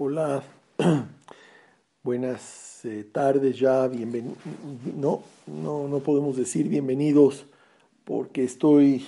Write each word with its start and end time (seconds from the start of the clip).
Hola, 0.00 0.44
buenas 2.04 2.84
eh, 2.84 3.04
tardes 3.10 3.58
ya, 3.58 3.88
bienvenidos. 3.88 4.38
No, 4.96 5.24
no, 5.48 5.88
no 5.88 5.98
podemos 5.98 6.36
decir 6.36 6.68
bienvenidos 6.68 7.46
porque 8.04 8.44
estoy 8.44 9.04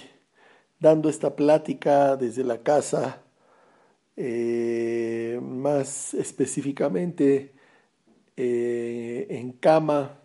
dando 0.81 1.08
esta 1.08 1.37
plática 1.37 2.17
desde 2.17 2.42
la 2.42 2.65
casa, 2.65 3.22
eh, 4.17 5.38
más 5.40 6.13
específicamente 6.13 7.53
eh, 8.37 9.29
en 9.31 9.53
cama, 9.53 10.19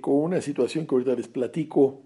con 0.00 0.14
una 0.14 0.40
situación 0.40 0.86
que 0.86 0.94
ahorita 0.94 1.14
les 1.14 1.28
platico. 1.28 2.00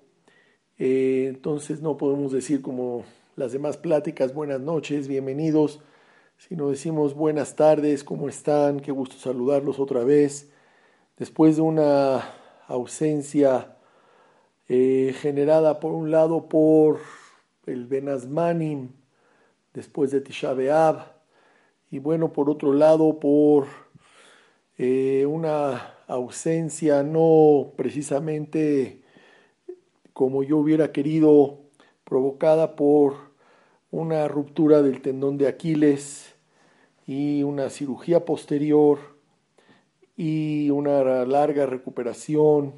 entonces 0.79 1.81
no 1.81 1.97
podemos 1.97 2.33
decir 2.33 2.61
como 2.61 3.05
las 3.37 3.53
demás 3.53 3.77
pláticas, 3.77 4.35
buenas 4.35 4.61
noches, 4.61 5.07
bienvenidos 5.07 5.81
si 6.41 6.57
nos 6.57 6.71
decimos 6.71 7.15
buenas 7.15 7.55
tardes, 7.55 8.03
¿cómo 8.03 8.27
están? 8.27 8.81
Qué 8.81 8.91
gusto 8.93 9.17
saludarlos 9.19 9.79
otra 9.79 10.05
vez. 10.05 10.51
Después 11.19 11.57
de 11.57 11.63
una 11.63 12.33
ausencia 12.67 13.77
eh, 14.67 15.15
generada 15.21 15.81
por 15.81 15.93
un 15.93 16.11
lado 16.11 16.49
por 16.49 16.99
el 17.67 17.87
Benazmanim, 17.87 18.89
después 19.75 20.13
de 20.13 20.23
Tisha 20.23 20.55
y 21.91 21.99
bueno, 21.99 22.33
por 22.33 22.49
otro 22.49 22.73
lado 22.73 23.21
por 23.21 23.67
eh, 24.79 25.27
una 25.27 25.99
ausencia 26.07 27.03
no 27.03 27.75
precisamente 27.77 29.03
como 30.15 30.43
yo 30.43 30.57
hubiera 30.57 30.91
querido, 30.91 31.59
provocada 32.05 32.77
por 32.77 33.30
una 33.91 34.29
ruptura 34.29 34.83
del 34.83 35.03
tendón 35.03 35.37
de 35.37 35.49
Aquiles 35.49 36.35
y 37.07 37.43
una 37.43 37.71
cirugía 37.71 38.25
posterior 38.25 38.99
y 40.17 40.71
una 40.71 41.25
larga 41.25 41.67
recuperación 41.67 42.75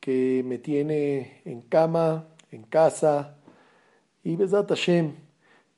que 0.00 0.42
me 0.46 0.58
tiene 0.58 1.42
en 1.44 1.60
cama, 1.62 2.28
en 2.50 2.62
casa. 2.62 3.36
Y 4.22 4.36
Besat 4.36 4.68
Hashem, 4.68 5.14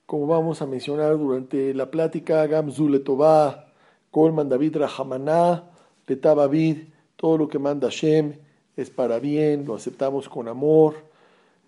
como 0.04 0.26
vamos 0.26 0.62
a 0.62 0.66
mencionar 0.66 1.18
durante 1.18 1.74
la 1.74 1.90
plática, 1.90 2.46
Gamzu 2.46 2.88
Letová, 2.88 3.72
Kolman 4.10 4.48
David 4.48 4.76
Rahamaná, 4.76 5.70
Letabavid, 6.06 6.88
todo 7.16 7.38
lo 7.38 7.48
que 7.48 7.58
manda 7.58 7.88
Hashem 7.88 8.34
es 8.76 8.90
para 8.90 9.18
bien, 9.18 9.64
lo 9.66 9.74
aceptamos 9.74 10.28
con 10.28 10.46
amor, 10.46 10.94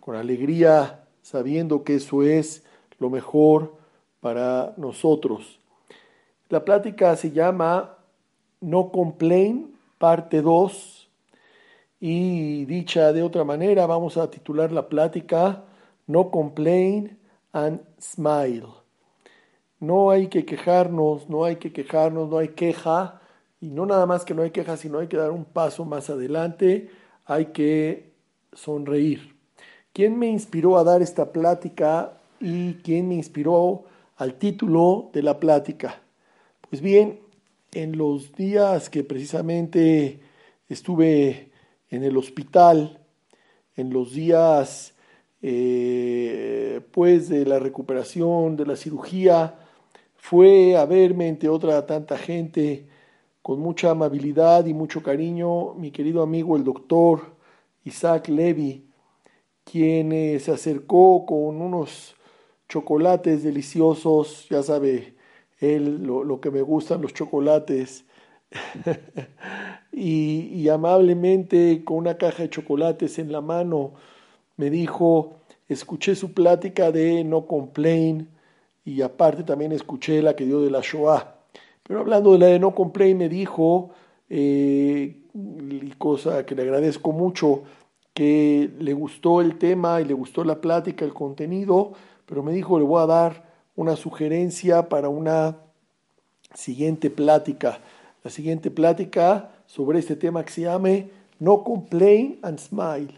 con 0.01 0.15
alegría, 0.15 1.05
sabiendo 1.23 1.83
que 1.83 1.97
eso 1.97 2.23
es 2.23 2.65
lo 2.99 3.11
mejor 3.11 3.75
para 4.21 4.75
nosotros. 4.77 5.59
La 6.49 6.65
plática 6.65 7.15
se 7.17 7.31
llama 7.31 7.99
No 8.61 8.91
Complain, 8.91 9.77
parte 9.99 10.43
2, 10.43 11.09
y 12.01 12.65
dicha 12.65 13.13
de 13.13 13.23
otra 13.23 13.45
manera, 13.45 13.87
vamos 13.87 14.17
a 14.17 14.31
titular 14.31 14.71
la 14.71 14.89
plática 14.89 15.65
No 16.07 16.31
Complain 16.31 17.19
and 17.53 17.81
Smile. 18.01 18.67
No 19.81 20.11
hay 20.11 20.29
que 20.29 20.45
quejarnos, 20.45 21.29
no 21.29 21.45
hay 21.45 21.57
que 21.57 21.73
quejarnos, 21.73 22.29
no 22.29 22.39
hay 22.39 22.49
queja, 22.49 23.21
y 23.61 23.71
no 23.71 23.87
nada 23.87 24.07
más 24.07 24.25
que 24.25 24.35
no 24.35 24.43
hay 24.43 24.51
queja, 24.51 24.77
sino 24.77 24.99
hay 24.99 25.09
que 25.09 25.17
dar 25.17 25.31
un 25.31 25.45
paso 25.45 25.85
más 25.85 26.11
adelante, 26.11 26.91
hay 27.25 27.47
que 27.47 28.13
sonreír. 28.53 29.37
¿Quién 29.93 30.19
me 30.19 30.29
inspiró 30.29 30.79
a 30.79 30.85
dar 30.85 31.03
esta 31.03 31.33
plática 31.33 32.19
y 32.41 32.75
quién 32.75 33.09
me 33.09 33.15
inspiró 33.15 33.85
al 34.17 34.35
título 34.35 35.11
de 35.13 35.23
la 35.23 35.39
plática. 35.39 36.03
Pues 36.69 36.83
bien, 36.83 37.21
en 37.73 37.97
los 37.97 38.35
días 38.35 38.91
que 38.91 39.05
precisamente 39.05 40.21
estuve 40.69 41.51
en 41.91 42.05
el 42.05 42.17
hospital, 42.17 43.01
en 43.77 43.91
los 43.93 44.13
días 44.13 44.95
eh, 45.41 46.81
pues 46.93 47.29
de 47.29 47.47
la 47.47 47.59
recuperación, 47.59 48.57
de 48.57 48.67
la 48.67 48.77
cirugía, 48.77 49.55
fue 50.17 50.77
a 50.77 50.85
verme, 50.85 51.29
entre 51.29 51.49
otra 51.49 51.87
tanta 51.87 52.19
gente, 52.19 52.87
con 53.41 53.61
mucha 53.61 53.91
amabilidad 53.91 54.67
y 54.67 54.75
mucho 54.75 55.03
cariño, 55.03 55.75
mi 55.75 55.91
querido 55.91 56.23
amigo 56.23 56.57
el 56.57 56.65
doctor 56.65 57.37
Isaac 57.85 58.29
Levy, 58.29 58.85
quien 59.65 60.13
eh, 60.13 60.39
se 60.41 60.53
acercó 60.53 61.25
con 61.25 61.63
unos 61.63 62.15
chocolates 62.69 63.43
deliciosos, 63.43 64.47
ya 64.49 64.63
sabe 64.63 65.15
él 65.61 66.05
lo, 66.05 66.41
que 66.41 66.51
me 66.51 66.63
gustan 66.63 67.03
los 67.03 67.15
chocolates. 67.15 68.05
y, 69.93 70.69
amablemente 70.69 71.83
con 71.85 71.99
una 71.99 72.17
caja 72.17 72.45
de 72.45 72.51
chocolates 72.51 73.19
en 73.19 73.33
la 73.33 73.41
mano 73.41 73.93
me 74.57 74.71
dijo, 74.71 75.37
escuché 75.69 76.15
su 76.15 76.33
plática 76.33 76.91
de 76.91 77.25
No 77.25 77.47
Complain 77.47 78.29
y 78.85 79.03
aparte 79.03 79.43
también 79.43 79.73
escuché 79.73 80.23
la 80.23 80.35
que 80.35 80.47
dio 80.47 80.61
de 80.61 80.71
la 80.71 80.81
Shoah. 80.83 81.35
Pero 81.83 82.01
hablando 82.01 82.33
de 82.33 82.39
la 82.39 82.47
de 82.47 82.59
No 82.59 82.75
Complain 82.75 83.17
me 83.17 83.29
dijo, 83.29 83.91
eh, 84.29 85.23
y 85.35 85.91
cosa 85.99 86.45
que 86.45 86.55
le 86.55 86.63
agradezco 86.63 87.13
mucho, 87.13 87.63
que 88.15 88.71
le 88.79 88.93
gustó 88.95 89.41
el 89.41 89.59
tema 89.59 90.01
y 90.01 90.05
le 90.05 90.15
gustó 90.15 90.43
la 90.43 90.61
plática, 90.61 91.05
el 91.05 91.15
contenido, 91.15 91.93
pero 92.29 92.43
me 92.43 92.53
dijo, 92.53 92.79
le 92.79 92.85
voy 92.85 93.03
a 93.03 93.07
dar 93.07 93.45
una 93.75 93.97
sugerencia 93.97 94.89
para 94.89 95.09
una 95.09 95.57
siguiente 96.55 97.11
plática. 97.11 97.81
La 98.23 98.31
siguiente 98.31 98.71
plática 98.71 99.51
sobre 99.67 99.99
este 99.99 100.15
tema 100.15 100.45
que 100.45 100.53
se 100.53 100.63
llame 100.63 101.11
No 101.39 101.65
Complain 101.65 102.39
and 102.43 102.59
Smile. 102.59 103.15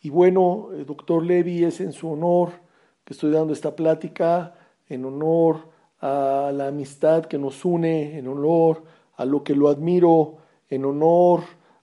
Y 0.00 0.08
bueno, 0.08 0.68
el 0.72 0.86
doctor 0.86 1.22
Levy 1.22 1.64
es 1.64 1.80
en 1.80 1.92
su 1.92 2.10
honor 2.10 2.50
que 3.04 3.12
estoy 3.12 3.30
dando 3.30 3.52
esta 3.52 3.76
plática, 3.76 4.54
en 4.88 5.04
honor 5.04 5.68
a 6.00 6.50
la 6.54 6.68
amistad 6.68 7.26
que 7.26 7.38
nos 7.38 7.64
une, 7.64 8.18
en 8.18 8.26
honor 8.26 8.84
a 9.16 9.24
lo 9.24 9.44
que 9.44 9.54
lo 9.54 9.68
admiro, 9.68 10.36
en 10.70 10.84
honor 10.84 11.42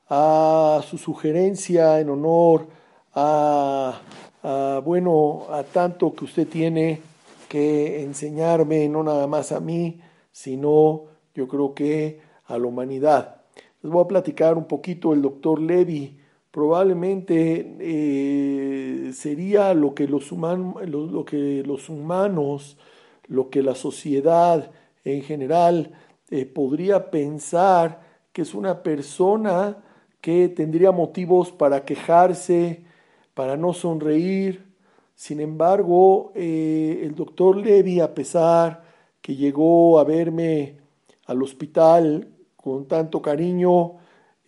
a 0.10 0.82
su 0.88 0.98
sugerencia, 0.98 2.00
en 2.00 2.10
honor 2.10 2.68
a 3.14 4.00
bueno, 4.44 5.46
a 5.50 5.64
tanto 5.64 6.14
que 6.14 6.26
usted 6.26 6.48
tiene 6.48 7.00
que 7.48 8.02
enseñarme, 8.04 8.90
no 8.90 9.04
nada 9.04 9.28
más 9.28 9.52
a 9.52 9.60
mí, 9.60 10.02
sino 10.32 11.04
yo 11.34 11.48
creo 11.48 11.74
que 11.74 12.20
a 12.46 12.58
la 12.58 12.68
humanidad. 12.68 13.42
Les 13.82 13.92
voy 13.92 14.04
a 14.04 14.08
platicar 14.08 14.58
un 14.58 14.66
poquito 14.66 15.14
el 15.14 15.22
doctor 15.22 15.62
Levy. 15.62 16.18
Probablemente 16.52 17.76
eh, 17.80 19.12
sería 19.14 19.74
lo 19.74 19.94
que, 19.94 20.08
los 20.08 20.32
lo, 20.32 21.26
que 21.26 21.64
los 21.66 21.90
humanos, 21.90 22.78
lo 23.28 23.50
que 23.50 23.64
la 23.64 23.76
sociedad 23.76 24.72
en 25.04 25.22
general 25.22 25.92
eh, 26.30 26.46
podría 26.46 27.12
pensar 27.12 28.02
que 28.32 28.44
es 28.44 28.54
una 28.54 28.84
persona 28.84 29.78
que 30.22 30.50
tendría 30.50 30.92
motivos 30.92 31.52
para 31.52 31.86
quejarse, 31.86 32.86
para 33.34 33.58
no 33.58 33.74
sonreír. 33.74 34.66
Sin 35.16 35.40
embargo, 35.40 36.32
eh, 36.36 37.02
el 37.04 37.16
doctor 37.16 37.58
Levy, 37.58 38.00
a 38.00 38.14
pesar 38.14 38.84
que 39.22 39.36
llegó 39.36 40.00
a 40.00 40.04
verme 40.04 40.78
al 41.26 41.42
hospital 41.42 42.28
con 42.56 42.88
tanto 42.88 43.22
cariño, 43.22 43.94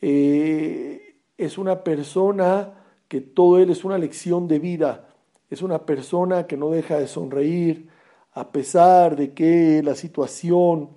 eh, 0.02 1.16
es 1.38 1.58
una 1.58 1.84
persona 1.84 2.74
que 3.08 3.22
todo 3.22 3.60
él 3.60 3.70
es 3.70 3.86
una 3.86 3.98
lección 3.98 4.48
de 4.48 4.60
vida, 4.60 5.10
es 5.50 5.62
una 5.62 5.86
persona 5.86 6.48
que 6.48 6.58
no 6.58 6.70
deja 6.70 7.00
de 7.00 7.08
sonreír, 7.08 7.90
a 8.34 8.52
pesar 8.52 9.16
de 9.16 9.34
que 9.34 9.82
la 9.84 9.96
situación 9.96 10.90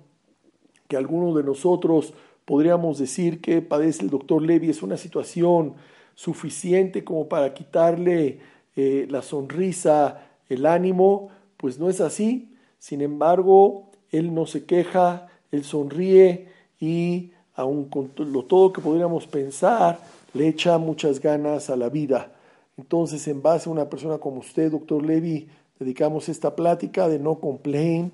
que 0.87 0.97
algunos 0.97 1.35
de 1.35 1.43
nosotros 1.43 2.13
podríamos 2.45 2.97
decir 2.97 3.41
que 3.41 3.61
padece 3.61 4.03
el 4.03 4.09
doctor 4.09 4.41
Levy 4.41 4.71
es 4.71 4.81
una 4.81 4.97
situación 4.97 5.75
suficiente 6.19 7.05
como 7.05 7.29
para 7.29 7.53
quitarle 7.53 8.39
eh, 8.75 9.07
la 9.09 9.21
sonrisa, 9.21 10.27
el 10.49 10.65
ánimo, 10.65 11.29
pues 11.55 11.79
no 11.79 11.89
es 11.89 12.01
así. 12.01 12.57
Sin 12.77 12.99
embargo, 12.99 13.89
él 14.11 14.33
no 14.33 14.45
se 14.45 14.65
queja, 14.65 15.29
él 15.49 15.63
sonríe 15.63 16.49
y 16.77 17.31
aun 17.55 17.85
con 17.85 18.11
lo 18.17 18.43
todo 18.43 18.73
que 18.73 18.81
podríamos 18.81 19.27
pensar, 19.27 19.97
le 20.33 20.49
echa 20.49 20.77
muchas 20.77 21.21
ganas 21.21 21.69
a 21.69 21.77
la 21.77 21.87
vida. 21.87 22.33
Entonces, 22.77 23.25
en 23.29 23.41
base 23.41 23.69
a 23.69 23.71
una 23.71 23.89
persona 23.89 24.17
como 24.17 24.39
usted, 24.41 24.71
doctor 24.71 25.05
Levy, 25.05 25.47
dedicamos 25.79 26.27
esta 26.27 26.53
plática 26.53 27.07
de 27.07 27.17
No 27.17 27.35
Complain 27.35 28.11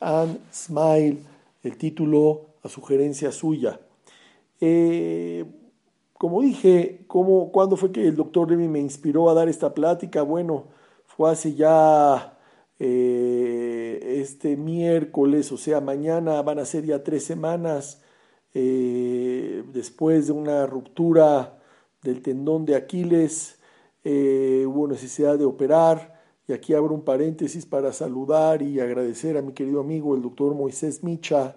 and 0.00 0.38
Smile, 0.50 1.18
el 1.62 1.76
título 1.76 2.46
a 2.62 2.70
sugerencia 2.70 3.30
suya. 3.30 3.78
Eh, 4.58 5.44
como 6.22 6.40
dije, 6.40 7.04
¿cómo, 7.08 7.50
¿cuándo 7.50 7.76
fue 7.76 7.90
que 7.90 8.06
el 8.06 8.14
doctor 8.14 8.48
Levy 8.48 8.68
me 8.68 8.78
inspiró 8.78 9.28
a 9.28 9.34
dar 9.34 9.48
esta 9.48 9.74
plática? 9.74 10.22
Bueno, 10.22 10.66
fue 11.04 11.28
hace 11.28 11.56
ya 11.56 12.38
eh, 12.78 13.98
este 14.20 14.56
miércoles, 14.56 15.50
o 15.50 15.56
sea, 15.56 15.80
mañana 15.80 16.40
van 16.42 16.60
a 16.60 16.64
ser 16.64 16.84
ya 16.84 17.02
tres 17.02 17.24
semanas 17.24 18.02
eh, 18.54 19.64
después 19.72 20.28
de 20.28 20.32
una 20.34 20.64
ruptura 20.64 21.58
del 22.04 22.22
tendón 22.22 22.66
de 22.66 22.76
Aquiles, 22.76 23.58
eh, 24.04 24.64
hubo 24.64 24.86
necesidad 24.86 25.36
de 25.36 25.44
operar. 25.44 26.22
Y 26.46 26.52
aquí 26.52 26.72
abro 26.72 26.94
un 26.94 27.02
paréntesis 27.02 27.66
para 27.66 27.92
saludar 27.92 28.62
y 28.62 28.78
agradecer 28.78 29.36
a 29.36 29.42
mi 29.42 29.54
querido 29.54 29.80
amigo 29.80 30.14
el 30.14 30.22
doctor 30.22 30.54
Moisés 30.54 31.02
Micha, 31.02 31.56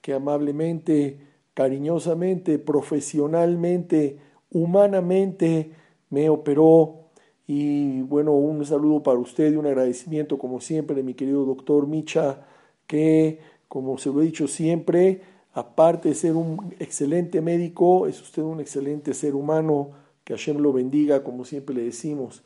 que 0.00 0.14
amablemente, 0.14 1.33
cariñosamente, 1.54 2.58
profesionalmente, 2.58 4.18
humanamente 4.50 5.72
me 6.10 6.28
operó. 6.28 7.00
Y 7.46 8.02
bueno, 8.02 8.32
un 8.32 8.64
saludo 8.64 9.02
para 9.02 9.18
usted 9.18 9.52
y 9.52 9.56
un 9.56 9.66
agradecimiento 9.66 10.38
como 10.38 10.60
siempre 10.60 10.96
de 10.96 11.02
mi 11.02 11.14
querido 11.14 11.44
doctor 11.44 11.86
Micha, 11.86 12.46
que 12.86 13.38
como 13.68 13.98
se 13.98 14.10
lo 14.10 14.22
he 14.22 14.26
dicho 14.26 14.46
siempre, 14.46 15.22
aparte 15.52 16.10
de 16.10 16.14
ser 16.14 16.36
un 16.36 16.74
excelente 16.78 17.40
médico, 17.40 18.06
es 18.06 18.20
usted 18.20 18.42
un 18.42 18.60
excelente 18.60 19.14
ser 19.14 19.34
humano, 19.34 19.90
que 20.24 20.34
Hashem 20.34 20.58
lo 20.58 20.72
bendiga, 20.72 21.22
como 21.22 21.44
siempre 21.44 21.74
le 21.74 21.84
decimos. 21.84 22.42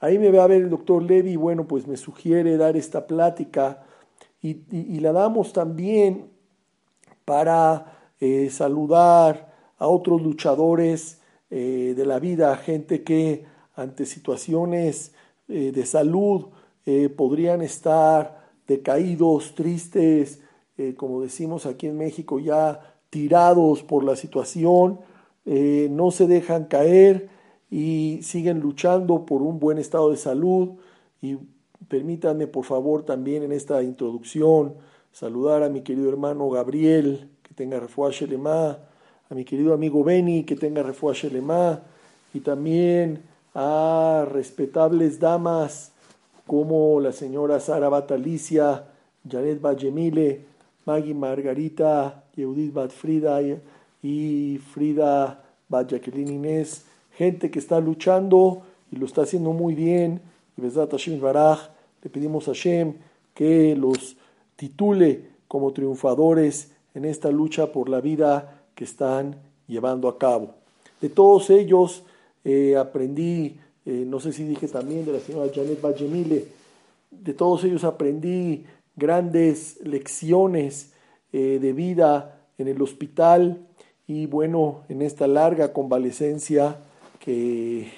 Ahí 0.00 0.18
me 0.18 0.30
va 0.30 0.44
a 0.44 0.46
ver 0.46 0.62
el 0.62 0.70
doctor 0.70 1.02
Levy, 1.02 1.36
bueno, 1.36 1.66
pues 1.66 1.86
me 1.86 1.96
sugiere 1.96 2.56
dar 2.56 2.76
esta 2.76 3.06
plática. 3.06 3.82
Y, 4.40 5.00
la 5.00 5.12
damos 5.12 5.52
también 5.52 6.30
para 7.24 7.97
eh, 8.20 8.50
saludar 8.50 9.54
a 9.78 9.86
otros 9.86 10.22
luchadores 10.22 11.20
eh, 11.50 11.94
de 11.96 12.06
la 12.06 12.18
vida, 12.18 12.56
gente 12.56 13.02
que 13.04 13.44
ante 13.74 14.06
situaciones 14.06 15.12
eh, 15.48 15.72
de 15.72 15.86
salud 15.86 16.46
podrían 17.18 17.60
estar 17.60 18.48
decaídos, 18.66 19.54
tristes, 19.54 20.40
como 20.96 21.20
decimos 21.20 21.66
aquí 21.66 21.86
en 21.86 21.98
México, 21.98 22.38
ya 22.38 22.80
tirados 23.10 23.82
por 23.82 24.04
la 24.04 24.16
situación, 24.16 24.98
no 25.44 26.10
se 26.10 26.26
dejan 26.26 26.64
caer 26.64 27.28
y 27.70 28.20
siguen 28.22 28.60
luchando 28.60 29.26
por 29.26 29.42
un 29.42 29.58
buen 29.58 29.76
estado 29.76 30.10
de 30.10 30.16
salud. 30.16 30.78
Y 31.20 31.36
permítanme, 31.88 32.46
por 32.46 32.64
favor, 32.64 33.02
también 33.02 33.42
en 33.42 33.52
esta 33.52 33.82
introducción 33.82 34.76
saludar 35.12 35.62
a 35.62 35.68
mi 35.68 35.82
querido 35.82 36.08
hermano 36.08 36.48
Gabriel, 36.48 37.28
que 37.48 37.54
tenga 37.54 37.80
refuaje 37.80 38.26
lema, 38.26 38.78
a 39.30 39.34
mi 39.34 39.44
querido 39.44 39.74
amigo 39.74 40.04
Beni, 40.04 40.44
que 40.44 40.56
tenga 40.56 40.82
refuaje 40.82 41.30
lema, 41.30 41.80
y 42.34 42.40
también 42.40 43.22
a 43.54 44.26
respetables 44.30 45.18
damas 45.18 45.92
como 46.46 47.00
la 47.00 47.12
señora 47.12 47.60
Sara 47.60 47.88
Batalicia, 47.88 48.84
Janet 49.28 49.60
Bajemile, 49.60 50.44
Maggie 50.86 51.14
Margarita, 51.14 52.24
Yehudit 52.36 52.72
Bat 52.72 52.90
Frida 52.90 53.40
y 54.02 54.58
Frida 54.72 55.44
Bat 55.68 55.90
Jacqueline 55.90 56.32
Inés, 56.32 56.84
gente 57.12 57.50
que 57.50 57.58
está 57.58 57.80
luchando 57.80 58.62
y 58.90 58.96
lo 58.96 59.06
está 59.06 59.22
haciendo 59.22 59.52
muy 59.52 59.74
bien. 59.74 60.20
Y 60.56 60.62
Hashem 60.62 61.20
Baraj, 61.20 61.68
le 62.02 62.10
pedimos 62.10 62.48
a 62.48 62.52
Hashem 62.52 62.94
que 63.34 63.76
los 63.76 64.16
titule 64.56 65.28
como 65.46 65.72
triunfadores 65.72 66.72
en 66.98 67.04
esta 67.04 67.30
lucha 67.30 67.70
por 67.72 67.88
la 67.88 68.00
vida 68.00 68.64
que 68.74 68.82
están 68.82 69.36
llevando 69.68 70.08
a 70.08 70.18
cabo. 70.18 70.54
De 71.00 71.08
todos 71.08 71.48
ellos, 71.48 72.02
eh, 72.44 72.76
aprendí, 72.76 73.56
eh, 73.86 74.04
no 74.04 74.18
sé 74.18 74.32
si 74.32 74.44
dije 74.44 74.66
también 74.66 75.06
de 75.06 75.12
la 75.12 75.20
señora 75.20 75.50
Janet 75.54 75.80
Vallemile, 75.80 76.44
de 77.10 77.34
todos 77.34 77.62
ellos 77.62 77.84
aprendí 77.84 78.64
grandes 78.96 79.78
lecciones 79.84 80.92
eh, 81.32 81.58
de 81.60 81.72
vida 81.72 82.40
en 82.58 82.66
el 82.66 82.82
hospital 82.82 83.64
y 84.08 84.26
bueno, 84.26 84.82
en 84.88 85.02
esta 85.02 85.28
larga 85.28 85.72
convalecencia 85.72 86.80
que, 87.20 87.92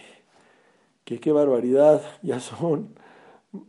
que 1.04 1.20
qué 1.20 1.32
barbaridad, 1.32 2.02
ya 2.22 2.38
son, 2.38 2.90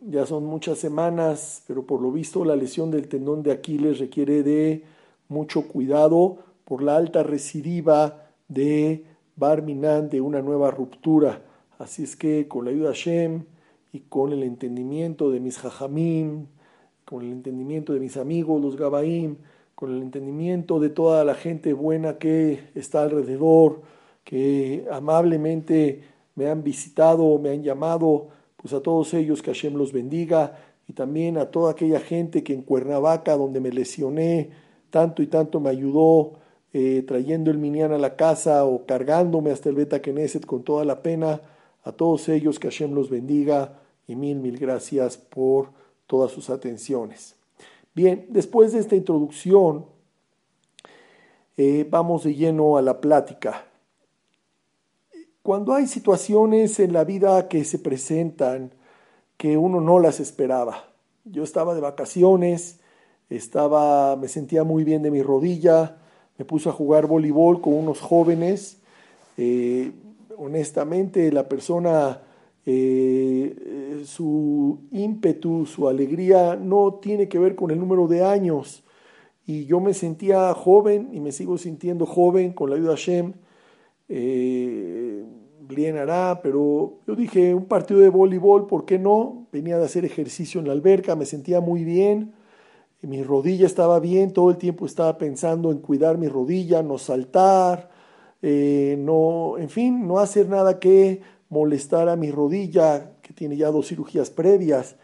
ya 0.02 0.26
son 0.26 0.46
muchas 0.46 0.78
semanas, 0.78 1.64
pero 1.68 1.86
por 1.86 2.02
lo 2.02 2.12
visto 2.12 2.44
la 2.44 2.58
lesión 2.58 2.92
del 2.92 3.08
tendón 3.08 3.44
de 3.44 3.54
Aquiles 3.54 4.00
requiere 4.00 4.44
de 4.44 4.84
mucho 5.32 5.68
cuidado 5.68 6.38
por 6.66 6.84
la 6.84 6.98
alta 6.98 7.24
recidiva 7.24 8.28
de 8.48 9.06
Barminan 9.36 10.10
de 10.10 10.22
una 10.22 10.42
nueva 10.42 10.70
ruptura. 10.72 11.42
Así 11.80 12.04
es 12.04 12.16
que 12.16 12.48
con 12.48 12.66
la 12.66 12.72
ayuda 12.72 12.90
de 12.90 12.96
Hashem 12.96 13.44
y 13.94 14.02
con 14.02 14.34
el 14.34 14.44
entendimiento 14.44 15.32
de 15.32 15.40
mis 15.40 15.58
jajamim, 15.58 16.48
con 17.06 17.24
el 17.24 17.32
entendimiento 17.32 17.94
de 17.94 18.00
mis 18.00 18.18
amigos, 18.18 18.62
los 18.62 18.76
Gabaim, 18.76 19.38
con 19.74 19.96
el 19.96 20.02
entendimiento 20.02 20.80
de 20.80 20.90
toda 20.90 21.24
la 21.24 21.34
gente 21.34 21.74
buena 21.74 22.18
que 22.18 22.70
está 22.76 23.02
alrededor, 23.02 23.82
que 24.24 24.86
amablemente 24.92 26.04
me 26.36 26.48
han 26.48 26.64
visitado, 26.64 27.40
me 27.40 27.50
han 27.50 27.64
llamado, 27.64 28.28
pues 28.58 28.74
a 28.74 28.82
todos 28.82 29.14
ellos 29.14 29.42
que 29.42 29.52
Hashem 29.52 29.76
los 29.76 29.92
bendiga 29.92 30.58
y 30.88 30.94
también 30.94 31.38
a 31.38 31.52
toda 31.52 31.72
aquella 31.72 32.00
gente 32.00 32.44
que 32.44 32.54
en 32.54 32.62
Cuernavaca, 32.62 33.36
donde 33.36 33.60
me 33.60 33.72
lesioné, 33.72 34.52
tanto 34.92 35.24
y 35.24 35.28
tanto 35.28 35.60
me 35.60 35.70
ayudó 35.70 36.34
eh, 36.74 37.04
trayendo 37.08 37.50
el 37.50 37.58
Minyan 37.58 37.94
a 37.94 37.98
la 37.98 38.16
casa 38.16 38.64
o 38.66 38.86
cargándome 38.86 39.52
hasta 39.52 39.70
el 39.70 39.76
Beta 39.76 40.02
Knesset 40.02 40.46
con 40.46 40.64
toda 40.64 40.86
la 40.86 41.02
pena. 41.02 41.42
A 41.84 41.92
todos 41.92 42.30
ellos 42.30 42.60
que 42.60 42.70
Hashem 42.70 42.94
los 42.94 43.10
bendiga 43.10 43.80
y 44.08 44.16
mil, 44.16 44.40
mil 44.40 44.58
gracias 44.60 45.18
por 45.18 45.70
todas 46.06 46.32
sus 46.32 46.50
atenciones. 46.50 47.36
Bien, 47.96 48.28
después 48.30 48.74
de 48.74 48.80
esta 48.80 48.96
introducción, 48.96 49.86
eh, 51.58 51.88
vamos 51.90 52.24
de 52.24 52.36
lleno 52.36 52.78
a 52.78 52.82
la 52.82 53.02
plática. 53.02 53.66
Cuando 55.42 55.74
hay 55.74 55.88
situaciones 55.88 56.80
en 56.80 56.94
la 56.94 57.04
vida 57.04 57.48
que 57.48 57.66
se 57.66 57.80
presentan 57.80 58.72
que 59.38 59.58
uno 59.58 59.82
no 59.82 60.00
las 60.00 60.20
esperaba. 60.20 60.86
Yo 61.26 61.44
estaba 61.44 61.74
de 61.74 61.82
vacaciones, 61.82 62.81
estaba, 63.36 64.16
me 64.18 64.28
sentía 64.28 64.64
muy 64.64 64.84
bien 64.84 65.02
de 65.02 65.12
mi 65.12 65.22
rodilla, 65.22 65.98
me 66.38 66.46
puse 66.46 66.70
a 66.70 66.72
jugar 66.72 67.08
voleibol 67.08 67.62
con 67.62 67.74
unos 67.74 68.00
jóvenes. 68.00 68.80
Eh, 69.38 69.92
honestamente, 70.38 71.32
la 71.32 71.48
persona, 71.48 72.22
eh, 72.66 74.02
su 74.06 74.80
ímpetu, 74.92 75.66
su 75.66 75.88
alegría 75.88 76.56
no 76.56 76.96
tiene 76.96 77.30
que 77.30 77.40
ver 77.40 77.56
con 77.56 77.72
el 77.72 77.80
número 77.80 78.08
de 78.08 78.24
años. 78.24 78.84
Y 79.46 79.66
yo 79.66 79.80
me 79.80 79.94
sentía 79.94 80.54
joven 80.54 81.10
y 81.14 81.20
me 81.20 81.32
sigo 81.32 81.58
sintiendo 81.58 82.06
joven 82.06 82.54
con 82.54 82.70
la 82.70 82.76
ayuda 82.76 82.92
de 82.92 82.96
Hashem. 82.98 83.34
Eh, 84.10 85.24
bien 85.62 85.98
hará, 85.98 86.42
pero 86.44 87.00
yo 87.08 87.16
dije, 87.16 87.56
un 87.56 87.66
partido 87.66 88.02
de 88.02 88.10
voleibol, 88.10 88.68
¿por 88.68 88.86
qué 88.86 89.00
no? 89.00 89.48
Venía 89.54 89.78
de 89.78 89.86
hacer 89.86 90.04
ejercicio 90.04 90.60
en 90.60 90.68
la 90.68 90.74
alberca, 90.74 91.16
me 91.16 91.26
sentía 91.26 91.62
muy 91.62 91.86
bien 91.86 92.34
mi 93.02 93.24
rodilla 93.24 93.66
estaba 93.66 94.00
bien, 94.00 94.32
todo 94.32 94.52
el 94.52 94.58
tiempo 94.58 94.86
estaba 94.86 95.18
pensando 95.18 95.72
en 95.72 95.80
cuidar 95.80 96.18
mi 96.18 96.28
rodilla, 96.28 96.84
no 96.84 96.98
saltar, 96.98 97.90
eh, 98.42 98.96
no, 99.00 99.58
en 99.58 99.70
fin, 99.70 100.08
no 100.08 100.20
hacer 100.20 100.48
nada 100.50 100.80
que 100.80 101.22
molestar 101.50 102.10
a 102.10 102.16
mi 102.16 102.32
rodilla, 102.32 103.14
que 103.22 103.34
tiene 103.34 103.58
ya 103.58 103.72
dos 103.72 103.88
cirugías 103.88 104.30
previas. 104.30 104.96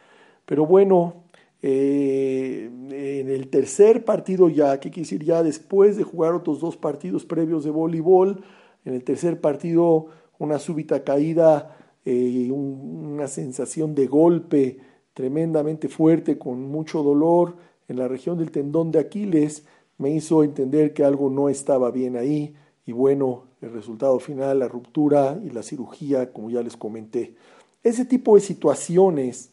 Pero 0.45 0.65
bueno, 0.65 1.25
eh, 1.61 2.69
en 2.71 3.29
el 3.29 3.49
tercer 3.49 4.05
partido 4.05 4.47
ya, 4.49 4.79
¿qué 4.79 4.91
quiere? 4.91 5.25
Ya 5.25 5.43
después 5.43 5.97
de 5.97 6.03
jugar 6.03 6.33
otros 6.33 6.59
dos 6.59 6.77
partidos 6.77 7.25
previos 7.25 7.63
de 7.63 7.71
voleibol, 7.71 8.43
en 8.85 8.93
el 8.93 9.03
tercer 9.03 9.41
partido 9.41 10.07
una 10.39 10.59
súbita 10.59 11.03
caída, 11.03 11.75
eh, 12.05 12.49
una 12.51 13.27
sensación 13.27 13.95
de 13.95 14.07
golpe 14.07 14.79
tremendamente 15.13 15.89
fuerte, 15.89 16.37
con 16.37 16.61
mucho 16.61 17.01
dolor, 17.01 17.57
en 17.87 17.97
la 17.97 18.07
región 18.07 18.37
del 18.37 18.51
tendón 18.51 18.91
de 18.91 18.99
Aquiles 18.99 19.65
me 19.97 20.11
hizo 20.11 20.43
entender 20.43 20.93
que 20.93 21.03
algo 21.03 21.29
no 21.29 21.49
estaba 21.49 21.91
bien 21.91 22.15
ahí 22.17 22.55
y 22.85 22.91
bueno, 22.91 23.43
el 23.61 23.71
resultado 23.71 24.17
final, 24.19 24.59
la 24.59 24.67
ruptura 24.67 25.39
y 25.43 25.49
la 25.49 25.63
cirugía, 25.63 26.31
como 26.31 26.49
ya 26.49 26.61
les 26.61 26.77
comenté. 26.77 27.35
Ese 27.83 28.05
tipo 28.05 28.35
de 28.35 28.41
situaciones 28.41 29.49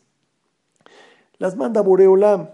las 1.38 1.56
manda 1.56 1.80
Boreolam. 1.80 2.48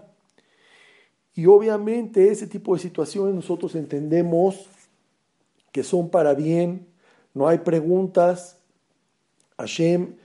Y 1.35 1.45
obviamente 1.45 2.29
ese 2.29 2.47
tipo 2.47 2.73
de 2.73 2.81
situaciones 2.81 3.35
nosotros 3.35 3.75
entendemos 3.75 4.69
que 5.71 5.83
son 5.83 6.09
para 6.09 6.33
bien, 6.33 6.87
no 7.33 7.47
hay 7.47 7.59
preguntas. 7.59 8.57
Hashem, 9.57 10.15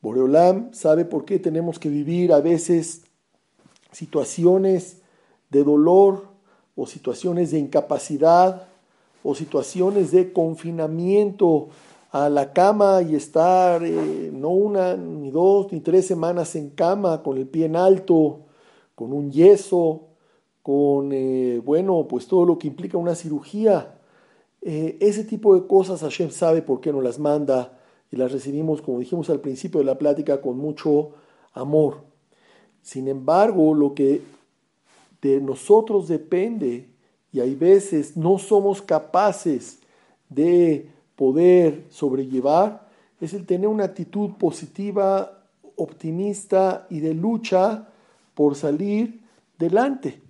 Boreolam, 0.00 0.72
sabe 0.72 1.04
por 1.04 1.24
qué 1.24 1.38
tenemos 1.38 1.78
que 1.78 1.88
vivir 1.88 2.32
a 2.32 2.40
veces 2.40 3.02
situaciones 3.92 5.02
de 5.50 5.64
dolor 5.64 6.28
o 6.74 6.86
situaciones 6.86 7.50
de 7.50 7.58
incapacidad 7.58 8.68
o 9.22 9.34
situaciones 9.34 10.12
de 10.12 10.32
confinamiento 10.32 11.68
a 12.12 12.28
la 12.28 12.52
cama 12.52 13.02
y 13.02 13.14
estar 13.14 13.84
eh, 13.84 14.30
no 14.32 14.50
una, 14.50 14.96
ni 14.96 15.30
dos, 15.30 15.72
ni 15.72 15.80
tres 15.80 16.06
semanas 16.06 16.54
en 16.56 16.70
cama 16.70 17.22
con 17.22 17.36
el 17.36 17.46
pie 17.46 17.66
en 17.66 17.76
alto, 17.76 18.40
con 18.94 19.12
un 19.12 19.30
yeso, 19.30 20.02
con, 20.62 21.10
eh, 21.12 21.60
bueno, 21.64 22.06
pues 22.08 22.26
todo 22.26 22.44
lo 22.44 22.58
que 22.58 22.68
implica 22.68 22.98
una 22.98 23.14
cirugía. 23.14 23.98
Eh, 24.62 24.96
ese 25.00 25.24
tipo 25.24 25.54
de 25.54 25.66
cosas 25.66 26.00
Hashem 26.00 26.30
sabe 26.30 26.62
por 26.62 26.80
qué 26.80 26.92
nos 26.92 27.04
las 27.04 27.18
manda 27.18 27.78
y 28.10 28.16
las 28.16 28.32
recibimos, 28.32 28.80
como 28.80 28.98
dijimos 28.98 29.28
al 29.30 29.40
principio 29.40 29.80
de 29.80 29.86
la 29.86 29.98
plática, 29.98 30.40
con 30.40 30.56
mucho 30.56 31.10
amor. 31.52 31.98
Sin 32.82 33.08
embargo, 33.08 33.74
lo 33.74 33.94
que 33.94 34.22
de 35.22 35.40
nosotros 35.40 36.08
depende, 36.08 36.88
y 37.32 37.40
hay 37.40 37.54
veces 37.54 38.16
no 38.16 38.38
somos 38.38 38.80
capaces 38.80 39.80
de 40.28 40.88
poder 41.16 41.84
sobrellevar, 41.90 42.88
es 43.20 43.32
el 43.32 43.46
tener 43.46 43.68
una 43.68 43.84
actitud 43.84 44.32
positiva, 44.38 45.44
optimista 45.76 46.86
y 46.90 47.00
de 47.00 47.14
lucha 47.14 47.88
por 48.34 48.54
salir 48.54 49.20
delante. 49.58 50.20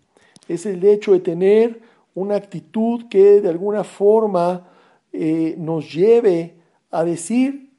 Es 0.49 0.67
el 0.67 0.85
hecho 0.85 1.13
de 1.13 1.21
tener 1.21 1.81
una 2.15 2.37
actitud 2.37 3.09
que 3.09 3.41
de 3.41 3.49
alguna 3.49 3.85
forma 3.85 4.69
eh, 5.13 5.55
nos 5.59 5.93
lleve 5.93 6.55
a 6.91 7.05
decir 7.05 7.73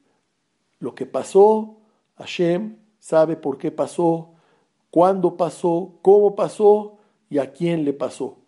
lo 0.80 0.94
que 0.94 1.06
pasó, 1.06 1.76
Hashem 2.16 2.76
sabe 2.98 3.36
por 3.36 3.58
qué 3.58 3.70
pasó, 3.70 4.30
cuándo 4.90 5.36
pasó, 5.36 5.92
cómo 6.02 6.36
pasó 6.36 6.97
y 7.30 7.38
a 7.38 7.52
quién 7.52 7.84
le 7.84 7.92
pasó. 7.92 8.38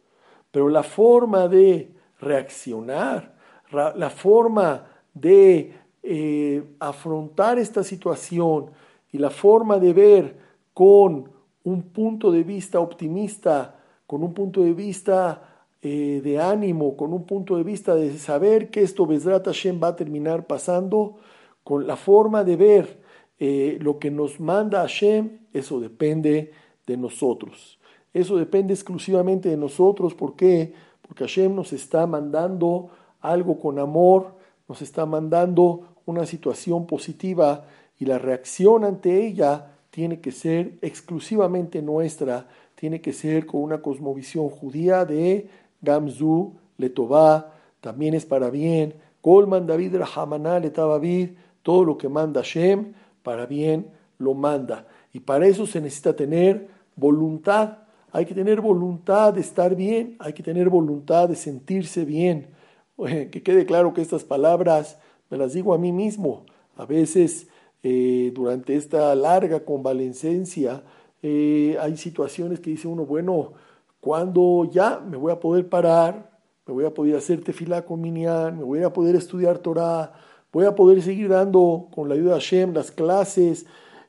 Pero 0.51 0.69
la 0.69 0.83
forma 0.83 1.49
de 1.49 1.93
reaccionar, 2.19 3.37
la 3.73 4.11
forma 4.11 4.87
de 5.15 5.75
eh, 6.03 6.63
afrontar 6.79 7.59
esta 7.59 7.85
situación 7.85 8.71
y 9.13 9.19
la 9.19 9.31
forma 9.31 9.79
de 9.79 9.93
ver 9.93 10.37
con 10.73 11.31
un 11.65 11.83
punto 11.83 12.31
de 12.31 12.43
vista 12.43 12.81
optimista, 12.81 13.77
con 14.07 14.23
un 14.23 14.33
punto 14.33 14.63
de 14.63 14.73
vista 14.73 15.67
eh, 15.83 16.21
de 16.23 16.39
ánimo, 16.39 16.97
con 16.97 17.13
un 17.13 17.25
punto 17.25 17.57
de 17.57 17.63
vista 17.63 17.95
de 17.95 18.17
saber 18.19 18.71
que 18.71 18.83
esto 18.83 19.07
Bezrat 19.07 19.47
Hashem 19.47 19.81
va 19.83 19.89
a 19.89 19.97
terminar 19.97 20.47
pasando, 20.47 21.17
con 21.65 21.87
la 21.87 21.97
forma 21.97 22.45
de 22.45 22.57
ver 22.57 23.01
eh, 23.39 23.79
lo 23.81 23.99
que 23.99 24.11
nos 24.11 24.41
manda 24.41 24.81
Hashem, 24.81 25.39
eso 25.53 25.81
depende 25.81 26.53
de 26.87 26.97
nosotros. 26.97 27.80
Eso 28.13 28.37
depende 28.37 28.75
exclusivamente 28.75 29.49
de 29.49 29.57
nosotros. 29.57 30.15
¿Por 30.15 30.37
qué? 30.37 30.73
Porque 31.03 31.25
Hashem 31.25 31.55
nos 31.55 31.73
está 31.73 32.07
mandando 32.07 32.91
algo 33.21 33.59
con 33.59 33.79
amor, 33.79 34.35
nos 34.69 34.83
está 34.83 35.07
mandando 35.07 35.89
una 36.07 36.27
situación 36.27 36.87
positiva 36.87 37.65
y 37.99 38.07
la 38.07 38.19
reacción 38.19 38.85
ante 38.85 39.27
ella 39.27 39.73
tiene 39.91 40.21
que 40.21 40.33
ser 40.33 40.79
exclusivamente 40.83 41.83
nuestra, 41.83 42.47
tiene 42.75 43.01
que 43.01 43.13
ser 43.13 43.47
con 43.47 43.63
una 43.63 43.83
cosmovisión 43.83 44.49
judía 44.49 45.05
de 45.05 45.49
Gamzu, 45.83 46.55
Letová, 46.79 47.53
también 47.81 48.15
es 48.15 48.25
para 48.25 48.51
bien, 48.51 48.95
Colman 49.21 49.67
David 49.67 49.97
Rahamaná 49.97 50.61
David, 50.61 51.31
todo 51.63 51.85
lo 51.85 51.99
que 51.99 52.09
manda 52.09 52.43
Shem, 52.43 52.95
para 53.23 53.47
bien 53.47 53.89
lo 54.19 54.35
manda. 54.35 54.87
Y 55.13 55.21
para 55.21 55.47
eso 55.47 55.67
se 55.67 55.81
necesita 55.81 56.15
tener 56.15 56.69
voluntad, 56.97 57.79
hay 58.13 58.27
que 58.27 58.35
tener 58.35 58.61
voluntad 58.61 59.35
de 59.35 59.41
estar 59.41 59.75
bien, 59.75 60.17
hay 60.19 60.33
que 60.33 60.43
tener 60.43 60.69
voluntad 60.69 61.29
de 61.29 61.37
sentirse 61.37 62.05
bien. 62.05 62.49
Que 62.97 63.43
quede 63.43 63.65
claro 63.65 63.95
que 63.95 64.03
estas 64.03 64.25
palabras 64.25 64.99
me 65.31 65.39
las 65.39 65.55
digo 65.55 65.73
a 65.73 65.79
mí 65.79 65.91
mismo. 65.91 66.45
A 66.77 66.85
veces 66.85 67.49
eh, 67.83 68.31
durante 68.35 68.77
esta 68.77 69.15
larga 69.15 69.65
convalecencia, 69.65 70.83
eh, 71.23 71.79
hay 71.81 71.97
situaciones 71.97 72.61
que 72.61 72.71
dice 72.71 72.89
uno, 72.89 73.07
bueno, 73.07 73.53
cuando 74.01 74.69
ya 74.71 74.99
me 74.99 75.17
voy 75.17 75.33
a 75.33 75.41
poder 75.41 75.69
parar, 75.69 76.31
me 76.67 76.75
voy 76.75 76.85
a 76.85 76.93
poder 76.93 77.17
hacer 77.17 77.43
tefilá 77.43 77.85
con 77.85 78.01
me 78.01 78.53
voy 78.63 78.83
a 78.83 78.93
poder 78.93 79.17
estudiar 79.17 79.59
Torah, 79.59 80.13
voy 80.53 80.67
a 80.67 80.75
poder 80.75 81.03
seguir 81.03 81.29
dando 81.29 81.89
con 81.95 82.09
la 82.09 82.15
ayuda 82.15 82.35
de 82.35 82.41
Hashem 82.41 82.75
las 82.75 82.91
clases. 82.91 83.67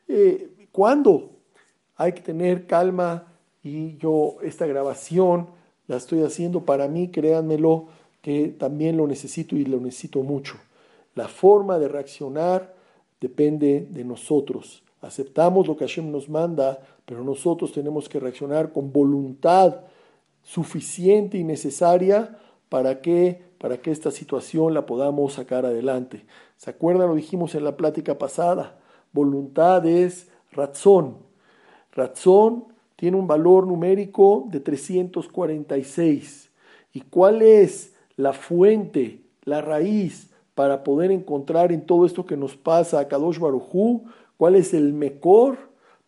Eh, 0.08 0.67
¿Cuándo? 0.72 1.31
Hay 1.96 2.13
que 2.13 2.22
tener 2.22 2.67
calma 2.67 3.31
y 3.63 3.98
yo 3.98 4.38
esta 4.41 4.65
grabación 4.65 5.48
la 5.88 5.98
estoy 5.98 6.24
haciendo 6.24 6.65
para 6.65 6.88
mí, 6.88 7.10
créanmelo, 7.10 7.88
que 8.22 8.48
también 8.48 8.98
lo 8.98 9.08
necesito 9.08 9.56
y 9.56 9.65
lo 9.65 9.80
necesito 9.80 10.24
mucho. 10.24 10.56
La 11.15 11.27
forma 11.27 11.80
de 11.80 11.88
reaccionar 11.88 12.75
depende 13.20 13.88
de 13.89 14.03
nosotros. 14.03 14.84
Aceptamos 15.01 15.68
lo 15.68 15.75
que 15.75 15.86
Hashem 15.86 16.12
nos 16.12 16.30
manda, 16.30 16.80
pero 17.06 17.24
nosotros 17.24 17.72
tenemos 17.74 18.08
que 18.08 18.20
reaccionar 18.20 18.72
con 18.72 18.94
voluntad 18.94 19.82
suficiente 20.44 21.38
y 21.38 21.44
necesaria 21.44 22.38
para 22.70 23.01
que, 23.01 23.41
para 23.58 23.77
que 23.77 23.91
esta 23.91 24.12
situación 24.12 24.74
la 24.74 24.86
podamos 24.86 25.34
sacar 25.34 25.65
adelante. 25.65 26.25
¿Se 26.58 26.70
acuerdan? 26.70 27.10
Lo 27.10 27.15
dijimos 27.15 27.56
en 27.56 27.63
la 27.63 27.75
plática 27.75 28.18
pasada. 28.18 28.80
Voluntad 29.12 29.86
es 29.86 30.30
razón. 30.51 31.18
Razón 31.91 32.71
tiene 33.01 33.17
un 33.17 33.25
valor 33.25 33.65
numérico 33.65 34.46
de 34.51 34.60
346. 34.60 36.51
¿Y 36.93 37.01
cuál 37.01 37.41
es 37.41 37.96
la 38.15 38.31
fuente, 38.31 39.22
la 39.43 39.60
raíz 39.60 40.29
para 40.53 40.84
poder 40.84 41.10
encontrar 41.10 41.72
en 41.72 41.84
todo 41.88 42.05
esto 42.05 42.27
que 42.27 42.38
nos 42.38 42.55
pasa 42.55 43.00
a 43.00 43.08
Kadosh 43.08 43.39
Barujú, 43.39 44.03
cuál 44.38 44.53
es 44.53 44.75
el 44.75 44.93
mejor 44.93 45.58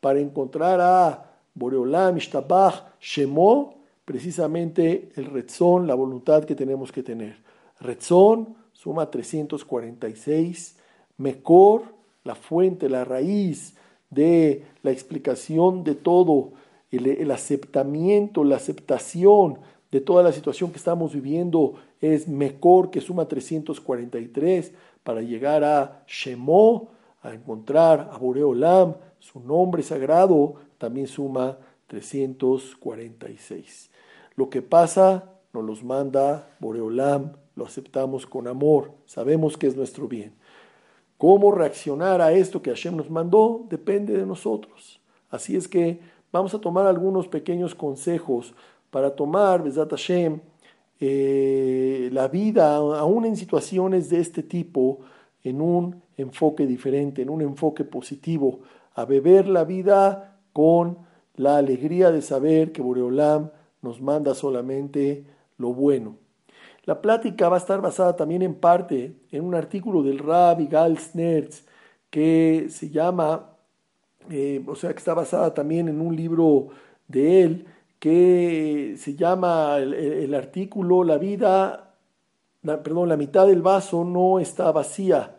para 0.01 0.19
encontrar 0.19 0.79
a 0.81 1.31
Boreolam, 1.55 2.17
Ishtabach, 2.17 2.83
Shemo, 3.01 3.73
precisamente 4.05 5.09
el 5.15 5.25
Retzón, 5.25 5.87
la 5.87 5.95
voluntad 5.95 6.43
que 6.43 6.53
tenemos 6.53 6.91
que 6.91 7.01
tener. 7.01 7.37
Retzón 7.79 8.55
suma 8.71 9.09
346, 9.09 10.77
Mekor, 11.17 11.85
la 12.23 12.35
fuente, 12.35 12.87
la 12.87 13.03
raíz 13.03 13.75
de 14.11 14.63
la 14.83 14.91
explicación 14.91 15.83
de 15.83 15.95
todo, 15.95 16.51
el, 16.97 17.31
aceptamiento, 17.31 18.43
la 18.43 18.57
aceptación 18.57 19.59
de 19.91 20.01
toda 20.01 20.23
la 20.23 20.31
situación 20.31 20.71
que 20.71 20.77
estamos 20.77 21.13
viviendo 21.13 21.75
es 22.01 22.27
mejor 22.27 22.91
que 22.91 23.01
suma 23.01 23.27
343 23.27 24.73
para 25.03 25.21
llegar 25.21 25.63
a 25.63 26.03
Shemó, 26.07 26.89
a 27.21 27.33
encontrar 27.33 28.09
a 28.11 28.17
Boreolam, 28.17 28.95
su 29.19 29.39
nombre 29.39 29.83
sagrado, 29.83 30.55
también 30.77 31.07
suma 31.07 31.57
346. 31.87 33.89
Lo 34.35 34.49
que 34.49 34.61
pasa 34.61 35.29
nos 35.53 35.63
los 35.63 35.83
manda 35.83 36.49
Boreolam, 36.59 37.33
lo 37.55 37.65
aceptamos 37.65 38.25
con 38.25 38.47
amor, 38.47 38.91
sabemos 39.05 39.57
que 39.57 39.67
es 39.67 39.75
nuestro 39.75 40.07
bien. 40.07 40.33
Cómo 41.17 41.51
reaccionar 41.51 42.21
a 42.21 42.33
esto 42.33 42.61
que 42.61 42.71
Hashem 42.71 42.97
nos 42.97 43.09
mandó 43.09 43.65
depende 43.69 44.17
de 44.17 44.25
nosotros. 44.25 44.99
Así 45.29 45.55
es 45.55 45.67
que 45.67 45.99
vamos 46.33 46.53
a 46.53 46.59
tomar 46.59 46.87
algunos 46.87 47.29
pequeños 47.29 47.73
consejos 47.75 48.53
para 48.89 49.15
tomar, 49.15 49.63
Besat 49.63 49.89
Hashem, 49.89 50.41
eh, 50.99 52.09
la 52.11 52.27
vida, 52.27 52.75
aún 52.75 53.25
en 53.25 53.37
situaciones 53.37 54.09
de 54.09 54.19
este 54.19 54.43
tipo, 54.43 54.99
en 55.43 55.61
un 55.61 56.01
enfoque 56.17 56.65
diferente, 56.65 57.21
en 57.21 57.29
un 57.29 57.41
enfoque 57.41 57.85
positivo, 57.85 58.59
a 58.95 59.05
beber 59.05 59.47
la 59.47 59.63
vida 59.63 60.39
con 60.51 60.97
la 61.35 61.57
alegría 61.57 62.11
de 62.11 62.21
saber 62.21 62.71
que 62.71 62.81
Boreolam 62.81 63.49
nos 63.81 64.01
manda 64.01 64.33
solamente 64.33 65.25
lo 65.57 65.73
bueno. 65.73 66.17
La 66.85 67.01
plática 67.01 67.49
va 67.49 67.57
a 67.57 67.59
estar 67.59 67.81
basada 67.81 68.15
también 68.15 68.41
en 68.41 68.55
parte 68.55 69.15
en 69.31 69.45
un 69.45 69.55
artículo 69.55 70.03
del 70.03 70.19
Rabbi 70.19 70.67
Gal 70.67 70.97
Snertz 70.97 71.65
que 72.09 72.67
se 72.69 72.89
llama, 72.89 73.52
eh, 74.29 74.63
o 74.65 74.75
sea, 74.75 74.91
que 74.91 74.99
está 74.99 75.13
basada 75.13 75.53
también 75.53 75.87
en 75.89 76.01
un 76.01 76.15
libro 76.15 76.69
de 77.07 77.43
él 77.43 77.65
que 77.99 78.95
se 78.97 79.15
llama 79.15 79.77
el, 79.77 80.33
artículo 80.33 81.05
La 81.05 81.17
vida, 81.17 81.93
perdón, 82.61 83.07
la 83.07 83.15
mitad 83.15 83.47
del 83.47 83.61
vaso 83.61 84.03
no 84.03 84.39
está 84.39 84.71
vacía. 84.71 85.37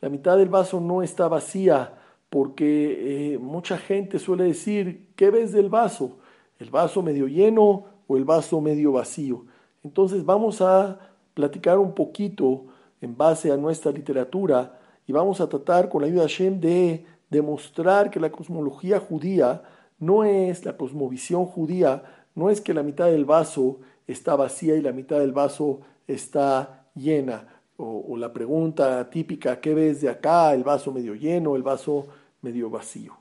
La 0.00 0.10
mitad 0.10 0.36
del 0.36 0.50
vaso 0.50 0.80
no 0.80 1.02
está 1.02 1.28
vacía 1.28 1.94
porque 2.28 3.34
eh, 3.34 3.38
mucha 3.38 3.78
gente 3.78 4.18
suele 4.18 4.44
decir, 4.44 5.06
¿qué 5.16 5.30
ves 5.30 5.52
del 5.52 5.70
vaso? 5.70 6.18
¿El 6.58 6.68
vaso 6.68 7.00
medio 7.00 7.26
lleno 7.26 7.86
o 8.06 8.16
el 8.16 8.24
vaso 8.24 8.60
medio 8.60 8.92
vacío? 8.92 9.46
Entonces 9.82 10.24
vamos 10.24 10.60
a 10.60 10.98
platicar 11.32 11.78
un 11.78 11.94
poquito 11.94 12.66
en 13.00 13.16
base 13.16 13.50
a 13.50 13.56
nuestra 13.56 13.92
literatura 13.92 14.78
y 15.06 15.12
vamos 15.12 15.40
a 15.40 15.48
tratar 15.48 15.88
con 15.88 16.02
la 16.02 16.08
ayuda 16.08 16.22
de 16.22 16.28
Hashem 16.28 16.60
de 16.60 17.06
demostrar 17.34 18.10
que 18.10 18.20
la 18.20 18.30
cosmología 18.30 19.00
judía 19.00 19.62
no 19.98 20.24
es 20.24 20.64
la 20.64 20.76
cosmovisión 20.76 21.44
judía, 21.46 22.02
no 22.34 22.48
es 22.48 22.60
que 22.60 22.74
la 22.74 22.82
mitad 22.82 23.06
del 23.06 23.24
vaso 23.24 23.80
está 24.06 24.36
vacía 24.36 24.76
y 24.76 24.82
la 24.82 24.92
mitad 24.92 25.18
del 25.18 25.32
vaso 25.32 25.80
está 26.06 26.86
llena. 26.94 27.48
o, 27.76 28.16
la 28.16 28.32
pregunta 28.32 29.10
típica, 29.10 29.60
¿qué 29.60 29.74
ves 29.74 30.00
de 30.00 30.08
acá? 30.08 30.54
¿El 30.54 30.62
vaso 30.62 30.92
medio 30.92 31.14
lleno, 31.14 31.56
el 31.56 31.64
vaso 31.64 32.06
medio 32.40 32.70
vacío? 32.70 33.16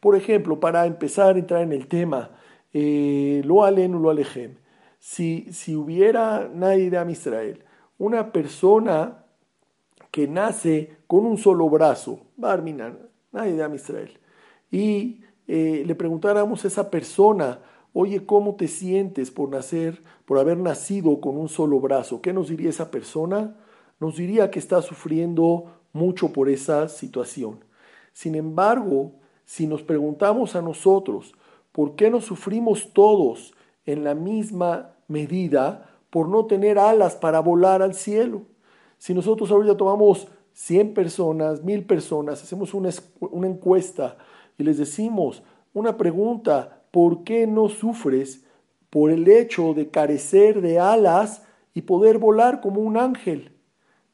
Por 0.00 0.16
ejemplo, 0.16 0.58
para 0.58 0.84
empezar 0.86 1.36
a 1.36 1.38
entrar 1.38 1.62
en 1.62 1.72
el 1.72 1.86
tema, 1.86 2.30
eh, 2.72 3.40
lo 3.44 3.62
alen 3.62 3.94
o 3.94 4.00
lo 4.00 4.10
alejem. 4.10 4.56
Si, 4.98 5.46
si 5.52 5.76
hubiera 5.76 6.50
nadie 6.52 6.90
de 6.90 7.12
Israel, 7.12 7.62
una 7.98 8.32
persona 8.32 9.24
que 10.10 10.26
nace 10.26 10.96
con 11.06 11.24
un 11.24 11.38
solo 11.38 11.68
brazo, 11.68 12.20
Barminan, 12.36 12.98
nadie 13.32 13.54
de 13.54 13.74
Israel, 13.74 14.18
y 14.70 15.20
eh, 15.48 15.82
le 15.86 15.94
preguntáramos 15.94 16.64
a 16.64 16.68
esa 16.68 16.90
persona, 16.90 17.60
oye, 17.92 18.24
¿cómo 18.24 18.54
te 18.54 18.68
sientes 18.68 19.30
por 19.30 19.48
nacer, 19.48 20.02
por 20.24 20.38
haber 20.38 20.58
nacido 20.58 21.20
con 21.20 21.36
un 21.36 21.48
solo 21.48 21.80
brazo? 21.80 22.22
¿Qué 22.22 22.32
nos 22.32 22.48
diría 22.48 22.70
esa 22.70 22.90
persona? 22.90 23.56
nos 24.02 24.16
diría 24.16 24.50
que 24.50 24.58
está 24.58 24.82
sufriendo 24.82 25.66
mucho 25.92 26.32
por 26.32 26.48
esa 26.48 26.88
situación. 26.88 27.64
Sin 28.12 28.34
embargo, 28.34 29.12
si 29.44 29.68
nos 29.68 29.82
preguntamos 29.82 30.56
a 30.56 30.60
nosotros, 30.60 31.32
¿por 31.70 31.94
qué 31.94 32.10
no 32.10 32.20
sufrimos 32.20 32.92
todos 32.92 33.54
en 33.86 34.02
la 34.02 34.16
misma 34.16 34.90
medida 35.06 35.88
por 36.10 36.28
no 36.28 36.46
tener 36.46 36.80
alas 36.80 37.14
para 37.14 37.38
volar 37.38 37.80
al 37.80 37.94
cielo? 37.94 38.42
Si 38.98 39.14
nosotros 39.14 39.52
ahorita 39.52 39.76
tomamos 39.76 40.26
100 40.52 40.94
personas, 40.94 41.62
1000 41.62 41.84
personas, 41.84 42.42
hacemos 42.42 42.74
una, 42.74 42.90
una 43.20 43.46
encuesta 43.46 44.16
y 44.58 44.64
les 44.64 44.78
decimos 44.78 45.42
una 45.74 45.96
pregunta, 45.96 46.82
¿por 46.90 47.24
qué 47.24 47.46
no 47.46 47.68
sufres 47.68 48.44
por 48.90 49.10
el 49.10 49.28
hecho 49.28 49.74
de 49.74 49.88
carecer 49.88 50.60
de 50.60 50.78
alas 50.78 51.42
y 51.74 51.82
poder 51.82 52.18
volar 52.18 52.60
como 52.60 52.80
un 52.80 52.96
ángel? 52.96 53.52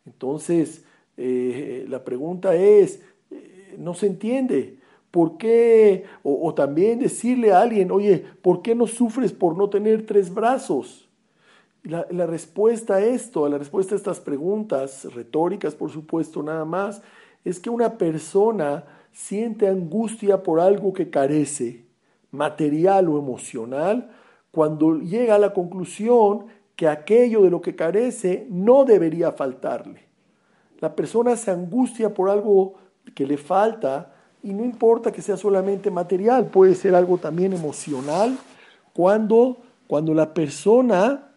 Entonces, 0.06 0.84
eh, 1.16 1.84
la 1.88 2.04
pregunta 2.04 2.54
es, 2.54 3.02
eh, 3.30 3.74
no 3.76 3.94
se 3.94 4.06
entiende. 4.06 4.78
¿Por 5.10 5.36
qué? 5.36 6.04
O, 6.22 6.54
también 6.54 6.98
decirle 6.98 7.50
a 7.52 7.60
alguien, 7.60 7.90
oye, 7.90 8.24
¿por 8.42 8.62
qué 8.62 8.74
no 8.74 8.86
sufres 8.86 9.32
por 9.32 9.56
no 9.56 9.68
tener 9.68 10.06
tres 10.06 10.32
brazos? 10.32 11.07
La, 11.84 12.26
respuesta 12.26 12.96
a 12.96 13.00
esto, 13.00 13.48
la 13.48 13.56
respuesta 13.56 13.94
a 13.94 13.98
estas 13.98 14.20
preguntas, 14.20 15.06
retóricas 15.14 15.74
por 15.74 15.90
supuesto, 15.90 16.42
nada 16.42 16.64
más, 16.64 17.02
es 17.44 17.60
que 17.60 17.70
una 17.70 17.96
persona 17.96 18.84
siente 19.12 19.68
angustia 19.68 20.42
por 20.42 20.60
algo 20.60 20.92
que 20.92 21.08
carece, 21.08 21.86
material 22.30 23.08
o 23.08 23.18
emocional, 23.18 24.10
cuando 24.50 24.98
llega 24.98 25.36
a 25.36 25.38
la 25.38 25.54
conclusión 25.54 26.46
que 26.76 26.88
aquello 26.88 27.42
de 27.42 27.50
lo 27.50 27.60
que 27.60 27.74
carece 27.74 28.46
no 28.50 28.84
debería 28.84 29.32
faltarle. 29.32 30.02
La 30.80 30.94
persona 30.94 31.36
se 31.36 31.50
angustia 31.50 32.12
por 32.12 32.30
algo 32.30 32.74
que 33.14 33.26
le 33.26 33.36
falta 33.36 34.12
y 34.42 34.52
no 34.52 34.64
importa 34.64 35.10
que 35.10 35.22
sea 35.22 35.36
solamente 35.36 35.90
material, 35.90 36.46
puede 36.46 36.74
ser 36.74 36.94
algo 36.94 37.18
también 37.18 37.52
emocional, 37.52 38.36
cuando, 38.92 39.58
cuando 39.86 40.14
la 40.14 40.32
persona 40.32 41.27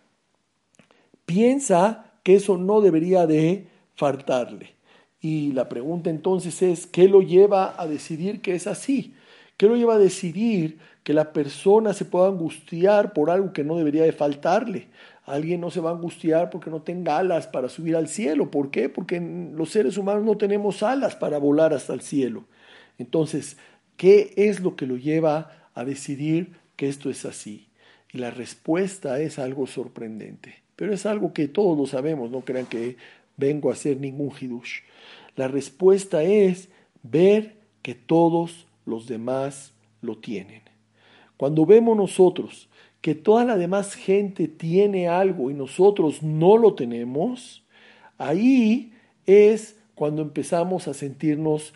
piensa 1.32 2.12
que 2.24 2.36
eso 2.36 2.58
no 2.58 2.82
debería 2.82 3.26
de 3.26 3.66
faltarle. 3.96 4.76
Y 5.22 5.54
la 5.54 5.70
pregunta 5.70 6.10
entonces 6.10 6.62
es, 6.62 6.88
¿qué 6.88 7.08
lo 7.08 7.22
lleva 7.22 7.82
a 7.82 7.88
decidir 7.88 8.42
que 8.42 8.54
es 8.54 8.68
así? 8.68 9.14
¿Qué 9.56 9.68
lo 9.68 9.78
lleva 9.78 9.96
a 9.96 10.00
decidir 10.00 10.80
que 11.04 11.14
la 11.14 11.32
persona 11.32 11.94
se 11.94 12.04
pueda 12.04 12.28
angustiar 12.28 13.14
por 13.14 13.30
algo 13.30 13.54
que 13.54 13.64
no 13.64 13.78
debería 13.78 14.04
de 14.04 14.12
faltarle? 14.12 14.88
Alguien 15.24 15.62
no 15.62 15.72
se 15.72 15.80
va 15.80 15.92
a 15.92 15.94
angustiar 15.94 16.50
porque 16.50 16.70
no 16.70 16.82
tenga 16.82 17.18
alas 17.18 17.48
para 17.48 17.70
subir 17.70 17.96
al 17.96 18.10
cielo. 18.10 18.52
¿Por 18.52 18.70
qué? 18.70 18.90
Porque 18.90 19.22
los 19.22 19.70
seres 19.70 19.98
humanos 19.98 20.26
no 20.26 20.36
tenemos 20.36 20.84
alas 20.84 21.16
para 21.16 21.38
volar 21.38 21.74
hasta 21.74 21.94
el 21.94 22.02
cielo. 22.02 22.44
Entonces, 22.98 23.56
¿qué 23.96 24.34
es 24.36 24.60
lo 24.60 24.76
que 24.76 24.86
lo 24.86 24.98
lleva 24.98 25.70
a 25.76 25.86
decidir 25.86 26.58
que 26.76 26.90
esto 26.90 27.10
es 27.10 27.24
así? 27.24 27.70
Y 28.12 28.18
la 28.18 28.32
respuesta 28.32 29.20
es 29.22 29.40
algo 29.40 29.66
sorprendente. 29.66 30.62
Pero 30.82 30.96
es 30.96 31.06
algo 31.06 31.32
que 31.32 31.48
todos 31.48 31.78
lo 31.78 31.86
sabemos, 31.86 32.32
no 32.32 32.42
crean 32.42 32.66
que 32.66 32.98
vengo 33.38 33.70
a 33.70 33.74
hacer 33.74 34.00
ningún 34.00 34.32
hidush. 34.32 34.80
La 35.36 35.48
respuesta 35.48 36.24
es 36.24 36.70
ver 37.04 37.54
que 37.84 37.94
todos 37.94 38.66
los 38.88 39.06
demás 39.06 39.74
lo 40.02 40.18
tienen. 40.18 40.64
Cuando 41.38 41.68
vemos 41.68 41.96
nosotros 41.96 42.68
que 43.00 43.14
toda 43.14 43.46
la 43.46 43.58
demás 43.58 43.94
gente 43.94 44.48
tiene 44.48 45.08
algo 45.08 45.52
y 45.52 45.54
nosotros 45.54 46.24
no 46.24 46.58
lo 46.58 46.74
tenemos, 46.74 47.62
ahí 48.18 48.92
es 49.28 49.78
cuando 49.94 50.24
empezamos 50.24 50.88
a 50.88 50.96
sentirnos 50.96 51.76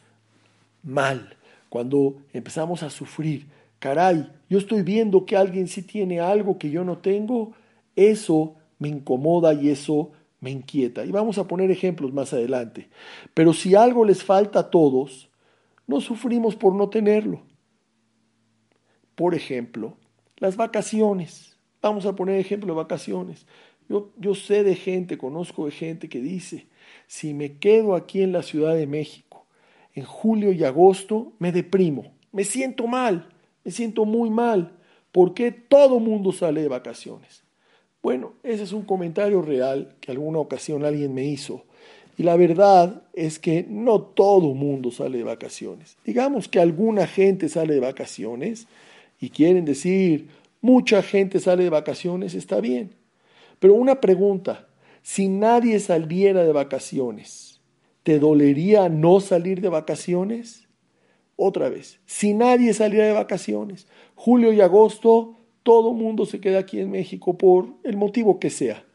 mal, 0.81 1.37
cuando 1.69 2.15
empezamos 2.33 2.81
a 2.81 2.89
sufrir. 2.89 3.45
Caray, 3.77 4.27
yo 4.49 4.57
estoy 4.57 4.81
viendo 4.81 5.27
que 5.27 5.37
alguien 5.37 5.67
sí 5.67 5.83
tiene 5.83 6.19
algo 6.19 6.57
que 6.57 6.71
yo 6.71 6.83
no 6.83 6.97
tengo, 6.97 7.53
eso 7.95 8.55
me 8.85 8.89
incomoda 8.89 9.51
y 9.55 9.69
eso 9.69 10.11
me 10.39 10.51
inquieta. 10.51 11.03
Y 11.05 11.11
vamos 11.11 11.39
a 11.39 11.47
poner 11.47 11.71
ejemplos 11.71 12.13
más 12.13 12.33
adelante. 12.33 12.87
Pero 13.33 13.51
si 13.51 13.73
algo 13.73 14.05
les 14.05 14.23
falta 14.23 14.59
a 14.59 14.69
todos, 14.69 15.31
no 15.87 15.99
sufrimos 16.01 16.55
por 16.55 16.75
no 16.75 16.87
tenerlo. 16.87 17.41
Por 19.15 19.33
ejemplo, 19.33 19.97
las 20.37 20.55
vacaciones. 20.55 21.57
Vamos 21.81 22.05
a 22.05 22.15
poner 22.15 22.39
ejemplo 22.39 22.73
de 22.73 22.77
vacaciones. 22.77 23.47
Yo, 23.89 24.11
yo 24.17 24.35
sé 24.35 24.63
de 24.63 24.75
gente, 24.75 25.17
conozco 25.17 25.65
de 25.65 25.71
gente 25.71 26.07
que 26.07 26.19
dice, 26.19 26.67
si 27.07 27.33
me 27.33 27.57
quedo 27.57 27.95
aquí 27.95 28.21
en 28.21 28.33
la 28.33 28.43
Ciudad 28.43 28.75
de 28.75 28.85
México 28.85 29.47
en 29.95 30.03
julio 30.03 30.51
y 30.51 30.63
agosto, 30.63 31.33
me 31.39 31.51
deprimo, 31.51 32.13
me 32.31 32.43
siento 32.43 32.85
mal, 32.85 33.29
me 33.63 33.71
siento 33.71 34.05
muy 34.05 34.29
mal, 34.29 34.77
porque 35.11 35.51
todo 35.51 35.99
mundo 35.99 36.33
sale 36.33 36.61
de 36.61 36.67
vacaciones. 36.67 37.44
Bueno, 38.05 38.33
ese 38.43 38.61
es 38.61 38.71
un 38.71 38.83
comentario 38.83 39.41
real 39.41 39.95
que 39.99 40.11
alguna 40.11 40.37
ocasión 40.37 40.85
alguien 40.85 41.15
me 41.15 41.25
hizo 41.25 41.63
y 42.19 42.21
la 42.21 42.35
verdad 42.35 43.01
es 43.13 43.39
que 43.39 43.65
no 43.67 43.99
todo 43.99 44.53
mundo 44.53 44.91
sale 44.91 45.17
de 45.17 45.23
vacaciones. 45.23 45.97
Digamos 46.05 46.47
que 46.47 46.59
alguna 46.59 47.07
gente 47.07 47.49
sale 47.49 47.73
de 47.73 47.79
vacaciones 47.79 48.67
y 49.19 49.31
quieren 49.31 49.65
decir, 49.65 50.27
mucha 50.61 51.01
gente 51.01 51.39
sale 51.39 51.63
de 51.63 51.71
vacaciones, 51.71 52.35
está 52.35 52.61
bien. 52.61 52.91
Pero 53.57 53.73
una 53.73 53.99
pregunta, 53.99 54.67
si 55.01 55.27
nadie 55.27 55.79
saliera 55.79 56.43
de 56.43 56.53
vacaciones, 56.53 57.59
¿te 58.03 58.19
dolería 58.19 58.87
no 58.87 59.19
salir 59.19 59.61
de 59.61 59.69
vacaciones? 59.69 60.67
Otra 61.37 61.69
vez, 61.69 61.99
si 62.05 62.35
nadie 62.35 62.71
saliera 62.75 63.07
de 63.07 63.13
vacaciones, 63.13 63.87
julio 64.13 64.53
y 64.53 64.61
agosto, 64.61 65.39
todo 65.65 65.93
mundo 65.93 66.25
se 66.27 66.39
queda 66.39 66.59
aquí 66.59 66.79
en 66.79 66.91
México 66.91 67.37
por 67.37 67.67
el 67.83 67.97
motivo 67.97 68.39
que 68.39 68.51
sea. 68.51 68.85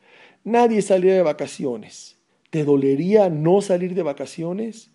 Nadie 0.44 0.80
saliera 0.80 1.16
de 1.16 1.22
vacaciones 1.22 2.16
¿Te 2.50 2.64
dolería 2.64 3.30
no 3.30 3.62
salir 3.62 3.94
de 3.94 4.02
vacaciones? 4.02 4.90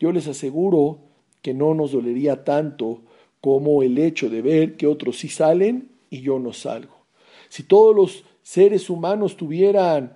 Yo 0.00 0.10
les 0.10 0.26
aseguro 0.26 0.98
que 1.40 1.54
no 1.54 1.74
nos 1.74 1.92
dolería 1.92 2.42
tanto 2.44 3.02
como 3.40 3.84
el 3.84 3.98
hecho 3.98 4.28
de 4.28 4.42
ver 4.42 4.76
que 4.76 4.88
otros 4.88 5.18
sí 5.18 5.28
salen 5.28 5.90
y 6.10 6.22
yo 6.22 6.40
no 6.40 6.52
salgo. 6.52 7.06
Si 7.48 7.62
todos 7.62 7.94
los 7.94 8.24
seres 8.42 8.90
humanos 8.90 9.36
tuvieran 9.36 10.14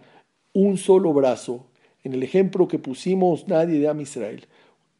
un 0.52 0.76
solo 0.76 1.12
brazo, 1.12 1.66
en 2.02 2.14
el 2.14 2.22
ejemplo 2.24 2.66
que 2.66 2.78
pusimos 2.80 3.46
nadie 3.46 3.78
de 3.78 3.88
Am 3.88 4.00
Israel, 4.00 4.46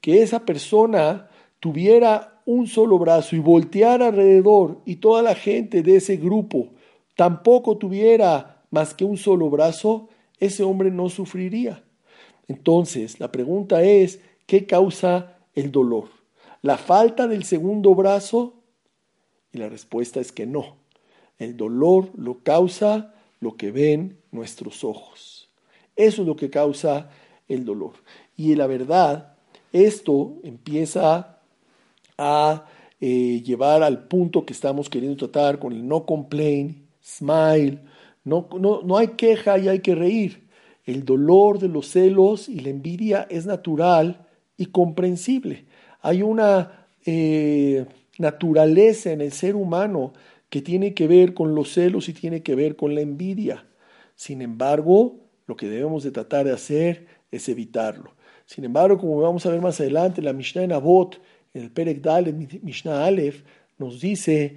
que 0.01 0.23
esa 0.23 0.45
persona 0.45 1.29
tuviera 1.59 2.36
un 2.47 2.69
solo 2.69 2.99
brazo 2.99 3.37
y 3.37 3.41
volteara 3.41 4.07
alrededor 4.07 4.81
y 4.87 4.97
toda 4.97 5.21
la 5.21 5.35
gente 5.35 5.83
de 5.83 5.97
ese 5.97 6.17
grupo 6.17 6.69
tampoco 7.17 7.77
tuviera 7.77 8.63
más 8.71 8.95
que 8.95 9.05
un 9.05 9.17
solo 9.17 9.51
brazo, 9.51 10.09
ese 10.39 10.63
hombre 10.63 10.91
no 10.91 11.09
sufriría. 11.09 11.83
Entonces, 12.49 13.21
la 13.21 13.33
pregunta 13.33 13.83
es, 13.83 14.21
¿qué 14.47 14.65
causa 14.65 15.39
el 15.55 15.73
dolor? 15.73 16.09
¿La 16.63 16.79
falta 16.79 17.27
del 17.27 17.45
segundo 17.45 17.95
brazo? 17.95 18.63
Y 19.53 19.59
la 19.59 19.69
respuesta 19.69 20.21
es 20.21 20.31
que 20.31 20.47
no. 20.47 20.77
El 21.39 21.57
dolor 21.57 22.11
lo 22.17 22.43
causa 22.43 23.15
lo 23.41 23.57
que 23.57 23.73
ven 23.73 24.21
nuestros 24.31 24.85
ojos. 24.85 25.51
Eso 25.97 26.23
es 26.23 26.29
lo 26.29 26.37
que 26.37 26.51
causa 26.51 27.11
el 27.49 27.65
dolor. 27.65 27.95
Y 28.37 28.55
la 28.55 28.67
verdad, 28.67 29.37
esto 29.73 30.39
empieza 30.45 31.36
a 32.19 32.65
eh, 33.01 33.43
llevar 33.45 33.83
al 33.83 34.07
punto 34.09 34.47
que 34.47 34.53
estamos 34.53 34.89
queriendo 34.89 35.17
tratar 35.17 35.59
con 35.59 35.73
el 35.73 35.87
no 35.87 36.07
complain, 36.07 36.87
smile, 37.03 37.81
no, 38.25 38.49
no, 38.59 38.97
hay 38.97 39.09
queja 39.09 39.59
y 39.59 39.69
hay 39.69 39.81
que 39.81 39.95
reír. 39.95 40.49
El 40.85 41.05
dolor 41.05 41.59
de 41.59 41.69
los 41.69 41.89
celos 41.89 42.49
y 42.49 42.61
la 42.61 42.71
envidia 42.71 43.27
es 43.31 43.47
natural 43.47 44.27
y 44.57 44.67
comprensible. 44.67 45.65
Hay 46.01 46.23
una 46.23 46.87
eh, 47.05 47.87
naturaleza 48.19 49.13
en 49.13 49.21
el 49.21 49.33
ser 49.33 49.55
humano 49.55 50.13
que 50.49 50.63
tiene 50.63 50.95
que 50.95 51.07
ver 51.07 51.35
con 51.35 51.55
los 51.55 51.73
celos 51.73 52.09
y 52.09 52.13
tiene 52.13 52.43
que 52.43 52.55
ver 52.55 52.77
con 52.77 52.95
la 52.95 53.01
envidia. 53.01 53.67
Sin 54.15 54.43
embargo, 54.43 55.17
lo 55.47 55.57
que 55.57 55.69
debemos 55.69 56.03
de 56.03 56.11
tratar 56.11 56.47
de 56.47 56.53
hacer 56.53 57.07
es 57.31 57.49
evitarlo. 57.49 58.15
Sin 58.47 58.65
embargo, 58.65 58.99
como 58.99 59.21
vamos 59.21 59.45
a 59.45 59.51
ver 59.51 59.61
más 59.61 59.81
adelante, 59.81 60.23
la 60.23 60.33
Mishnah 60.33 60.63
en 60.63 60.73
Abot, 60.73 61.21
en 61.57 61.63
el 61.63 61.71
Perek 61.71 62.03
Dalet, 62.03 62.35
Mishnah 62.63 63.07
Aleph, 63.07 63.43
nos 63.79 64.01
dice, 64.01 64.57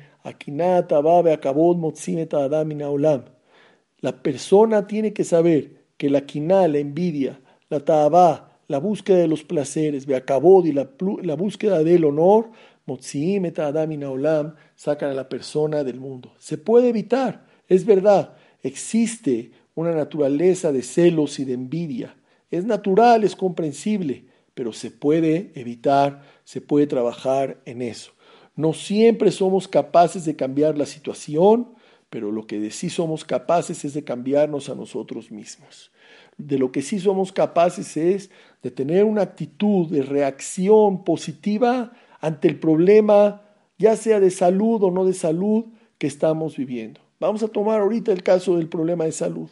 la 4.01 4.23
persona 4.23 4.87
tiene 4.87 5.13
que 5.13 5.23
saber 5.23 5.71
que 5.97 6.09
la 6.09 6.21
quina, 6.25 6.67
la 6.67 6.77
envidia, 6.77 7.39
la 7.69 7.79
ta'abá, 7.79 8.59
la 8.67 8.79
búsqueda 8.79 9.17
de 9.17 9.27
los 9.27 9.43
placeres, 9.43 10.05
veakabod 10.05 10.65
y 10.65 10.73
la, 10.73 10.89
la 11.23 11.35
búsqueda 11.35 11.83
del 11.83 12.03
honor, 12.05 12.51
olam, 12.85 14.55
sacan 14.75 15.11
a 15.11 15.13
la 15.13 15.29
persona 15.29 15.83
del 15.83 15.99
mundo. 15.99 16.33
Se 16.37 16.57
puede 16.57 16.89
evitar, 16.89 17.45
es 17.67 17.85
verdad, 17.85 18.35
existe 18.61 19.51
una 19.75 19.95
naturaleza 19.95 20.73
de 20.73 20.81
celos 20.81 21.39
y 21.39 21.45
de 21.45 21.53
envidia. 21.53 22.15
Es 22.51 22.65
natural, 22.65 23.23
es 23.23 23.35
comprensible, 23.35 24.25
pero 24.59 24.73
se 24.73 24.91
puede 24.91 25.53
evitar, 25.55 26.21
se 26.49 26.61
puede 26.61 26.87
trabajar 26.87 27.61
en 27.65 27.83
eso. 27.83 28.11
No 28.55 28.73
siempre 28.73 29.29
somos 29.29 29.67
capaces 29.67 30.25
de 30.25 30.35
cambiar 30.35 30.79
la 30.79 30.87
situación, 30.87 31.75
pero 32.09 32.31
lo 32.31 32.47
que 32.47 32.71
sí 32.71 32.89
somos 32.89 33.23
capaces 33.23 33.85
es 33.85 33.93
de 33.93 34.03
cambiarnos 34.03 34.67
a 34.67 34.73
nosotros 34.73 35.29
mismos. 35.29 35.91
De 36.39 36.57
lo 36.57 36.71
que 36.71 36.81
sí 36.81 36.99
somos 36.99 37.31
capaces 37.31 37.95
es 37.97 38.31
de 38.63 38.71
tener 38.71 39.03
una 39.03 39.21
actitud 39.21 39.91
de 39.91 40.01
reacción 40.01 41.03
positiva 41.03 41.91
ante 42.19 42.47
el 42.47 42.59
problema, 42.59 43.43
ya 43.77 43.95
sea 43.95 44.19
de 44.19 44.31
salud 44.31 44.81
o 44.81 44.89
no 44.89 45.05
de 45.05 45.13
salud, 45.13 45.65
que 45.99 46.07
estamos 46.07 46.57
viviendo. 46.57 46.99
Vamos 47.19 47.43
a 47.43 47.47
tomar 47.47 47.79
ahorita 47.79 48.11
el 48.11 48.23
caso 48.23 48.57
del 48.57 48.69
problema 48.69 49.05
de 49.05 49.11
salud. 49.11 49.51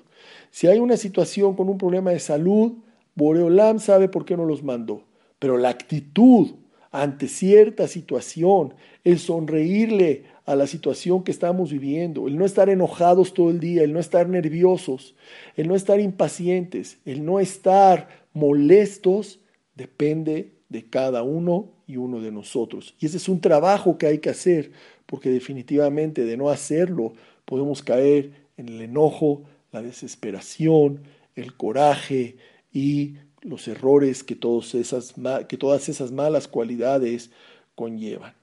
Si 0.50 0.66
hay 0.66 0.80
una 0.80 0.98
situación 0.98 1.56
con 1.56 1.70
un 1.70 1.78
problema 1.78 2.10
de 2.10 2.20
salud, 2.20 2.72
Boreolam 3.14 3.78
sabe 3.78 4.10
por 4.10 4.26
qué 4.26 4.36
no 4.36 4.46
los 4.46 4.64
mandó. 4.64 5.04
Pero 5.38 5.58
la 5.58 5.70
actitud 5.70 6.56
ante 6.92 7.28
cierta 7.28 7.88
situación, 7.88 8.74
el 9.04 9.20
sonreírle 9.20 10.24
a 10.46 10.56
la 10.56 10.68
situación 10.68 11.24
que 11.24 11.32
estamos 11.32 11.72
viviendo, 11.72 12.28
el 12.28 12.38
no 12.38 12.46
estar 12.46 12.70
enojados 12.70 13.34
todo 13.34 13.50
el 13.50 13.60
día, 13.60 13.84
el 13.84 13.94
no 13.94 14.00
estar 14.00 14.30
nerviosos, 14.30 15.16
el 15.56 15.68
no 15.68 15.76
estar 15.76 16.00
impacientes, 16.00 17.00
el 17.06 17.26
no 17.26 17.40
estar 17.40 18.08
molestos, 18.34 19.40
depende 19.76 20.54
de 20.70 20.90
cada 20.90 21.24
uno 21.24 21.70
y 21.86 21.98
uno 21.98 22.22
de 22.22 22.32
nosotros. 22.32 22.96
Y 23.00 23.06
ese 23.06 23.18
es 23.18 23.28
un 23.30 23.42
trabajo 23.42 23.98
que 23.98 24.08
hay 24.08 24.20
que 24.20 24.30
hacer, 24.30 24.72
porque 25.06 25.30
definitivamente 25.30 26.26
de 26.26 26.38
no 26.38 26.50
hacerlo 26.50 27.14
podemos 27.46 27.84
caer 27.84 28.32
en 28.58 28.70
el 28.70 28.82
enojo, 28.82 29.44
la 29.72 29.82
desesperación, 29.82 31.02
el 31.36 31.56
coraje 31.56 32.38
y 32.72 33.16
los 33.48 33.68
errores 33.68 34.24
que, 34.24 34.38
esas, 34.74 35.16
que 35.48 35.58
todas 35.58 35.90
esas 35.90 36.12
malas 36.12 36.48
cualidades 36.48 37.32
conllevan. 37.76 38.34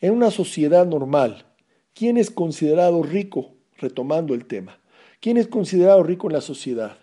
En 0.00 0.12
una 0.12 0.30
sociedad 0.30 0.86
normal, 0.86 1.46
¿quién 1.94 2.16
es 2.18 2.30
considerado 2.30 3.02
rico? 3.02 3.52
Retomando 3.78 4.34
el 4.34 4.44
tema. 4.44 4.78
¿Quién 5.20 5.38
es 5.38 5.48
considerado 5.48 6.02
rico 6.02 6.26
en 6.28 6.34
la 6.34 6.40
sociedad? 6.40 6.98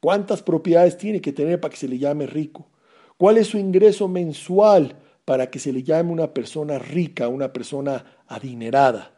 ¿Cuántas 0.00 0.42
propiedades 0.42 0.96
tiene 0.96 1.20
que 1.20 1.32
tener 1.32 1.60
para 1.60 1.70
que 1.70 1.78
se 1.78 1.88
le 1.88 1.98
llame 1.98 2.26
rico? 2.26 2.68
¿Cuál 3.16 3.36
es 3.36 3.48
su 3.48 3.58
ingreso 3.58 4.08
mensual 4.08 4.96
para 5.24 5.50
que 5.50 5.58
se 5.58 5.72
le 5.72 5.82
llame 5.82 6.10
una 6.10 6.32
persona 6.32 6.78
rica, 6.78 7.28
una 7.28 7.52
persona 7.52 8.04
adinerada? 8.26 9.12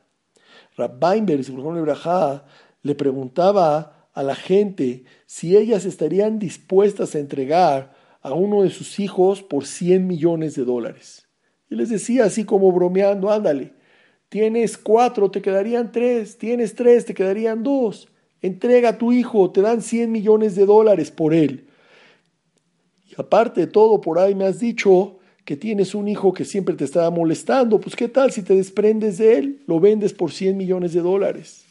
Rab 0.77 1.03
Weinberg, 1.03 1.45
le 2.83 2.95
preguntaba 2.95 3.96
a 4.17 4.23
la 4.23 4.35
gente 4.35 5.05
si 5.27 5.59
ellas 5.59 5.85
estarían 5.85 6.39
dispuestas 6.39 7.15
a 7.15 7.19
entregar 7.19 7.95
a 8.23 8.33
uno 8.33 8.63
de 8.63 8.71
sus 8.71 8.99
hijos 8.99 9.43
por 9.43 9.67
100 9.67 10.07
millones 10.07 10.55
de 10.55 10.65
dólares. 10.65 11.29
Y 11.69 11.75
les 11.75 11.91
decía 11.91 12.25
así 12.25 12.45
como 12.45 12.73
bromeando, 12.73 13.31
ándale, 13.31 13.75
tienes 14.31 14.79
cuatro, 14.79 15.31
te 15.31 15.43
quedarían 15.43 15.93
tres, 15.93 16.39
tienes 16.39 16.75
tres, 16.75 17.05
te 17.05 17.13
quedarían 17.13 17.63
dos. 17.63 18.09
Entrega 18.41 18.89
a 18.91 18.99
tu 18.99 19.13
hijo, 19.13 19.51
te 19.51 19.61
dan 19.61 19.83
100 19.83 20.11
millones 20.11 20.55
de 20.55 20.65
dólares 20.65 21.11
por 21.11 21.35
él. 21.35 21.67
Y 23.05 23.13
aparte 23.19 23.61
de 23.61 23.67
todo, 23.67 24.01
por 24.01 24.19
ahí 24.19 24.35
me 24.35 24.47
has 24.47 24.59
dicho 24.59 25.19
que 25.45 25.57
tienes 25.57 25.95
un 25.95 26.09
hijo 26.09 26.33
que 26.33 26.47
siempre 26.47 26.75
te 26.75 26.85
estaba 26.85 27.11
molestando, 27.11 27.81
pues 27.81 27.95
qué 27.95 28.09
tal 28.09 28.33
si 28.33 28.43
te 28.43 28.55
desprendes 28.55 29.19
de 29.19 29.37
él, 29.37 29.63
lo 29.67 29.79
vendes 29.79 30.15
por 30.15 30.33
100 30.33 30.57
millones 30.57 30.95
de 30.95 31.03
dólares. 31.03 31.67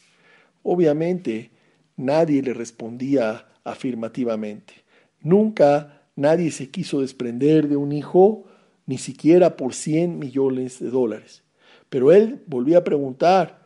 Obviamente, 0.62 1.50
nadie 1.96 2.42
le 2.42 2.54
respondía 2.54 3.46
afirmativamente. 3.64 4.74
Nunca 5.20 6.02
nadie 6.14 6.50
se 6.50 6.70
quiso 6.70 7.00
desprender 7.00 7.68
de 7.68 7.76
un 7.76 7.92
hijo, 7.92 8.44
ni 8.86 8.98
siquiera 8.98 9.56
por 9.56 9.74
100 9.74 10.18
millones 10.18 10.78
de 10.78 10.90
dólares. 10.90 11.42
Pero 11.88 12.12
él 12.12 12.42
volvía 12.46 12.78
a 12.78 12.84
preguntar, 12.84 13.60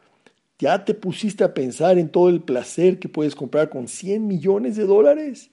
¿ya 0.58 0.84
te 0.84 0.94
pusiste 0.94 1.44
a 1.44 1.54
pensar 1.54 1.98
en 1.98 2.08
todo 2.08 2.28
el 2.28 2.42
placer 2.42 2.98
que 2.98 3.08
puedes 3.08 3.34
comprar 3.34 3.68
con 3.70 3.88
100 3.88 4.26
millones 4.26 4.76
de 4.76 4.86
dólares? 4.86 5.50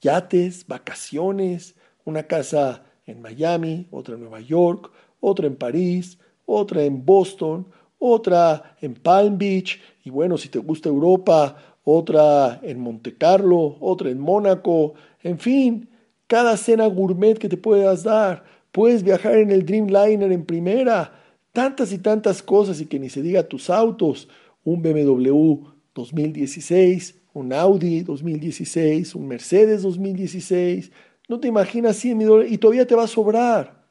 Yates, 0.00 0.66
vacaciones, 0.66 1.74
una 2.04 2.22
casa 2.22 2.84
en 3.06 3.20
Miami, 3.20 3.86
otra 3.90 4.14
en 4.14 4.20
Nueva 4.20 4.40
York, 4.40 4.90
otra 5.20 5.46
en 5.46 5.56
París, 5.56 6.18
otra 6.46 6.82
en 6.82 7.04
Boston, 7.04 7.66
otra 7.98 8.76
en 8.80 8.94
Palm 8.94 9.36
Beach, 9.36 9.78
y 10.02 10.10
bueno, 10.10 10.38
si 10.38 10.48
te 10.48 10.58
gusta 10.58 10.88
Europa, 10.88 11.69
otra 11.84 12.60
en 12.62 12.80
Monte 12.80 13.16
Carlo, 13.16 13.76
otra 13.80 14.10
en 14.10 14.18
Mónaco, 14.18 14.94
en 15.22 15.38
fin, 15.38 15.88
cada 16.26 16.56
cena 16.56 16.86
gourmet 16.86 17.38
que 17.38 17.48
te 17.48 17.56
puedas 17.56 18.02
dar, 18.02 18.44
puedes 18.72 19.02
viajar 19.02 19.36
en 19.36 19.50
el 19.50 19.64
Dreamliner 19.66 20.30
en 20.30 20.44
primera, 20.44 21.12
tantas 21.52 21.92
y 21.92 21.98
tantas 21.98 22.42
cosas 22.42 22.80
y 22.80 22.86
que 22.86 22.98
ni 22.98 23.10
se 23.10 23.22
diga 23.22 23.48
tus 23.48 23.70
autos, 23.70 24.28
un 24.64 24.82
BMW 24.82 25.64
2016, 25.94 27.16
un 27.32 27.52
Audi 27.52 28.02
2016, 28.02 29.14
un 29.14 29.28
Mercedes 29.28 29.82
2016, 29.82 30.92
no 31.28 31.40
te 31.40 31.48
imaginas 31.48 31.96
100 31.96 32.18
mil 32.18 32.26
dólares 32.28 32.52
y 32.52 32.58
todavía 32.58 32.86
te 32.86 32.94
va 32.94 33.04
a 33.04 33.08
sobrar. 33.08 33.84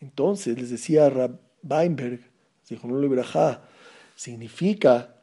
Entonces 0.00 0.58
les 0.58 0.70
decía 0.70 1.08
Rab 1.08 1.38
Weinberg, 1.62 2.20
dijo 2.68 2.88
no 2.88 2.98
significa 4.16 5.13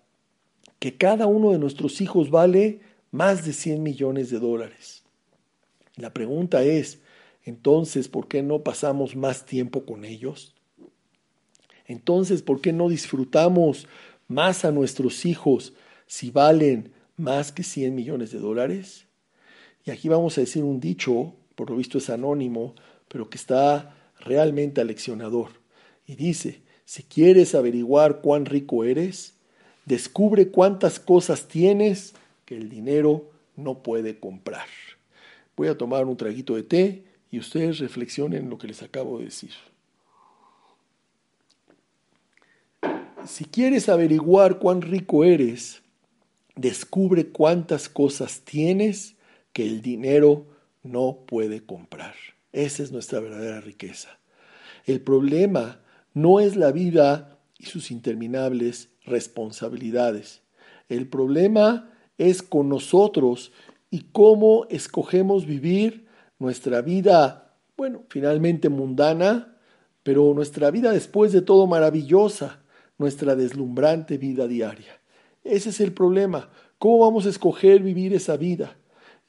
que 0.81 0.97
cada 0.97 1.27
uno 1.27 1.51
de 1.51 1.59
nuestros 1.59 2.01
hijos 2.01 2.31
vale 2.31 2.79
más 3.11 3.45
de 3.45 3.53
100 3.53 3.83
millones 3.83 4.31
de 4.31 4.39
dólares. 4.39 5.03
La 5.95 6.11
pregunta 6.11 6.63
es, 6.63 7.01
entonces, 7.43 8.07
¿por 8.07 8.27
qué 8.27 8.41
no 8.41 8.63
pasamos 8.63 9.15
más 9.15 9.45
tiempo 9.45 9.85
con 9.85 10.05
ellos? 10.05 10.55
Entonces, 11.85 12.41
¿por 12.41 12.61
qué 12.61 12.73
no 12.73 12.89
disfrutamos 12.89 13.87
más 14.27 14.65
a 14.65 14.71
nuestros 14.71 15.23
hijos 15.27 15.73
si 16.07 16.31
valen 16.31 16.93
más 17.15 17.51
que 17.51 17.61
100 17.61 17.93
millones 17.93 18.31
de 18.31 18.39
dólares? 18.39 19.05
Y 19.85 19.91
aquí 19.91 20.09
vamos 20.09 20.35
a 20.39 20.41
decir 20.41 20.63
un 20.63 20.79
dicho, 20.79 21.35
por 21.53 21.69
lo 21.69 21.75
visto 21.75 21.99
es 21.99 22.09
anónimo, 22.09 22.73
pero 23.07 23.29
que 23.29 23.37
está 23.37 23.95
realmente 24.19 24.81
aleccionador. 24.81 25.51
Y 26.07 26.15
dice, 26.15 26.63
si 26.85 27.03
quieres 27.03 27.53
averiguar 27.53 28.21
cuán 28.21 28.47
rico 28.47 28.83
eres, 28.83 29.35
descubre 29.85 30.49
cuántas 30.49 30.99
cosas 30.99 31.47
tienes 31.47 32.13
que 32.45 32.55
el 32.55 32.69
dinero 32.69 33.29
no 33.55 33.83
puede 33.83 34.19
comprar. 34.19 34.67
Voy 35.55 35.67
a 35.67 35.77
tomar 35.77 36.05
un 36.05 36.17
traguito 36.17 36.55
de 36.55 36.63
té 36.63 37.03
y 37.29 37.39
ustedes 37.39 37.79
reflexionen 37.79 38.49
lo 38.49 38.57
que 38.57 38.67
les 38.67 38.81
acabo 38.83 39.19
de 39.19 39.25
decir. 39.25 39.51
Si 43.25 43.45
quieres 43.45 43.87
averiguar 43.87 44.57
cuán 44.57 44.81
rico 44.81 45.23
eres, 45.23 45.81
descubre 46.55 47.27
cuántas 47.27 47.87
cosas 47.87 48.41
tienes 48.41 49.15
que 49.53 49.63
el 49.63 49.81
dinero 49.81 50.45
no 50.83 51.19
puede 51.27 51.63
comprar. 51.63 52.15
Esa 52.51 52.83
es 52.83 52.91
nuestra 52.91 53.19
verdadera 53.19 53.61
riqueza. 53.61 54.19
El 54.85 55.01
problema 55.01 55.79
no 56.13 56.39
es 56.39 56.55
la 56.55 56.71
vida 56.71 57.37
y 57.59 57.65
sus 57.65 57.91
interminables 57.91 58.89
responsabilidades. 59.05 60.41
El 60.89 61.07
problema 61.07 61.89
es 62.17 62.41
con 62.43 62.69
nosotros 62.69 63.51
y 63.89 64.05
cómo 64.11 64.65
escogemos 64.69 65.45
vivir 65.45 66.07
nuestra 66.39 66.81
vida, 66.81 67.55
bueno, 67.77 68.03
finalmente 68.09 68.69
mundana, 68.69 69.57
pero 70.03 70.33
nuestra 70.33 70.71
vida 70.71 70.91
después 70.91 71.31
de 71.31 71.41
todo 71.41 71.67
maravillosa, 71.67 72.61
nuestra 72.97 73.35
deslumbrante 73.35 74.17
vida 74.17 74.47
diaria. 74.47 74.99
Ese 75.43 75.69
es 75.69 75.79
el 75.79 75.91
problema. 75.91 76.49
¿Cómo 76.77 76.99
vamos 76.99 77.25
a 77.25 77.29
escoger 77.29 77.81
vivir 77.81 78.13
esa 78.13 78.37
vida? 78.37 78.75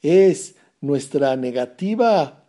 Es 0.01 0.57
nuestra 0.81 1.37
negativa 1.37 2.45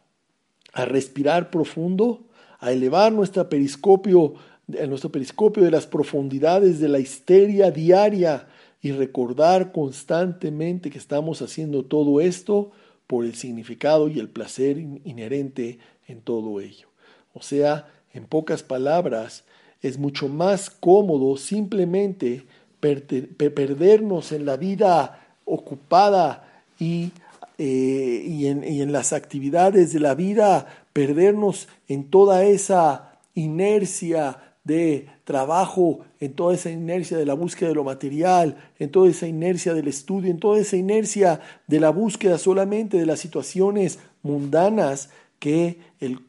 a 0.73 0.85
respirar 0.85 1.49
profundo, 1.49 2.27
a 2.59 2.71
elevar 2.71 3.11
nuestro 3.11 3.47
periscopio, 3.47 4.35
nuestro 4.67 5.11
periscopio 5.11 5.63
de 5.63 5.71
las 5.71 5.85
profundidades 5.85 6.79
de 6.79 6.87
la 6.89 6.99
histeria 6.99 7.71
diaria 7.71 8.47
y 8.81 8.91
recordar 8.91 9.71
constantemente 9.71 10.89
que 10.89 10.97
estamos 10.97 11.41
haciendo 11.41 11.85
todo 11.85 12.21
esto 12.21 12.71
por 13.07 13.25
el 13.25 13.35
significado 13.35 14.07
y 14.07 14.19
el 14.19 14.29
placer 14.29 14.77
inherente 14.77 15.79
en 16.07 16.21
todo 16.21 16.59
ello. 16.59 16.87
O 17.33 17.41
sea, 17.41 17.87
en 18.13 18.25
pocas 18.25 18.63
palabras, 18.63 19.43
es 19.81 19.97
mucho 19.97 20.27
más 20.29 20.69
cómodo 20.69 21.35
simplemente 21.37 22.45
perdernos 22.79 24.31
en 24.31 24.45
la 24.45 24.57
vida 24.57 25.27
ocupada 25.45 26.63
y, 26.79 27.11
eh, 27.57 28.47
en, 28.47 28.63
y 28.63 28.81
en 28.81 28.91
las 28.91 29.13
actividades 29.13 29.93
de 29.93 29.99
la 29.99 30.15
vida, 30.15 30.67
perdernos 30.93 31.67
en 31.87 32.09
toda 32.09 32.43
esa 32.45 33.19
inercia 33.33 34.52
de 34.63 35.07
trabajo, 35.25 35.99
en 36.19 36.33
toda 36.33 36.53
esa 36.53 36.71
inercia 36.71 37.17
de 37.17 37.25
la 37.25 37.33
búsqueda 37.33 37.69
de 37.69 37.75
lo 37.75 37.83
material, 37.83 38.57
en 38.79 38.91
toda 38.91 39.09
esa 39.09 39.27
inercia 39.27 39.73
del 39.73 39.87
estudio, 39.87 40.31
en 40.31 40.39
toda 40.39 40.59
esa 40.59 40.77
inercia 40.77 41.41
de 41.67 41.79
la 41.79 41.89
búsqueda 41.89 42.37
solamente 42.37 42.97
de 42.97 43.05
las 43.05 43.19
situaciones 43.19 43.99
mundanas, 44.21 45.09
que 45.39 45.77
el, 45.99 46.21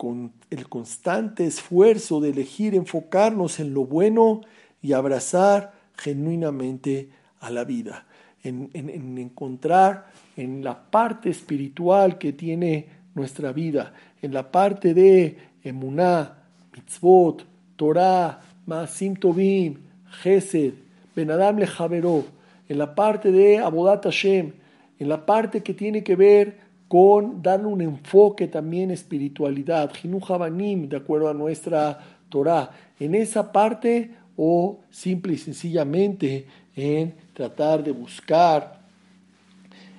el 0.50 0.68
constante 0.68 1.46
esfuerzo 1.46 2.20
de 2.20 2.30
elegir 2.30 2.74
enfocarnos 2.74 3.60
en 3.60 3.72
lo 3.72 3.84
bueno 3.84 4.40
y 4.82 4.92
abrazar 4.92 5.72
genuinamente 5.96 7.10
a 7.38 7.50
la 7.50 7.62
vida, 7.62 8.06
en, 8.42 8.70
en, 8.74 9.18
encontrar 9.18 10.10
en 10.36 10.64
la 10.64 10.90
parte 10.90 11.30
espiritual 11.30 12.18
que 12.18 12.32
tiene 12.32 12.88
nuestra 13.14 13.52
vida, 13.52 13.94
en 14.20 14.34
la 14.34 14.50
parte 14.50 14.94
de 14.94 15.38
emuná, 15.62 16.42
mitzvot, 16.74 17.46
Torah, 17.76 18.40
Maasim 18.66 19.16
Tovim, 19.16 19.78
Gesed, 20.22 20.74
Benadam 21.14 21.58
Lejaveró, 21.58 22.24
en 22.68 22.78
la 22.78 22.94
parte 22.94 23.30
de 23.30 23.58
Abodat 23.58 24.04
Hashem, 24.04 24.52
en 24.98 25.08
la 25.08 25.26
parte 25.26 25.62
que 25.62 25.74
tiene 25.74 26.02
que 26.02 26.16
ver 26.16 26.64
con 26.88 27.42
darle 27.42 27.66
un 27.66 27.80
enfoque 27.80 28.48
también 28.48 28.90
espiritualidad, 28.90 29.92
Jinujabanim, 29.92 30.88
de 30.88 30.96
acuerdo 30.96 31.28
a 31.28 31.34
nuestra 31.34 31.98
Torah, 32.28 32.70
en 33.00 33.14
esa 33.14 33.52
parte 33.52 34.10
o 34.36 34.80
simple 34.90 35.34
y 35.34 35.38
sencillamente 35.38 36.46
en 36.76 37.14
tratar 37.32 37.82
de 37.82 37.92
buscar 37.92 38.80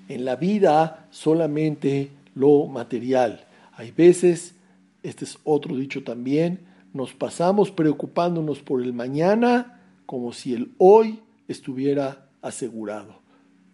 en 0.07 0.25
la 0.25 0.35
vida 0.35 1.07
solamente 1.09 2.11
lo 2.35 2.67
material. 2.67 3.45
Hay 3.73 3.91
veces, 3.91 4.55
este 5.03 5.25
es 5.25 5.37
otro 5.43 5.75
dicho 5.75 6.03
también, 6.03 6.59
nos 6.95 7.13
pasamos 7.13 7.71
preocupándonos 7.71 8.61
por 8.61 8.81
el 8.81 8.93
mañana 8.93 9.81
como 10.05 10.31
si 10.31 10.53
el 10.53 10.71
hoy 10.77 11.19
estuviera 11.49 12.29
asegurado. 12.41 13.19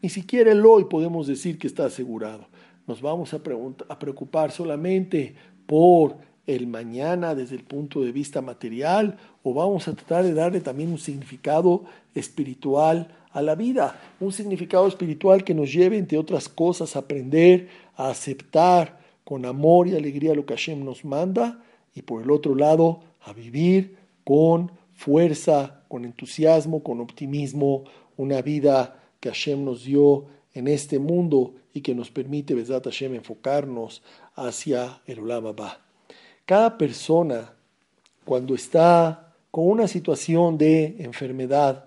Ni 0.01 0.09
siquiera 0.09 0.51
el 0.51 0.65
hoy 0.65 0.85
podemos 0.85 1.27
decir 1.27 1.59
que 1.59 1.67
está 1.67 1.85
asegurado. 1.85 2.47
Nos 2.87 2.99
vamos 2.99 3.35
a, 3.35 3.41
a 3.89 3.99
preocupar 3.99 4.51
solamente 4.51 5.35
por 5.67 6.17
el 6.47 6.65
mañana 6.65 7.35
desde 7.35 7.57
el 7.57 7.63
punto 7.63 8.01
de 8.01 8.11
vista 8.11 8.41
material 8.41 9.19
o 9.43 9.53
vamos 9.53 9.87
a 9.87 9.93
tratar 9.93 10.23
de 10.23 10.33
darle 10.33 10.59
también 10.59 10.91
un 10.91 10.97
significado 10.97 11.83
espiritual 12.15 13.15
a 13.33 13.43
la 13.43 13.53
vida, 13.53 14.01
un 14.19 14.31
significado 14.31 14.87
espiritual 14.87 15.43
que 15.43 15.53
nos 15.53 15.71
lleve, 15.71 15.99
entre 15.99 16.17
otras 16.17 16.49
cosas, 16.49 16.95
a 16.95 16.99
aprender 16.99 17.69
a 17.95 18.09
aceptar 18.09 18.99
con 19.23 19.45
amor 19.45 19.87
y 19.87 19.95
alegría 19.95 20.33
lo 20.33 20.43
que 20.43 20.55
Hashem 20.55 20.83
nos 20.83 21.05
manda 21.05 21.63
y 21.93 22.01
por 22.01 22.23
el 22.23 22.31
otro 22.31 22.55
lado 22.55 23.10
a 23.21 23.33
vivir 23.33 23.97
con 24.23 24.71
fuerza, 24.93 25.83
con 25.87 26.05
entusiasmo, 26.05 26.83
con 26.83 26.99
optimismo, 26.99 27.83
una 28.17 28.41
vida 28.41 29.01
que 29.19 29.29
Hashem 29.29 29.63
nos 29.63 29.83
dio 29.83 30.25
en 30.53 30.67
este 30.67 30.99
mundo 30.99 31.55
y 31.73 31.81
que 31.81 31.95
nos 31.95 32.11
permite, 32.11 32.53
Besat 32.53 32.85
Hashem, 32.85 33.15
enfocarnos 33.15 34.03
hacia 34.35 35.01
el 35.05 35.19
Olam 35.19 35.47
Abba. 35.47 35.79
Cada 36.45 36.77
persona, 36.77 37.53
cuando 38.25 38.55
está 38.55 39.33
con 39.49 39.67
una 39.67 39.87
situación 39.87 40.57
de 40.57 40.97
enfermedad 40.99 41.85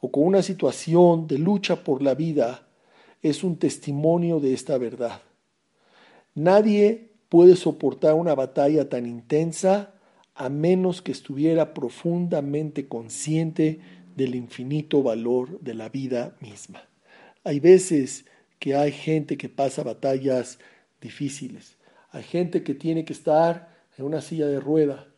o 0.00 0.10
con 0.10 0.24
una 0.24 0.42
situación 0.42 1.26
de 1.26 1.38
lucha 1.38 1.76
por 1.76 2.02
la 2.02 2.14
vida, 2.14 2.66
es 3.22 3.44
un 3.44 3.56
testimonio 3.56 4.40
de 4.40 4.54
esta 4.54 4.78
verdad. 4.78 5.20
Nadie 6.34 7.10
puede 7.28 7.56
soportar 7.56 8.14
una 8.14 8.34
batalla 8.34 8.88
tan 8.88 9.06
intensa 9.06 9.94
a 10.40 10.48
menos 10.48 11.02
que 11.02 11.12
estuviera 11.12 11.74
profundamente 11.74 12.88
consciente 12.88 13.80
del 14.16 14.34
infinito 14.34 15.02
valor 15.02 15.60
de 15.60 15.74
la 15.74 15.90
vida 15.90 16.34
misma. 16.40 16.82
Hay 17.44 17.60
veces 17.60 18.24
que 18.58 18.74
hay 18.74 18.90
gente 18.90 19.36
que 19.36 19.50
pasa 19.50 19.82
batallas 19.82 20.58
difíciles, 20.98 21.76
hay 22.10 22.22
gente 22.22 22.62
que 22.62 22.72
tiene 22.72 23.04
que 23.04 23.12
estar 23.12 23.68
en 23.98 24.06
una 24.06 24.22
silla 24.22 24.46
de 24.46 24.60
rueda, 24.60 25.08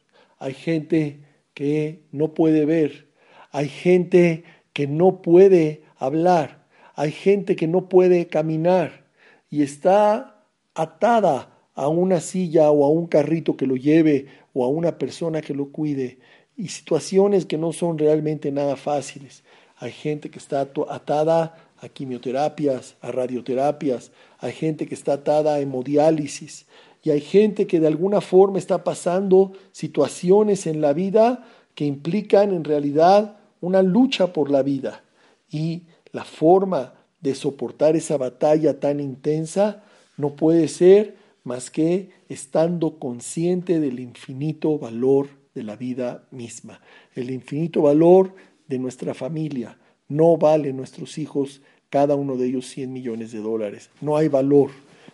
hay 0.41 0.55
gente 0.55 1.21
que 1.55 2.03
no 2.11 2.35
puede 2.35 2.65
ver, 2.65 3.07
hay 3.53 3.69
gente 3.69 4.43
que 4.73 4.89
no 4.89 5.23
puede 5.23 5.85
hablar, 5.99 6.67
hay 6.97 7.13
gente 7.13 7.55
que 7.55 7.69
no 7.69 7.89
puede 7.89 8.27
caminar. 8.27 9.05
Y 9.51 9.63
está 9.63 10.43
atada 10.75 11.52
a 11.75 11.89
una 11.89 12.21
silla 12.21 12.71
o 12.71 12.85
a 12.85 12.91
un 12.91 13.07
carrito 13.07 13.57
que 13.57 13.67
lo 13.67 13.77
lleve 13.77 14.27
o 14.53 14.65
a 14.65 14.69
una 14.69 14.99
persona 14.99 15.41
que 15.41 15.55
lo 15.55 15.69
cuide. 15.69 16.19
Y 16.57 16.69
situaciones 16.69 17.47
que 17.47 17.59
no 17.59 17.73
son 17.73 17.99
realmente 17.99 18.53
nada 18.53 18.77
fáciles. 18.77 19.43
Hay 19.79 19.93
gente 19.93 20.31
que 20.31 20.39
está 20.39 20.61
atada 20.61 21.57
a 21.79 21.89
quimioterapias, 21.89 22.97
a 23.01 23.11
radioterapias, 23.11 24.13
hay 24.39 24.53
gente 24.53 24.87
que 24.87 24.95
está 24.95 25.15
atada 25.15 25.55
a 25.55 25.61
hemodiálisis. 25.61 26.67
Y 27.03 27.11
hay 27.11 27.21
gente 27.21 27.67
que 27.67 27.81
de 27.81 27.89
alguna 27.89 28.21
forma 28.21 28.59
está 28.59 28.85
pasando 28.85 29.53
situaciones 29.73 30.67
en 30.67 30.81
la 30.81 30.93
vida 30.93 31.45
que 31.75 31.85
implican 31.85 32.53
en 32.53 32.63
realidad 32.63 33.39
una 33.61 33.83
lucha 33.83 34.33
por 34.33 34.51
la 34.51 34.63
vida. 34.63 35.03
Y 35.51 35.83
la 36.13 36.25
forma 36.25 36.95
de 37.21 37.35
soportar 37.35 37.97
esa 37.97 38.17
batalla 38.17 38.79
tan 38.79 39.01
intensa 39.01 39.83
no 40.17 40.37
puede 40.37 40.69
ser 40.69 41.17
más 41.45 41.71
que 41.71 42.11
estando 42.29 42.99
consciente 42.99 43.81
del 43.81 44.01
infinito 44.01 44.79
valor 44.79 45.29
de 45.55 45.63
la 45.63 45.77
vida 45.77 46.25
misma, 46.31 46.81
el 47.15 47.31
infinito 47.31 47.83
valor 47.83 48.35
de 48.69 48.79
nuestra 48.79 49.15
familia. 49.15 49.79
No 50.09 50.37
vale 50.37 50.73
nuestros 50.73 51.19
hijos, 51.19 51.63
cada 51.91 52.15
uno 52.15 52.37
de 52.37 52.47
ellos 52.47 52.67
100 52.69 52.93
millones 52.93 53.33
de 53.33 53.41
dólares. 53.41 53.91
No 54.01 54.17
hay 54.17 54.29
valor, 54.29 54.71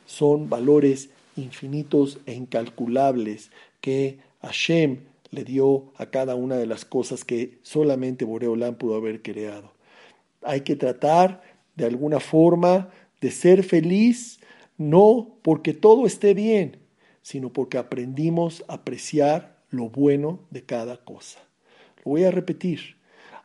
son 0.07 0.49
valores 0.49 1.11
infinitos 1.37 2.19
e 2.27 2.35
incalculables 2.35 3.51
que 3.81 4.19
Hashem 4.43 4.99
le 5.31 5.45
dio 5.45 5.93
a 5.97 6.07
cada 6.07 6.35
una 6.35 6.57
de 6.57 6.67
las 6.67 6.85
cosas 6.85 7.25
que 7.25 7.59
solamente 7.63 8.25
Boreolán 8.25 8.77
pudo 8.77 8.97
haber 8.97 9.23
creado. 9.23 9.73
Hay 10.43 10.63
que 10.63 10.77
tratar 10.77 11.43
de 11.77 11.85
alguna 11.85 12.21
forma 12.21 12.91
de 13.21 13.31
ser 13.31 13.63
feliz 13.63 14.38
no 14.79 15.39
porque 15.43 15.75
todo 15.75 16.07
esté 16.07 16.33
bien, 16.33 16.79
sino 17.21 17.53
porque 17.53 17.77
aprendimos 17.77 18.65
a 18.69 18.75
apreciar 18.75 19.59
lo 19.71 19.91
bueno 19.91 20.41
de 20.51 20.63
cada 20.65 20.97
cosa. 21.05 21.41
Lo 22.05 22.13
voy 22.13 22.25
a 22.25 22.31
repetir. 22.31 22.97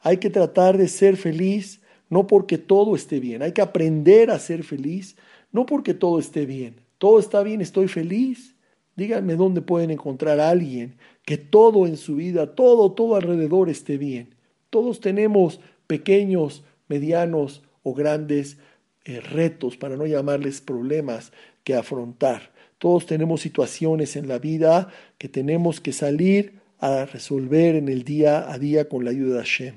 Hay 0.02 0.18
que 0.18 0.30
tratar 0.30 0.78
de 0.78 0.88
ser 0.88 1.18
feliz 1.18 1.82
no 2.10 2.28
porque 2.28 2.58
todo 2.58 2.96
esté 2.96 3.20
bien. 3.20 3.42
Hay 3.42 3.52
que 3.52 3.62
aprender 3.62 4.32
a 4.32 4.40
ser 4.40 4.64
feliz 4.64 5.18
no 5.52 5.66
porque 5.66 5.94
todo 5.94 6.20
esté 6.20 6.46
bien. 6.46 6.76
Todo 6.98 7.20
está 7.20 7.44
bien, 7.44 7.60
estoy 7.60 7.88
feliz. 7.88 8.56
Díganme 8.96 9.36
dónde 9.36 9.62
pueden 9.62 9.92
encontrar 9.92 10.40
a 10.40 10.50
alguien 10.50 10.96
que 11.26 11.38
todo 11.38 11.88
en 11.88 11.98
su 11.98 12.16
vida, 12.16 12.56
todo, 12.56 12.92
todo 12.92 13.16
alrededor 13.16 13.70
esté 13.70 13.98
bien. 13.98 14.36
Todos 14.70 15.00
tenemos 15.00 15.60
pequeños, 15.88 16.64
medianos 16.88 17.64
o 17.82 17.94
grandes 17.94 18.58
eh, 19.06 19.20
retos, 19.20 19.78
para 19.78 19.98
no 19.98 20.06
llamarles 20.06 20.62
problemas, 20.62 21.32
que 21.64 21.76
afrontar. 21.76 22.52
Todos 22.78 23.06
tenemos 23.06 23.42
situaciones 23.42 24.16
en 24.16 24.28
la 24.28 24.40
vida 24.40 24.90
que 25.18 25.30
tenemos 25.30 25.80
que 25.80 25.94
salir 25.94 26.60
a 26.80 27.06
resolver 27.06 27.76
en 27.76 27.88
el 27.88 28.04
día 28.04 28.52
a 28.52 28.58
día 28.58 28.90
con 28.90 29.06
la 29.06 29.12
ayuda 29.12 29.36
de 29.36 29.40
Hashem. 29.40 29.76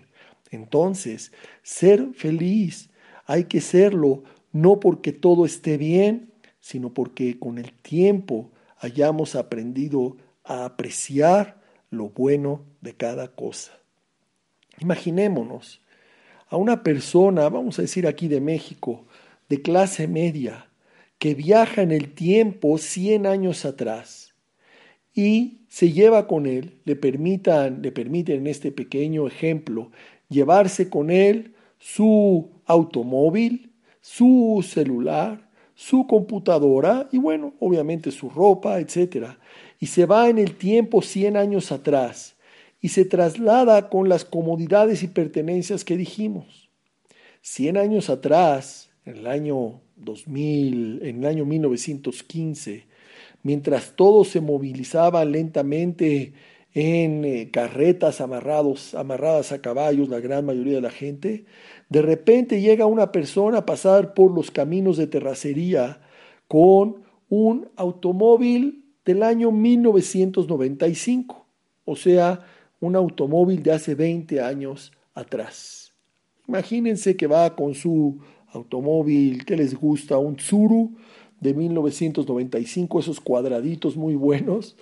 Entonces, 0.51 1.33
ser 1.63 2.09
feliz 2.15 2.91
hay 3.27 3.45
que 3.45 3.61
serlo 3.61 4.25
no 4.53 4.81
porque 4.81 5.13
todo 5.13 5.45
esté 5.45 5.77
bien, 5.77 6.33
sino 6.61 6.95
porque 6.95 7.39
con 7.39 7.59
el 7.59 7.73
tiempo 7.73 8.51
hayamos 8.79 9.37
aprendido 9.37 10.17
a 10.45 10.65
apreciar 10.65 11.61
lo 11.91 12.09
bueno 12.09 12.65
de 12.81 12.95
cada 12.95 13.29
cosa. 13.29 13.73
Imaginémonos 14.79 15.81
a 16.49 16.57
una 16.57 16.83
persona, 16.83 17.49
vamos 17.49 17.79
a 17.79 17.83
decir 17.83 18.07
aquí 18.07 18.29
de 18.29 18.41
México, 18.41 19.05
de 19.49 19.63
clase 19.63 20.09
media 20.09 20.69
que 21.19 21.35
viaja 21.35 21.83
en 21.83 21.93
el 21.93 22.13
tiempo 22.15 22.79
100 22.79 23.27
años 23.27 23.65
atrás 23.65 24.35
y 25.15 25.63
se 25.69 25.93
lleva 25.93 26.27
con 26.27 26.47
él, 26.47 26.81
le 26.85 26.95
permitan, 26.95 27.81
le 27.83 27.91
permiten 27.91 28.39
en 28.39 28.47
este 28.47 28.71
pequeño 28.71 29.27
ejemplo 29.27 29.91
llevarse 30.29 30.91
con 30.91 31.11
él 31.11 31.55
su 31.79 32.51
automóvil, 32.67 33.73
su 34.01 34.65
celular, 34.67 35.49
su 35.75 36.07
computadora 36.07 37.09
y 37.13 37.19
bueno, 37.19 37.55
obviamente 37.61 38.11
su 38.11 38.29
ropa, 38.31 38.81
etc. 38.81 39.37
Y 39.79 39.87
se 39.87 40.07
va 40.07 40.29
en 40.29 40.39
el 40.39 40.57
tiempo 40.57 41.03
100 41.03 41.37
años 41.37 41.73
atrás 41.73 42.37
y 42.81 42.89
se 42.89 43.05
traslada 43.05 43.89
con 43.89 44.09
las 44.09 44.25
comodidades 44.25 45.03
y 45.03 45.09
pertenencias 45.09 45.85
que 45.85 45.97
dijimos. 45.97 46.71
100 47.43 47.77
años 47.77 48.11
atrás, 48.11 48.91
en 49.07 49.17
el 49.17 49.27
año 49.27 49.81
2000, 49.97 51.01
en 51.03 51.19
el 51.21 51.27
año 51.27 51.45
1915, 51.47 52.85
mientras 53.43 53.95
todo 53.97 54.25
se 54.25 54.41
movilizaba 54.41 55.25
lentamente 55.25 56.35
en 56.75 57.25
eh, 57.25 57.51
carretas 57.51 58.21
amarrados, 58.21 58.95
amarradas 58.95 59.53
a 59.53 59.63
caballos, 59.63 60.11
la 60.11 60.21
gran 60.21 60.45
mayoría 60.45 60.75
de 60.75 60.81
la 60.83 60.91
gente, 60.91 61.47
de 61.89 62.03
repente 62.03 62.61
llega 62.61 62.85
una 62.85 63.13
persona 63.13 63.59
a 63.59 63.67
pasar 63.67 64.13
por 64.13 64.35
los 64.35 64.51
caminos 64.51 64.97
de 64.97 65.07
terracería 65.07 66.01
con 66.49 66.97
un 67.29 67.69
automóvil 67.77 68.85
del 69.05 69.23
año 69.23 69.53
1995, 69.53 71.47
o 71.85 71.97
sea, 71.97 72.45
un 72.81 72.97
automóvil 72.97 73.63
de 73.63 73.73
hace 73.73 73.95
20 73.95 74.41
años 74.41 74.93
atrás. 75.15 75.93
Imagínense 76.49 77.17
que 77.17 77.27
va 77.27 77.57
con 77.57 77.75
su 77.75 78.19
automóvil 78.57 79.45
que 79.45 79.57
les 79.57 79.75
gusta, 79.75 80.19
un 80.19 80.37
Tsuru 80.37 80.91
de 81.41 81.55
1995, 81.55 83.01
esos 83.01 83.21
cuadraditos 83.21 83.97
muy 83.97 84.15
buenos. 84.15 84.77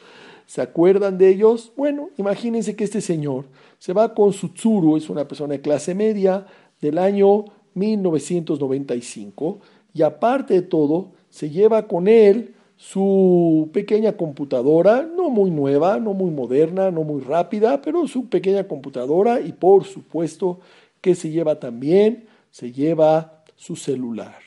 ¿Se 0.46 0.60
acuerdan 0.60 1.18
de 1.18 1.28
ellos? 1.28 1.72
Bueno, 1.76 2.10
imagínense 2.16 2.76
que 2.76 2.84
este 2.84 3.00
señor 3.00 3.46
se 3.78 3.92
va 3.92 4.14
con 4.14 4.32
su 4.32 4.48
Tsuru, 4.50 4.96
es 4.96 5.10
una 5.10 5.26
persona 5.26 5.54
de 5.54 5.60
clase 5.60 5.94
media 5.94 6.46
del 6.80 6.98
año 6.98 7.46
1995 7.74 9.58
y 9.92 10.02
aparte 10.02 10.54
de 10.54 10.62
todo 10.62 11.12
se 11.30 11.50
lleva 11.50 11.86
con 11.86 12.08
él 12.08 12.54
su 12.76 13.70
pequeña 13.72 14.16
computadora, 14.16 15.02
no 15.02 15.30
muy 15.30 15.50
nueva, 15.50 15.98
no 15.98 16.12
muy 16.12 16.30
moderna, 16.30 16.90
no 16.90 17.04
muy 17.04 17.22
rápida, 17.22 17.80
pero 17.80 18.06
su 18.06 18.28
pequeña 18.28 18.64
computadora 18.64 19.40
y 19.40 19.52
por 19.52 19.84
supuesto 19.84 20.60
que 21.00 21.14
se 21.14 21.30
lleva 21.30 21.60
también, 21.60 22.26
se 22.50 22.72
lleva 22.72 23.33
su 23.56 23.76
celular. 23.76 24.38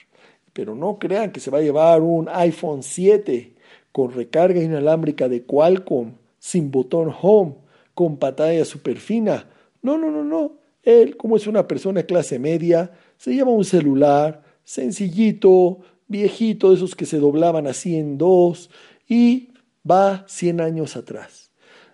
Pero 0.53 0.75
no 0.75 0.97
crean 0.99 1.31
que 1.31 1.39
se 1.39 1.51
va 1.51 1.59
a 1.59 1.61
llevar 1.61 2.01
un 2.01 2.27
iPhone 2.29 2.83
7 2.83 3.53
con 3.91 4.11
recarga 4.11 4.61
inalámbrica 4.61 5.27
de 5.27 5.43
Qualcomm, 5.43 6.13
sin 6.39 6.71
botón 6.71 7.13
home, 7.21 7.55
con 7.93 8.17
pantalla 8.17 8.63
super 8.65 8.97
fina. 8.97 9.47
No, 9.81 9.97
no, 9.97 10.11
no, 10.11 10.23
no. 10.23 10.53
Él, 10.83 11.17
como 11.17 11.35
es 11.35 11.47
una 11.47 11.67
persona 11.67 12.01
de 12.01 12.05
clase 12.05 12.39
media, 12.39 12.91
se 13.17 13.33
lleva 13.33 13.51
un 13.51 13.65
celular 13.65 14.43
sencillito, 14.63 15.79
viejito, 16.07 16.69
de 16.69 16.75
esos 16.75 16.95
que 16.95 17.05
se 17.05 17.19
doblaban 17.19 17.67
así 17.67 17.95
en 17.95 18.17
dos, 18.17 18.69
y 19.07 19.49
va 19.89 20.25
100 20.27 20.61
años 20.61 20.95
atrás. 20.95 21.51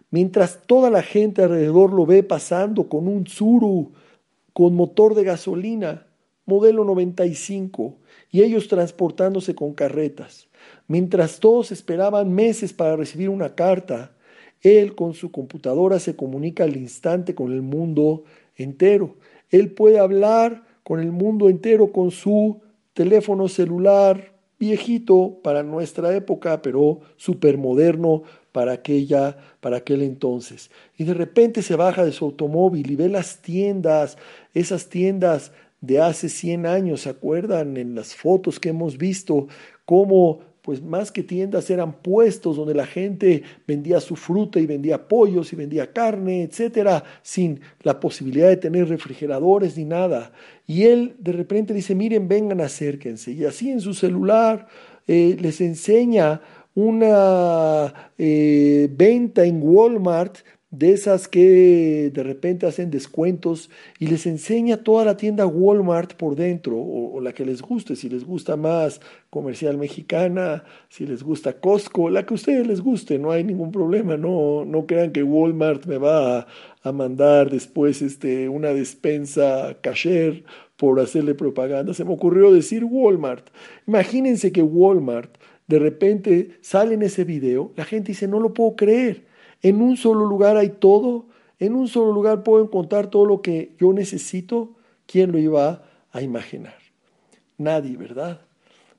Mientras 0.09 0.61
toda 0.67 0.89
la 0.89 1.01
gente 1.01 1.43
alrededor 1.43 1.93
lo 1.93 2.05
ve 2.05 2.21
pasando 2.21 2.87
con 2.87 3.07
un 3.07 3.23
Tsuru, 3.23 3.93
con 4.53 4.75
motor 4.75 5.15
de 5.15 5.23
gasolina, 5.23 6.05
modelo 6.45 6.83
95, 6.83 7.95
y 8.31 8.41
ellos 8.41 8.67
transportándose 8.67 9.55
con 9.55 9.73
carretas. 9.73 10.47
Mientras 10.87 11.39
todos 11.39 11.71
esperaban 11.71 12.33
meses 12.33 12.73
para 12.73 12.95
recibir 12.95 13.29
una 13.29 13.55
carta, 13.55 14.11
él 14.61 14.95
con 14.95 15.13
su 15.13 15.31
computadora 15.31 15.99
se 15.99 16.15
comunica 16.15 16.63
al 16.63 16.77
instante 16.77 17.35
con 17.35 17.51
el 17.51 17.61
mundo 17.61 18.23
entero. 18.55 19.17
Él 19.49 19.71
puede 19.71 19.99
hablar 19.99 20.63
con 20.83 20.99
el 20.99 21.11
mundo 21.11 21.49
entero 21.49 21.91
con 21.91 22.11
su 22.11 22.61
teléfono 22.93 23.47
celular 23.47 24.33
viejito 24.59 25.39
para 25.43 25.63
nuestra 25.63 26.15
época, 26.15 26.61
pero 26.61 27.01
moderno 27.57 28.23
para 28.53 28.71
aquella, 28.73 29.35
para 29.59 29.77
aquel 29.77 30.01
entonces. 30.03 30.71
Y 30.97 31.03
de 31.03 31.13
repente 31.13 31.61
se 31.61 31.75
baja 31.75 32.05
de 32.05 32.13
su 32.13 32.25
automóvil 32.25 32.89
y 32.89 32.95
ve 32.95 33.09
las 33.09 33.41
tiendas, 33.41 34.17
esas 34.53 34.87
tiendas 34.87 35.51
de 35.83 35.99
hace 35.99 36.29
100 36.29 36.65
años, 36.65 37.01
¿se 37.01 37.09
acuerdan 37.09 37.75
en 37.75 37.93
las 37.93 38.15
fotos 38.15 38.57
que 38.57 38.69
hemos 38.69 38.97
visto 38.97 39.47
cómo 39.83 40.39
pues 40.61 40.81
más 40.81 41.11
que 41.11 41.23
tiendas 41.23 41.69
eran 41.69 42.01
puestos 42.01 42.55
donde 42.55 42.73
la 42.73 42.85
gente 42.85 43.43
vendía 43.67 43.99
su 43.99 44.15
fruta 44.15 44.61
y 44.61 44.65
vendía 44.65 45.09
pollos 45.09 45.51
y 45.51 45.57
vendía 45.57 45.91
carne, 45.91 46.43
etcétera, 46.43 47.03
sin 47.21 47.59
la 47.81 47.99
posibilidad 47.99 48.47
de 48.47 48.55
tener 48.55 48.87
refrigeradores 48.87 49.77
ni 49.77 49.83
nada. 49.83 50.31
Y 50.65 50.83
él 50.83 51.17
de 51.19 51.33
repente 51.33 51.73
dice, 51.73 51.95
miren, 51.95 52.29
vengan, 52.29 52.61
acérquense. 52.61 53.33
Y 53.33 53.43
así 53.43 53.71
en 53.71 53.81
su 53.81 53.93
celular 53.93 54.67
eh, 55.05 55.35
les 55.37 55.59
enseña 55.59 56.39
una 56.75 58.11
eh, 58.17 58.87
venta 58.89 59.43
en 59.43 59.59
Walmart 59.61 60.37
de 60.73 60.91
esas 60.91 61.27
que 61.27 62.09
de 62.11 62.23
repente 62.23 62.65
hacen 62.65 62.89
descuentos 62.89 63.69
y 63.99 64.07
les 64.07 64.25
enseña 64.25 64.77
toda 64.77 65.05
la 65.05 65.17
tienda 65.17 65.45
Walmart 65.45 66.15
por 66.15 66.35
dentro 66.35 66.77
o, 66.77 67.21
la 67.21 67.31
que 67.31 67.45
les 67.45 67.61
guste, 67.61 67.95
si 67.95 68.09
les 68.09 68.25
gusta 68.25 68.57
más 68.57 68.99
comercial 69.29 69.77
mexicana, 69.77 70.63
si 70.89 71.05
les 71.05 71.21
gusta 71.21 71.59
Costco, 71.59 72.09
la 72.09 72.25
que 72.25 72.33
a 72.33 72.35
ustedes 72.35 72.65
les 72.65 72.81
guste, 72.81 73.19
no 73.19 73.31
hay 73.31 73.43
ningún 73.43 73.71
problema, 73.71 74.17
no, 74.17 74.65
no 74.65 74.87
crean 74.87 75.11
que 75.11 75.21
Walmart 75.21 75.85
me 75.85 75.99
va 75.99 76.39
a, 76.39 76.47
a 76.81 76.91
mandar 76.91 77.51
después 77.51 78.01
este, 78.01 78.49
una 78.49 78.69
despensa 78.69 79.77
cashier 79.81 80.43
por 80.75 80.99
hacerle 80.99 81.35
propaganda, 81.35 81.93
se 81.93 82.03
me 82.03 82.13
ocurrió 82.13 82.51
decir 82.51 82.83
Walmart. 82.83 83.47
Imagínense 83.85 84.51
que 84.51 84.63
Walmart 84.63 85.37
de 85.67 85.77
repente 85.77 86.57
sale 86.61 86.95
en 86.95 87.03
ese 87.03 87.25
video, 87.25 87.71
la 87.75 87.85
gente 87.85 88.13
dice, 88.13 88.27
no 88.27 88.39
lo 88.39 88.55
puedo 88.55 88.75
creer 88.75 89.32
en 89.63 89.81
un 89.81 89.97
solo 89.97 90.25
lugar 90.25 90.57
hay 90.57 90.69
todo. 90.69 91.25
En 91.57 91.73
un 91.73 91.87
solo 91.87 92.11
lugar 92.11 92.43
puedo 92.43 92.63
encontrar 92.63 93.09
todo 93.09 93.25
lo 93.25 93.41
que 93.41 93.73
yo 93.79 93.93
necesito. 93.93 94.75
¿Quién 95.07 95.31
lo 95.31 95.39
iba 95.39 95.83
a 96.11 96.21
imaginar? 96.21 96.75
Nadie, 97.57 97.97
¿verdad? 97.97 98.41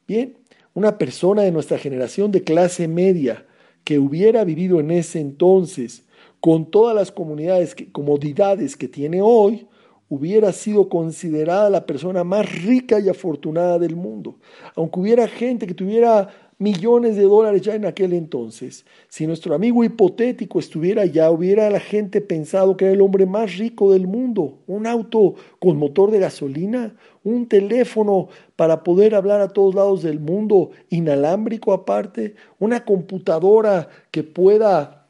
Bien, 0.08 0.36
una 0.72 0.98
persona 0.98 1.42
de 1.42 1.52
nuestra 1.52 1.78
generación 1.78 2.32
de 2.32 2.42
clase 2.42 2.88
media 2.88 3.46
que 3.84 3.98
hubiera 3.98 4.42
vivido 4.44 4.80
en 4.80 4.90
ese 4.90 5.20
entonces 5.20 6.04
con 6.40 6.70
todas 6.70 6.94
las 6.94 7.12
comunidades, 7.12 7.76
comodidades 7.92 8.76
que 8.76 8.88
tiene 8.88 9.20
hoy, 9.22 9.66
hubiera 10.08 10.52
sido 10.52 10.88
considerada 10.88 11.70
la 11.70 11.86
persona 11.86 12.24
más 12.24 12.50
rica 12.64 13.00
y 13.00 13.08
afortunada 13.08 13.78
del 13.78 13.96
mundo. 13.96 14.36
Aunque 14.74 15.00
hubiera 15.00 15.26
gente 15.26 15.66
que 15.66 15.74
tuviera 15.74 16.28
millones 16.58 17.16
de 17.16 17.24
dólares 17.24 17.62
ya 17.62 17.74
en 17.74 17.84
aquel 17.84 18.12
entonces. 18.12 18.84
Si 19.08 19.26
nuestro 19.26 19.54
amigo 19.54 19.84
hipotético 19.84 20.58
estuviera 20.58 21.02
allá, 21.02 21.30
hubiera 21.30 21.70
la 21.70 21.80
gente 21.80 22.20
pensado 22.20 22.76
que 22.76 22.86
era 22.86 22.94
el 22.94 23.00
hombre 23.00 23.26
más 23.26 23.56
rico 23.56 23.92
del 23.92 24.06
mundo, 24.06 24.58
un 24.66 24.86
auto 24.86 25.34
con 25.58 25.76
motor 25.76 26.10
de 26.10 26.20
gasolina, 26.20 26.94
un 27.22 27.48
teléfono 27.48 28.28
para 28.56 28.82
poder 28.82 29.14
hablar 29.14 29.40
a 29.40 29.48
todos 29.48 29.74
lados 29.74 30.02
del 30.02 30.20
mundo, 30.20 30.70
inalámbrico 30.90 31.72
aparte, 31.72 32.34
una 32.58 32.84
computadora 32.84 33.88
que 34.10 34.22
pueda 34.22 35.08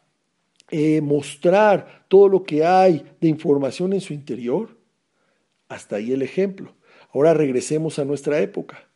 eh, 0.70 1.00
mostrar 1.00 2.04
todo 2.08 2.28
lo 2.28 2.44
que 2.44 2.64
hay 2.64 3.04
de 3.20 3.28
información 3.28 3.92
en 3.92 4.00
su 4.00 4.14
interior. 4.14 4.76
Hasta 5.68 5.96
ahí 5.96 6.12
el 6.12 6.22
ejemplo. 6.22 6.74
Ahora 7.12 7.34
regresemos 7.34 7.98
a 7.98 8.04
nuestra 8.04 8.40
época. 8.40 8.88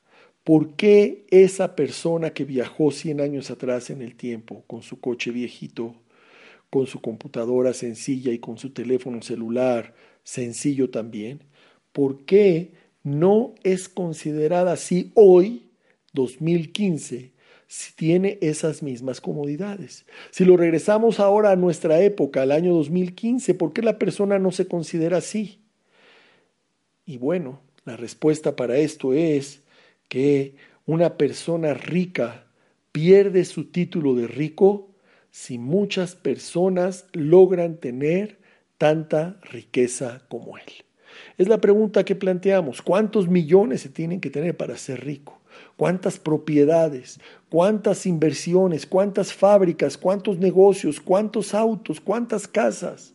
¿Por 0.45 0.77
qué 0.77 1.27
esa 1.31 1.77
persona 1.77 2.31
que 2.31 2.45
viajó 2.45 2.91
100 2.91 3.21
años 3.21 3.51
atrás 3.51 3.91
en 3.91 4.03
el 4.03 4.17
tiempo, 4.17 4.65
con 4.67 4.83
su 4.83 5.01
coche 5.01 5.31
viejito, 5.31 5.95
con 6.71 6.87
su 6.87 7.01
computadora 7.01 7.73
sencilla 7.75 8.33
y 8.33 8.39
con 8.39 8.59
su 8.59 8.71
teléfono 8.71 9.23
celular 9.23 9.95
sencillo 10.23 10.91
también, 10.91 11.45
por 11.93 12.25
qué 12.25 12.73
no 13.03 13.55
es 13.63 13.89
considerada 13.89 14.73
así 14.73 15.13
hoy, 15.15 15.71
2015, 16.13 17.33
si 17.67 17.93
tiene 17.95 18.39
esas 18.41 18.83
mismas 18.83 19.21
comodidades? 19.21 20.07
Si 20.31 20.45
lo 20.45 20.57
regresamos 20.57 21.21
ahora 21.21 21.51
a 21.51 21.57
nuestra 21.57 22.01
época, 22.01 22.43
al 22.43 22.53
año 22.53 22.75
2015, 22.75 23.55
¿por 23.55 23.73
qué 23.73 23.83
la 23.83 23.99
persona 23.99 24.39
no 24.39 24.51
se 24.51 24.67
considera 24.67 25.19
así? 25.19 25.61
Y 27.05 27.17
bueno, 27.17 27.61
la 27.85 27.97
respuesta 27.97 28.57
para 28.57 28.77
esto 28.77 29.15
es 29.15 29.63
que 30.09 30.57
una 30.87 31.17
persona 31.17 31.75
rica 31.75 32.47
pierde 32.93 33.45
su 33.45 33.67
título 33.67 34.15
de 34.15 34.27
rico 34.27 34.89
si 35.31 35.59
muchas 35.59 36.17
personas 36.17 37.07
logran 37.13 37.77
tener 37.77 38.39
tanta 38.79 39.39
riqueza 39.43 40.23
como 40.29 40.57
él. 40.57 40.65
Es 41.37 41.49
la 41.49 41.61
pregunta 41.61 42.05
que 42.05 42.17
planteamos. 42.17 42.83
¿Cuántos 42.83 43.29
millones 43.29 43.83
se 43.83 43.89
tienen 43.89 44.21
que 44.21 44.31
tener 44.31 44.57
para 44.57 44.77
ser 44.77 45.05
rico? 45.05 45.41
¿Cuántas 45.77 46.19
propiedades? 46.19 47.21
¿Cuántas 47.51 48.07
inversiones? 48.07 48.87
¿Cuántas 48.87 49.33
fábricas? 49.33 49.97
¿Cuántos 49.97 50.39
negocios? 50.39 51.01
¿Cuántos 51.01 51.55
autos? 51.55 52.01
¿Cuántas 52.01 52.49
casas? 52.49 53.15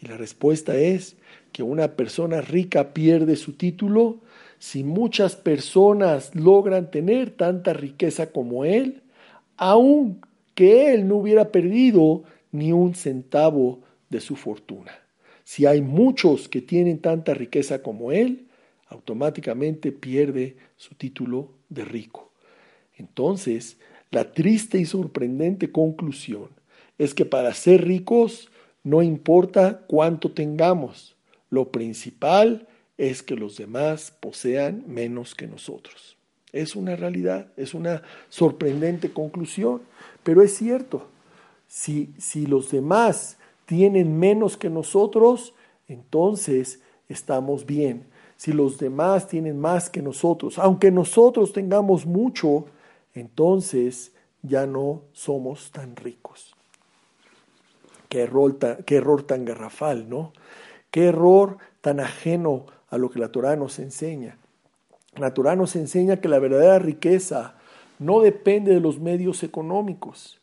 Y 0.00 0.06
la 0.06 0.16
respuesta 0.16 0.76
es 0.76 1.16
que 1.52 1.62
una 1.62 1.96
persona 1.96 2.40
rica 2.40 2.92
pierde 2.92 3.36
su 3.36 3.54
título, 3.54 4.20
si 4.58 4.84
muchas 4.84 5.36
personas 5.36 6.34
logran 6.34 6.90
tener 6.90 7.30
tanta 7.30 7.72
riqueza 7.72 8.30
como 8.32 8.64
él, 8.64 9.02
aun 9.56 10.20
que 10.54 10.92
él 10.92 11.06
no 11.06 11.16
hubiera 11.16 11.50
perdido 11.52 12.24
ni 12.52 12.72
un 12.72 12.94
centavo 12.94 13.80
de 14.10 14.20
su 14.20 14.36
fortuna. 14.36 14.92
Si 15.44 15.66
hay 15.66 15.80
muchos 15.80 16.48
que 16.48 16.60
tienen 16.60 16.98
tanta 16.98 17.34
riqueza 17.34 17.82
como 17.82 18.12
él, 18.12 18.48
automáticamente 18.88 19.92
pierde 19.92 20.56
su 20.76 20.94
título 20.94 21.52
de 21.68 21.84
rico. 21.84 22.32
Entonces, 22.96 23.78
la 24.10 24.32
triste 24.32 24.78
y 24.78 24.84
sorprendente 24.84 25.70
conclusión 25.70 26.48
es 26.98 27.14
que 27.14 27.24
para 27.24 27.54
ser 27.54 27.84
ricos 27.84 28.50
no 28.82 29.02
importa 29.02 29.82
cuánto 29.86 30.32
tengamos, 30.32 31.16
lo 31.50 31.70
principal 31.70 32.67
es 32.98 33.22
que 33.22 33.36
los 33.36 33.56
demás 33.56 34.12
posean 34.20 34.84
menos 34.86 35.34
que 35.34 35.46
nosotros. 35.46 36.16
Es 36.52 36.74
una 36.74 36.96
realidad, 36.96 37.52
es 37.56 37.72
una 37.72 38.02
sorprendente 38.28 39.12
conclusión, 39.12 39.82
pero 40.24 40.42
es 40.42 40.56
cierto. 40.56 41.06
Si, 41.68 42.10
si 42.18 42.46
los 42.46 42.70
demás 42.70 43.38
tienen 43.66 44.18
menos 44.18 44.56
que 44.56 44.68
nosotros, 44.68 45.54
entonces 45.86 46.80
estamos 47.08 47.66
bien. 47.66 48.04
Si 48.36 48.52
los 48.52 48.78
demás 48.78 49.28
tienen 49.28 49.60
más 49.60 49.90
que 49.90 50.02
nosotros, 50.02 50.58
aunque 50.58 50.90
nosotros 50.90 51.52
tengamos 51.52 52.06
mucho, 52.06 52.66
entonces 53.14 54.12
ya 54.42 54.66
no 54.66 55.02
somos 55.12 55.70
tan 55.70 55.96
ricos. 55.96 56.54
Qué 58.08 58.22
error, 58.22 58.56
qué 58.86 58.96
error 58.96 59.22
tan 59.22 59.44
garrafal, 59.44 60.08
¿no? 60.08 60.32
Qué 60.90 61.06
error 61.06 61.58
tan 61.82 62.00
ajeno 62.00 62.66
a 62.90 62.98
lo 62.98 63.10
que 63.10 63.18
la 63.18 63.28
Torah 63.28 63.56
nos 63.56 63.78
enseña. 63.78 64.38
La 65.16 65.34
Torah 65.34 65.56
nos 65.56 65.76
enseña 65.76 66.20
que 66.20 66.28
la 66.28 66.38
verdadera 66.38 66.78
riqueza 66.78 67.54
no 67.98 68.20
depende 68.20 68.72
de 68.72 68.80
los 68.80 69.00
medios 69.00 69.42
económicos. 69.42 70.40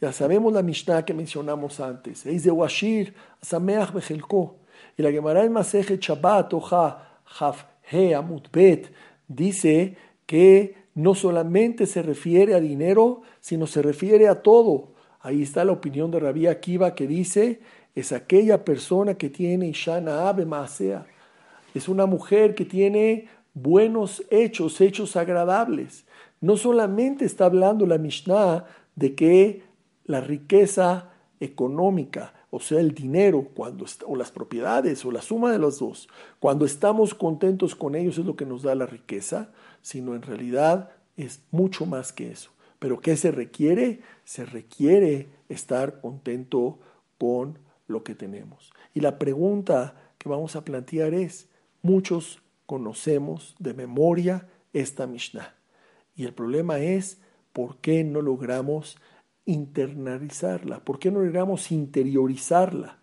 Ya 0.00 0.12
sabemos 0.12 0.52
la 0.52 0.62
Mishnah 0.62 1.04
que 1.04 1.14
mencionamos 1.14 1.80
antes. 1.80 2.26
Eis 2.26 2.44
de 2.44 2.50
Washir, 2.50 3.14
Sameach 3.40 3.92
Bejelko. 3.92 4.56
Y 4.96 5.02
la 5.02 5.10
Gemara 5.10 5.44
en 5.44 5.52
Maseje 5.52 5.98
Shabbat, 5.98 6.52
Oja, 6.54 7.20
Haf, 7.38 7.64
He, 7.90 8.14
Amutbet, 8.14 8.92
dice 9.28 9.96
que 10.26 10.74
no 10.94 11.14
solamente 11.14 11.86
se 11.86 12.02
refiere 12.02 12.54
a 12.54 12.60
dinero, 12.60 13.22
sino 13.40 13.66
se 13.66 13.82
refiere 13.82 14.28
a 14.28 14.42
todo. 14.42 14.94
Ahí 15.20 15.42
está 15.42 15.64
la 15.64 15.72
opinión 15.72 16.10
de 16.10 16.20
Rabí 16.20 16.46
Akiva 16.46 16.94
que 16.94 17.06
dice, 17.06 17.60
es 17.94 18.12
aquella 18.12 18.64
persona 18.64 19.14
que 19.14 19.28
tiene 19.28 19.68
Ishana 19.68 20.28
Abe 20.28 20.46
Maasea. 20.46 21.06
Es 21.76 21.90
una 21.90 22.06
mujer 22.06 22.54
que 22.54 22.64
tiene 22.64 23.28
buenos 23.52 24.24
hechos, 24.30 24.80
hechos 24.80 25.14
agradables. 25.14 26.06
No 26.40 26.56
solamente 26.56 27.26
está 27.26 27.44
hablando 27.44 27.84
la 27.84 27.98
Mishnah 27.98 28.64
de 28.94 29.14
que 29.14 29.62
la 30.06 30.22
riqueza 30.22 31.10
económica, 31.38 32.32
o 32.48 32.60
sea, 32.60 32.80
el 32.80 32.94
dinero, 32.94 33.48
cuando 33.54 33.84
o 34.06 34.16
las 34.16 34.30
propiedades, 34.30 35.04
o 35.04 35.10
la 35.10 35.20
suma 35.20 35.52
de 35.52 35.58
los 35.58 35.78
dos, 35.78 36.08
cuando 36.40 36.64
estamos 36.64 37.12
contentos 37.12 37.76
con 37.76 37.94
ellos 37.94 38.16
es 38.16 38.24
lo 38.24 38.36
que 38.36 38.46
nos 38.46 38.62
da 38.62 38.74
la 38.74 38.86
riqueza, 38.86 39.50
sino 39.82 40.14
en 40.14 40.22
realidad 40.22 40.92
es 41.18 41.42
mucho 41.50 41.84
más 41.84 42.10
que 42.10 42.30
eso. 42.30 42.52
Pero 42.78 43.00
¿qué 43.00 43.18
se 43.18 43.32
requiere? 43.32 44.00
Se 44.24 44.46
requiere 44.46 45.28
estar 45.50 46.00
contento 46.00 46.78
con 47.18 47.58
lo 47.86 48.02
que 48.02 48.14
tenemos. 48.14 48.72
Y 48.94 49.00
la 49.00 49.18
pregunta 49.18 49.94
que 50.16 50.30
vamos 50.30 50.56
a 50.56 50.64
plantear 50.64 51.12
es, 51.12 51.50
muchos 51.86 52.42
conocemos 52.66 53.54
de 53.58 53.72
memoria 53.74 54.48
esta 54.72 55.06
Mishnah. 55.06 55.54
Y 56.14 56.24
el 56.24 56.34
problema 56.34 56.78
es, 56.78 57.20
¿por 57.52 57.78
qué 57.78 58.04
no 58.04 58.20
logramos 58.20 58.96
internalizarla? 59.44 60.80
¿Por 60.80 60.98
qué 60.98 61.10
no 61.10 61.20
logramos 61.20 61.70
interiorizarla? 61.70 62.98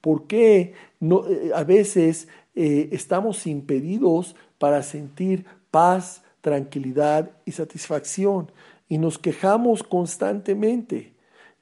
¿Por 0.00 0.26
qué 0.26 0.74
eh, 1.00 1.50
a 1.54 1.64
veces 1.64 2.28
eh, 2.54 2.88
estamos 2.92 3.46
impedidos 3.46 4.36
para 4.58 4.82
sentir 4.82 5.46
paz, 5.70 6.22
tranquilidad 6.42 7.30
y 7.46 7.52
satisfacción. 7.52 8.52
Y 8.88 8.98
nos 8.98 9.18
quejamos 9.18 9.82
constantemente 9.82 11.14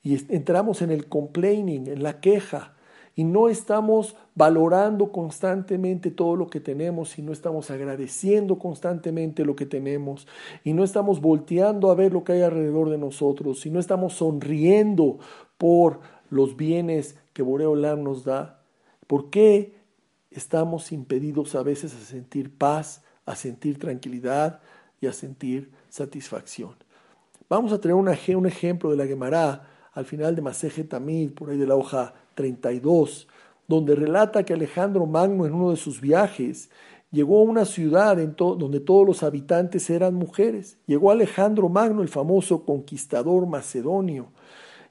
y 0.02 0.14
entramos 0.34 0.82
en 0.82 0.90
el 0.90 1.06
complaining, 1.06 1.86
en 1.86 2.02
la 2.02 2.20
queja, 2.20 2.74
y 3.14 3.24
no 3.24 3.48
estamos 3.48 4.16
valorando 4.34 5.12
constantemente 5.12 6.11
todo 6.11 6.36
lo 6.36 6.48
que 6.48 6.61
tenemos 6.61 7.18
y 7.18 7.22
no 7.22 7.32
estamos 7.32 7.70
agradeciendo 7.70 8.58
constantemente 8.58 9.44
lo 9.44 9.56
que 9.56 9.66
tenemos 9.66 10.26
y 10.64 10.72
no 10.72 10.84
estamos 10.84 11.20
volteando 11.20 11.90
a 11.90 11.94
ver 11.94 12.12
lo 12.12 12.24
que 12.24 12.32
hay 12.32 12.42
alrededor 12.42 12.90
de 12.90 12.98
nosotros 12.98 13.66
y 13.66 13.70
no 13.70 13.80
estamos 13.80 14.14
sonriendo 14.14 15.18
por 15.58 16.00
los 16.30 16.56
bienes 16.56 17.18
que 17.32 17.42
Boreolam 17.42 18.02
nos 18.02 18.24
da. 18.24 18.62
¿Por 19.06 19.30
qué 19.30 19.80
estamos 20.30 20.92
impedidos 20.92 21.54
a 21.54 21.62
veces 21.62 21.94
a 21.94 21.98
sentir 21.98 22.56
paz, 22.56 23.02
a 23.26 23.34
sentir 23.34 23.78
tranquilidad 23.78 24.61
y 25.00 25.06
a 25.06 25.12
sentir 25.12 25.72
satisfacción. 25.88 26.74
Vamos 27.48 27.72
a 27.72 27.80
tener 27.80 27.94
un 27.94 28.46
ejemplo 28.46 28.90
de 28.90 28.96
la 28.96 29.06
Gemara 29.06 29.68
al 29.92 30.04
final 30.04 30.36
de 30.36 30.42
Maseje 30.42 30.84
Tamid, 30.84 31.32
por 31.32 31.50
ahí 31.50 31.58
de 31.58 31.66
la 31.66 31.74
hoja 31.74 32.14
32, 32.41 33.28
donde 33.68 33.95
relata 33.95 34.45
que 34.45 34.55
Alejandro 34.55 35.05
Magno 35.07 35.47
en 35.47 35.53
uno 35.53 35.70
de 35.70 35.76
sus 35.76 36.01
viajes 36.01 36.70
llegó 37.11 37.41
a 37.41 37.43
una 37.43 37.66
ciudad 37.66 38.16
donde 38.16 38.80
todos 38.80 39.07
los 39.07 39.22
habitantes 39.22 39.91
eran 39.91 40.14
mujeres. 40.14 40.78
Llegó 40.86 41.11
Alejandro 41.11 41.68
Magno, 41.68 42.03
el 42.03 42.09
famoso 42.09 42.64
conquistador 42.64 43.47
macedonio. 43.47 44.28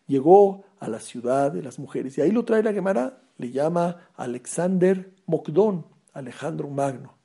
Llegó 0.07 0.63
a 0.79 0.87
la 0.87 0.99
ciudad 0.99 1.51
de 1.51 1.63
las 1.63 1.79
mujeres. 1.79 2.17
Y 2.17 2.21
ahí 2.21 2.31
lo 2.31 2.45
trae 2.45 2.61
la 2.61 2.71
Gemara, 2.73 3.21
le 3.37 3.51
llama 3.51 3.97
Alexander 4.15 5.09
Mokdon, 5.25 5.85
Alejandro 6.13 6.69
Magno. 6.69 7.15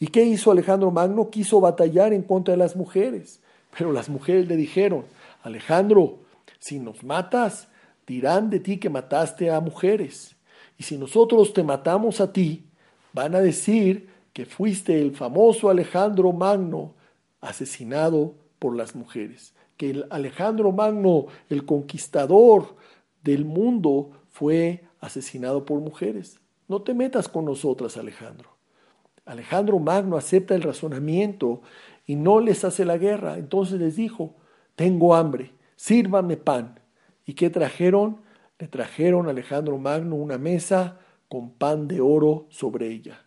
¿Y 0.00 0.08
qué 0.08 0.24
hizo 0.24 0.50
Alejandro 0.50 0.90
Magno? 0.90 1.30
Quiso 1.30 1.60
batallar 1.60 2.12
en 2.12 2.22
contra 2.22 2.52
de 2.52 2.58
las 2.58 2.74
mujeres. 2.74 3.40
Pero 3.76 3.92
las 3.92 4.08
mujeres 4.08 4.48
le 4.48 4.56
dijeron, 4.56 5.04
Alejandro, 5.42 6.18
si 6.58 6.80
nos 6.80 7.04
matas, 7.04 7.68
dirán 8.08 8.48
de 8.48 8.58
ti 8.58 8.78
que 8.78 8.88
mataste 8.88 9.50
a 9.50 9.60
mujeres. 9.60 10.34
Y 10.78 10.82
si 10.82 10.96
nosotros 10.96 11.52
te 11.52 11.62
matamos 11.62 12.20
a 12.20 12.32
ti, 12.32 12.64
van 13.12 13.34
a 13.34 13.40
decir 13.40 14.08
que 14.32 14.46
fuiste 14.46 15.00
el 15.00 15.14
famoso 15.14 15.68
Alejandro 15.68 16.32
Magno 16.32 16.94
asesinado 17.40 18.34
por 18.58 18.74
las 18.74 18.96
mujeres. 18.96 19.54
Que 19.76 19.90
el 19.90 20.06
Alejandro 20.10 20.72
Magno, 20.72 21.26
el 21.50 21.66
conquistador 21.66 22.76
del 23.22 23.44
mundo, 23.44 24.10
fue 24.30 24.84
asesinado 25.00 25.64
por 25.64 25.80
mujeres. 25.80 26.40
No 26.66 26.82
te 26.82 26.94
metas 26.94 27.28
con 27.28 27.44
nosotras, 27.44 27.96
Alejandro. 27.96 28.50
Alejandro 29.26 29.78
Magno 29.78 30.16
acepta 30.16 30.54
el 30.54 30.62
razonamiento 30.62 31.60
y 32.06 32.16
no 32.16 32.40
les 32.40 32.64
hace 32.64 32.84
la 32.84 32.96
guerra. 32.96 33.36
Entonces 33.36 33.78
les 33.78 33.96
dijo, 33.96 34.34
tengo 34.76 35.14
hambre, 35.14 35.52
sírvame 35.76 36.36
pan. 36.38 36.80
¿Y 37.28 37.34
qué 37.34 37.50
trajeron? 37.50 38.22
Le 38.58 38.68
trajeron 38.68 39.26
a 39.26 39.32
Alejandro 39.32 39.76
Magno 39.76 40.16
una 40.16 40.38
mesa 40.38 40.98
con 41.28 41.50
pan 41.50 41.86
de 41.86 42.00
oro 42.00 42.46
sobre 42.48 42.88
ella. 42.88 43.22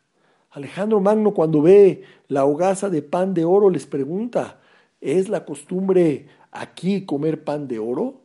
Alejandro 0.49 0.99
Magno 0.99 1.35
cuando 1.35 1.61
ve 1.61 2.01
la 2.27 2.45
hogaza 2.45 2.89
de 2.89 3.03
pan 3.03 3.35
de 3.35 3.45
oro 3.45 3.69
les 3.69 3.85
pregunta, 3.85 4.59
¿es 5.01 5.29
la 5.29 5.45
costumbre 5.45 6.29
aquí 6.49 7.05
comer 7.05 7.43
pan 7.43 7.67
de 7.67 7.77
oro? 7.77 8.23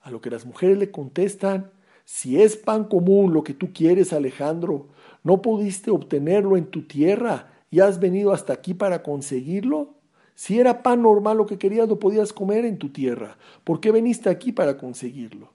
A 0.00 0.10
lo 0.10 0.22
que 0.22 0.30
las 0.30 0.46
mujeres 0.46 0.78
le 0.78 0.90
contestan, 0.90 1.70
si 2.06 2.40
es 2.40 2.56
pan 2.56 2.84
común 2.84 3.34
lo 3.34 3.44
que 3.44 3.52
tú 3.52 3.74
quieres, 3.74 4.14
Alejandro, 4.14 4.88
¿No 5.22 5.42
pudiste 5.42 5.90
obtenerlo 5.90 6.56
en 6.56 6.64
tu 6.70 6.86
tierra 6.86 7.52
y 7.70 7.80
has 7.80 8.00
venido 8.00 8.32
hasta 8.32 8.54
aquí 8.54 8.72
para 8.72 9.02
conseguirlo? 9.02 9.97
Si 10.38 10.60
era 10.60 10.84
pan 10.84 11.02
normal 11.02 11.36
lo 11.36 11.46
que 11.46 11.58
querías, 11.58 11.88
lo 11.88 11.98
podías 11.98 12.32
comer 12.32 12.64
en 12.64 12.78
tu 12.78 12.90
tierra. 12.90 13.36
¿Por 13.64 13.80
qué 13.80 13.90
viniste 13.90 14.30
aquí 14.30 14.52
para 14.52 14.78
conseguirlo? 14.78 15.52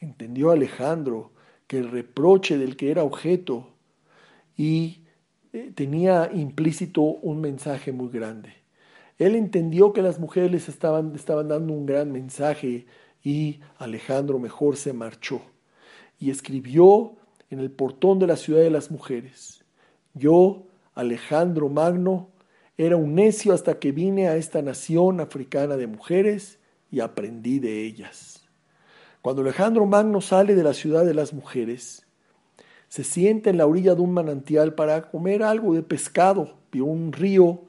Entendió 0.00 0.50
Alejandro 0.50 1.32
que 1.66 1.76
el 1.76 1.90
reproche 1.90 2.56
del 2.56 2.74
que 2.78 2.90
era 2.90 3.04
objeto 3.04 3.68
y 4.56 5.02
eh, 5.52 5.72
tenía 5.74 6.30
implícito 6.32 7.02
un 7.02 7.42
mensaje 7.42 7.92
muy 7.92 8.08
grande. 8.08 8.54
Él 9.18 9.34
entendió 9.34 9.92
que 9.92 10.00
las 10.00 10.18
mujeres 10.18 10.50
les 10.50 10.70
estaban, 10.70 11.14
estaban 11.14 11.48
dando 11.48 11.74
un 11.74 11.84
gran 11.84 12.10
mensaje 12.10 12.86
y 13.22 13.60
Alejandro 13.76 14.38
mejor 14.38 14.78
se 14.78 14.94
marchó 14.94 15.42
y 16.18 16.30
escribió 16.30 17.12
en 17.50 17.60
el 17.60 17.70
portón 17.70 18.20
de 18.20 18.26
la 18.26 18.36
ciudad 18.36 18.62
de 18.62 18.70
las 18.70 18.90
mujeres. 18.90 19.62
Yo, 20.14 20.62
Alejandro 20.94 21.68
Magno, 21.68 22.29
era 22.86 22.96
un 22.96 23.14
necio 23.14 23.52
hasta 23.52 23.78
que 23.78 23.92
vine 23.92 24.28
a 24.28 24.36
esta 24.36 24.62
nación 24.62 25.20
africana 25.20 25.76
de 25.76 25.86
mujeres 25.86 26.58
y 26.90 27.00
aprendí 27.00 27.58
de 27.58 27.84
ellas. 27.84 28.48
Cuando 29.20 29.42
Alejandro 29.42 29.84
Magno 29.84 30.22
sale 30.22 30.54
de 30.54 30.62
la 30.62 30.72
ciudad 30.72 31.04
de 31.04 31.12
las 31.12 31.34
mujeres, 31.34 32.06
se 32.88 33.04
sienta 33.04 33.50
en 33.50 33.58
la 33.58 33.66
orilla 33.66 33.94
de 33.94 34.00
un 34.00 34.14
manantial 34.14 34.74
para 34.74 35.10
comer 35.10 35.42
algo 35.42 35.74
de 35.74 35.82
pescado. 35.82 36.56
Vio 36.72 36.86
un 36.86 37.12
río, 37.12 37.64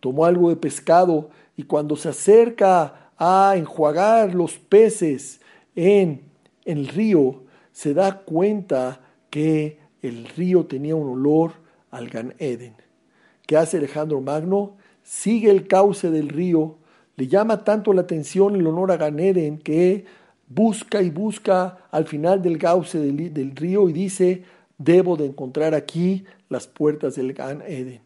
tomó 0.00 0.24
algo 0.24 0.48
de 0.48 0.56
pescado 0.56 1.30
y 1.56 1.62
cuando 1.62 1.94
se 1.94 2.08
acerca 2.08 3.12
a 3.16 3.54
enjuagar 3.56 4.34
los 4.34 4.58
peces 4.58 5.40
en 5.76 6.22
el 6.64 6.88
río, 6.88 7.44
se 7.70 7.94
da 7.94 8.22
cuenta 8.22 9.00
que 9.30 9.78
el 10.02 10.26
río 10.26 10.66
tenía 10.66 10.96
un 10.96 11.08
olor 11.08 11.52
al 11.92 12.08
Gan 12.08 12.34
Eden. 12.38 12.74
¿Qué 13.50 13.56
hace 13.56 13.78
Alejandro 13.78 14.20
Magno? 14.20 14.76
Sigue 15.02 15.50
el 15.50 15.66
cauce 15.66 16.08
del 16.12 16.28
río, 16.28 16.76
le 17.16 17.26
llama 17.26 17.64
tanto 17.64 17.92
la 17.92 18.02
atención 18.02 18.54
el 18.54 18.64
honor 18.64 18.92
a 18.92 18.96
Gan 18.96 19.18
Eden 19.18 19.58
que 19.58 20.04
busca 20.46 21.02
y 21.02 21.10
busca 21.10 21.78
al 21.90 22.06
final 22.06 22.42
del 22.42 22.58
cauce 22.58 23.00
del, 23.00 23.56
río 23.56 23.88
y 23.88 23.92
dice, 23.92 24.44
debo 24.78 25.16
de 25.16 25.26
encontrar 25.26 25.74
aquí 25.74 26.24
las 26.48 26.68
puertas 26.68 27.16
del 27.16 27.32
Gan 27.32 27.60
Eden. 27.66 28.02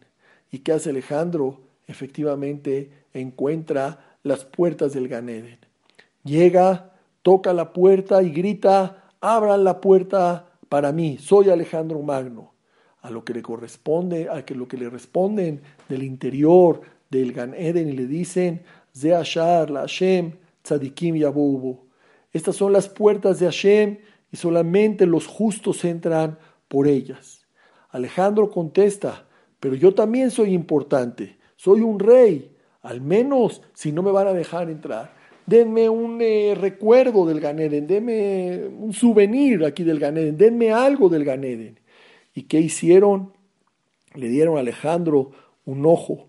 ¿Y 0.49 0.57
qué 0.57 0.71
hace 0.71 0.89
Alejandro? 0.89 1.61
Efectivamente 1.85 2.89
encuentra 3.13 4.15
las 4.23 4.45
puertas 4.45 4.93
del 4.93 5.07
Gan 5.07 5.29
Eden. 5.29 5.59
Llega, 6.23 6.91
toca 7.21 7.53
la 7.53 7.71
puerta 7.71 8.23
y 8.23 8.31
grita, 8.31 9.03
abran 9.21 9.63
la 9.63 9.79
puerta 9.79 10.47
para 10.69 10.91
mí, 10.91 11.19
soy 11.19 11.51
Alejandro 11.51 12.01
Magno. 12.01 12.54
A 13.05 13.11
lo 13.11 13.23
que 13.23 13.35
le 13.35 13.43
corresponde, 13.43 14.29
a 14.29 14.43
que 14.43 14.55
lo 14.55 14.67
que 14.67 14.77
le 14.77 14.89
responden 14.89 15.61
del 15.87 16.01
interior 16.01 16.81
del 17.11 17.33
Gan 17.33 17.53
Eden 17.53 17.87
y 17.87 17.91
le 17.91 18.07
dicen, 18.07 18.63
Ze 18.97 19.09
la 19.09 19.81
Hashem, 19.81 20.31
Tzadikim 20.63 21.15
Yabubu. 21.15 21.85
Estas 22.33 22.55
son 22.55 22.73
las 22.73 22.89
puertas 22.89 23.39
de 23.39 23.45
Hashem 23.45 23.99
y 24.31 24.37
solamente 24.37 25.05
los 25.05 25.27
justos 25.27 25.85
entran 25.85 26.39
por 26.67 26.87
ellas. 26.87 27.45
Alejandro 27.91 28.49
contesta, 28.49 29.27
pero 29.59 29.75
yo 29.75 29.93
también 29.93 30.31
soy 30.31 30.53
importante, 30.53 31.37
soy 31.57 31.81
un 31.81 31.99
rey, 31.99 32.55
al 32.81 33.01
menos 33.01 33.61
si 33.75 33.91
no 33.91 34.01
me 34.01 34.11
van 34.11 34.27
a 34.27 34.33
dejar 34.33 34.71
entrar. 34.71 35.13
Denme 35.45 35.89
un 35.89 36.19
eh, 36.23 36.57
recuerdo 36.59 37.27
del 37.27 37.39
Ganeden, 37.39 37.85
denme 37.85 38.65
un 38.65 38.93
souvenir 38.93 39.63
aquí 39.63 39.83
del 39.83 39.99
Ganeden, 39.99 40.35
denme 40.35 40.71
algo 40.71 41.07
del 41.07 41.23
Ganeden. 41.23 41.79
¿Y 42.35 42.43
qué 42.43 42.59
hicieron? 42.59 43.31
Le 44.13 44.27
dieron 44.27 44.57
a 44.57 44.59
Alejandro 44.59 45.31
un 45.65 45.85
ojo. 45.85 46.27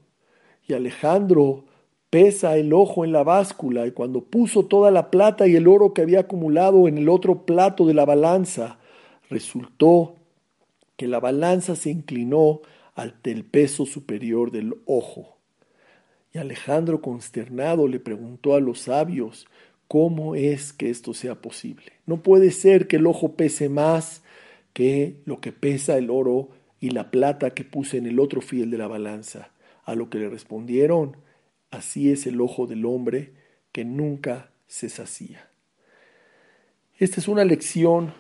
Y 0.67 0.73
Alejandro 0.73 1.65
pesa 2.09 2.57
el 2.57 2.73
ojo 2.73 3.05
en 3.05 3.13
la 3.13 3.25
báscula 3.25 3.87
y 3.87 3.91
cuando 3.91 4.23
puso 4.23 4.65
toda 4.65 4.91
la 4.93 5.11
plata 5.11 5.47
y 5.49 5.57
el 5.57 5.67
oro 5.67 5.93
que 5.93 6.03
había 6.03 6.21
acumulado 6.21 6.89
en 6.89 6.97
el 6.97 7.09
otro 7.09 7.45
plato 7.45 7.85
de 7.87 7.95
la 7.95 8.05
balanza, 8.05 8.79
resultó 9.29 10.15
que 10.97 11.09
la 11.09 11.21
balanza 11.21 11.75
se 11.75 11.91
inclinó 11.91 12.63
ante 12.95 13.33
el 13.33 13.45
peso 13.45 13.85
superior 13.85 14.53
del 14.53 14.75
ojo. 14.87 15.37
Y 16.33 16.39
Alejandro 16.39 17.03
consternado 17.03 17.89
le 17.89 17.99
preguntó 17.99 18.55
a 18.55 18.61
los 18.61 18.81
sabios, 18.81 19.47
¿cómo 19.89 20.37
es 20.37 20.73
que 20.73 20.89
esto 20.89 21.15
sea 21.15 21.35
posible? 21.35 21.93
No 22.07 22.23
puede 22.23 22.51
ser 22.53 22.87
que 22.87 22.97
el 22.97 23.07
ojo 23.07 23.33
pese 23.33 23.69
más 23.69 24.23
que 24.77 25.23
lo 25.25 25.41
que 25.41 25.53
pesa 25.53 25.97
el 25.97 26.11
oro 26.11 26.51
y 26.81 26.91
la 26.91 27.11
plata 27.11 27.55
que 27.55 27.65
puse 27.65 27.97
en 27.97 28.05
el 28.05 28.21
otro 28.21 28.43
fiel 28.43 28.71
de 28.71 28.77
la 28.77 28.87
balanza. 28.87 29.53
A 29.85 29.95
lo 29.95 30.11
que 30.11 30.19
le 30.19 30.29
respondieron, 30.29 31.17
Así 31.71 32.13
es 32.13 32.27
el 32.27 32.43
ojo 32.43 32.67
del 32.67 32.85
hombre 32.85 33.33
que 33.73 33.87
nunca 33.87 34.51
se 34.67 34.91
sacía. 34.91 35.49
Esta 36.99 37.21
es 37.21 37.27
una 37.27 37.43
lección 37.47 38.13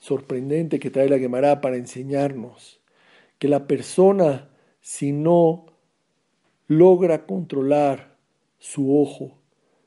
sorprendente 0.00 0.80
que 0.80 0.90
trae 0.90 1.08
la 1.08 1.20
Gemara 1.20 1.60
para 1.60 1.76
enseñarnos 1.76 2.80
que 3.38 3.46
la 3.46 3.68
persona, 3.68 4.50
si 4.80 5.12
no 5.12 5.66
logra 6.66 7.24
controlar 7.24 8.16
su 8.58 9.00
ojo, 9.00 9.38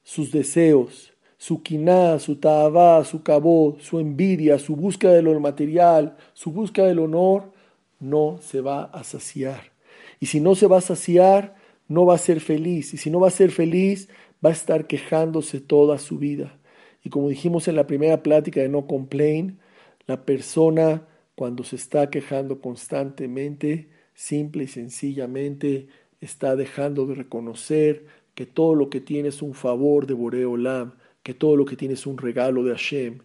sus 0.04 0.32
deseos, 0.32 1.13
su 1.44 1.62
quiná, 1.62 2.20
su 2.20 2.38
taabá, 2.38 3.04
su 3.04 3.22
cabó, 3.22 3.76
su 3.82 4.00
envidia, 4.00 4.58
su 4.58 4.78
búsqueda 4.78 5.12
de 5.12 5.22
lo 5.22 5.38
material, 5.42 6.16
su 6.32 6.54
búsqueda 6.54 6.88
del 6.88 7.00
honor, 7.00 7.52
no 8.00 8.38
se 8.42 8.62
va 8.62 8.86
a 8.86 9.04
saciar. 9.04 9.74
Y 10.22 10.28
si 10.28 10.40
no 10.40 10.56
se 10.56 10.68
va 10.68 10.78
a 10.78 10.82
saciar, 10.82 11.56
no 11.90 12.06
va 12.06 12.16
a 12.16 12.18
ser 12.18 12.40
feliz. 12.40 12.94
Y 12.94 12.98
si 12.98 13.10
no 13.10 13.20
va 13.20 13.28
a 13.28 13.32
ser 13.32 13.52
feliz, 13.52 14.08
va 14.44 14.52
a 14.52 14.54
estar 14.54 14.88
quejándose 14.88 15.60
toda 15.60 15.98
su 15.98 16.18
vida. 16.18 16.58
Y 17.04 17.10
como 17.10 17.28
dijimos 17.28 17.68
en 17.68 17.76
la 17.76 17.88
primera 17.88 18.24
plática 18.24 18.62
de 18.62 18.70
No 18.70 18.88
Complain, 18.88 19.60
la 20.08 20.24
persona 20.24 21.06
cuando 21.36 21.66
se 21.66 21.76
está 21.76 22.10
quejando 22.10 22.62
constantemente, 22.62 23.90
simple 24.14 24.64
y 24.64 24.68
sencillamente, 24.68 25.88
está 26.22 26.56
dejando 26.56 27.06
de 27.06 27.16
reconocer 27.16 28.06
que 28.34 28.46
todo 28.46 28.76
lo 28.76 28.90
que 28.90 29.02
tiene 29.02 29.28
es 29.28 29.42
un 29.42 29.54
favor 29.54 30.08
de 30.08 30.14
Boreolam, 30.14 30.94
que 31.24 31.34
todo 31.34 31.56
lo 31.56 31.66
que 31.66 31.76
tiene 31.76 31.96
es 31.96 32.06
un 32.06 32.18
regalo 32.18 32.64
de 32.64 32.72
Hashem. 32.72 33.20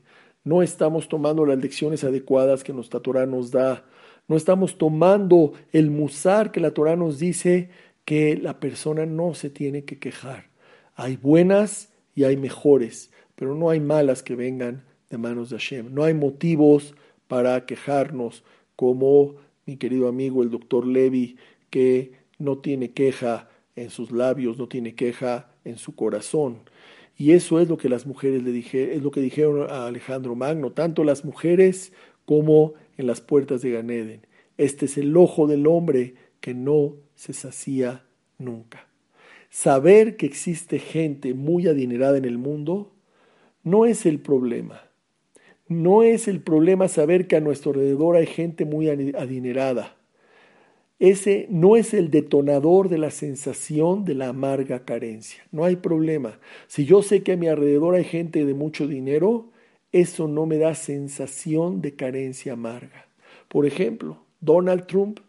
No 0.44 0.62
estamos 0.62 1.08
tomando 1.08 1.44
las 1.44 1.58
lecciones 1.58 2.04
adecuadas 2.04 2.64
que 2.64 2.72
nuestra 2.72 3.00
Torah 3.00 3.26
nos 3.26 3.50
da. 3.50 3.84
No 4.28 4.36
estamos 4.36 4.78
tomando 4.78 5.52
el 5.72 5.90
musar 5.90 6.52
que 6.52 6.60
la 6.60 6.70
Torah 6.70 6.96
nos 6.96 7.18
dice 7.18 7.70
que 8.04 8.36
la 8.36 8.60
persona 8.60 9.04
no 9.04 9.34
se 9.34 9.50
tiene 9.50 9.84
que 9.84 9.98
quejar. 9.98 10.48
Hay 10.94 11.16
buenas 11.16 11.92
y 12.14 12.24
hay 12.24 12.36
mejores, 12.36 13.10
pero 13.34 13.54
no 13.54 13.70
hay 13.70 13.80
malas 13.80 14.22
que 14.22 14.34
vengan 14.34 14.84
de 15.10 15.18
manos 15.18 15.50
de 15.50 15.58
Hashem. 15.58 15.92
No 15.92 16.04
hay 16.04 16.14
motivos 16.14 16.94
para 17.26 17.66
quejarnos, 17.66 18.44
como 18.76 19.34
mi 19.66 19.76
querido 19.76 20.08
amigo 20.08 20.42
el 20.42 20.50
doctor 20.50 20.86
Levi, 20.86 21.36
que 21.70 22.12
no 22.38 22.58
tiene 22.58 22.92
queja 22.92 23.48
en 23.76 23.90
sus 23.90 24.10
labios, 24.10 24.58
no 24.58 24.68
tiene 24.68 24.94
queja 24.94 25.50
en 25.64 25.76
su 25.76 25.94
corazón. 25.94 26.60
Y 27.20 27.32
eso 27.32 27.58
es 27.58 27.68
lo 27.68 27.76
que 27.76 27.88
las 27.88 28.06
mujeres 28.06 28.44
le 28.44 28.52
dije, 28.52 28.94
es 28.94 29.02
lo 29.02 29.10
que 29.10 29.20
dijeron 29.20 29.68
a 29.68 29.88
Alejandro 29.88 30.36
Magno, 30.36 30.70
tanto 30.70 31.02
las 31.02 31.24
mujeres 31.24 31.92
como 32.24 32.74
en 32.96 33.08
las 33.08 33.20
puertas 33.20 33.60
de 33.60 33.72
Ganeden. 33.72 34.20
Este 34.56 34.86
es 34.86 34.96
el 34.96 35.16
ojo 35.16 35.48
del 35.48 35.66
hombre 35.66 36.14
que 36.40 36.54
no 36.54 36.94
se 37.16 37.32
sacía 37.32 38.04
nunca. 38.38 38.86
Saber 39.50 40.16
que 40.16 40.26
existe 40.26 40.78
gente 40.78 41.34
muy 41.34 41.66
adinerada 41.66 42.16
en 42.18 42.24
el 42.24 42.38
mundo 42.38 42.92
no 43.64 43.84
es 43.84 44.06
el 44.06 44.20
problema. 44.20 44.82
No 45.66 46.04
es 46.04 46.28
el 46.28 46.40
problema 46.40 46.86
saber 46.86 47.26
que 47.26 47.34
a 47.34 47.40
nuestro 47.40 47.72
alrededor 47.72 48.14
hay 48.14 48.26
gente 48.26 48.64
muy 48.64 48.88
adinerada. 48.88 49.97
Ese 50.98 51.46
no 51.48 51.76
es 51.76 51.94
el 51.94 52.10
detonador 52.10 52.88
de 52.88 52.98
la 52.98 53.10
sensación 53.10 54.04
de 54.04 54.14
la 54.14 54.28
amarga 54.28 54.84
carencia. 54.84 55.44
No 55.52 55.64
hay 55.64 55.76
problema. 55.76 56.40
Si 56.66 56.86
yo 56.86 57.02
sé 57.02 57.22
que 57.22 57.32
a 57.32 57.36
mi 57.36 57.46
alrededor 57.46 57.94
hay 57.94 58.04
gente 58.04 58.44
de 58.44 58.54
mucho 58.54 58.88
dinero, 58.88 59.50
eso 59.92 60.26
no 60.26 60.44
me 60.44 60.58
da 60.58 60.74
sensación 60.74 61.80
de 61.80 61.94
carencia 61.94 62.54
amarga. 62.54 63.06
Por 63.48 63.64
ejemplo, 63.64 64.18
Donald 64.40 64.86
Trump 64.86 65.20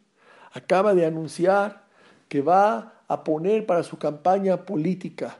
acaba 0.51 0.95
de 0.95 1.05
anunciar 1.05 1.87
que 2.27 2.41
va 2.41 3.03
a 3.07 3.23
poner 3.23 3.65
para 3.65 3.83
su 3.83 3.97
campaña 3.97 4.65
política 4.65 5.39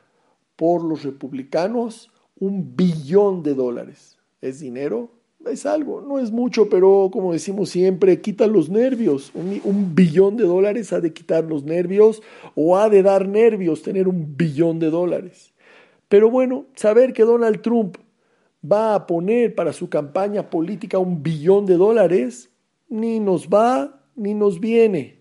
por 0.56 0.84
los 0.84 1.04
republicanos 1.04 2.12
un 2.40 2.76
billón 2.76 3.42
de 3.42 3.56
dólares. 3.56 4.18
¿Es 4.42 4.60
dinero? 4.60 5.19
Es 5.46 5.66
algo, 5.66 6.02
no 6.02 6.20
es 6.20 6.32
mucho, 6.32 6.68
pero 6.68 7.10
como 7.14 7.32
decimos 7.32 7.70
siempre, 7.70 8.20
quita 8.20 8.46
los 8.46 8.70
nervios. 8.70 9.32
Un, 9.34 9.96
billón 9.96 10.36
de 10.36 10.44
dólares 10.44 10.92
ha 10.92 11.00
de 11.00 11.14
quitar 11.14 11.46
los 11.46 11.64
nervios 11.64 12.22
o 12.56 12.78
ha 12.78 12.90
de 12.90 13.02
dar 13.04 13.28
nervios 13.28 13.82
tener 13.82 14.10
un 14.10 14.36
billón 14.36 14.80
de 14.80 14.90
dólares. 14.90 15.54
Pero 16.10 16.30
bueno, 16.30 16.66
saber 16.76 17.14
que 17.14 17.24
Donald 17.24 17.62
Trump 17.62 17.98
va 18.70 18.96
a 18.96 19.08
poner 19.08 19.56
para 19.56 19.72
su 19.72 19.90
campaña 19.90 20.50
política 20.50 21.00
un 21.00 21.24
billón 21.24 21.66
de 21.66 21.78
dólares, 21.78 22.50
ni 22.90 23.22
nos 23.22 23.48
va 23.48 24.04
ni 24.16 24.34
nos 24.34 24.60
viene. 24.60 25.20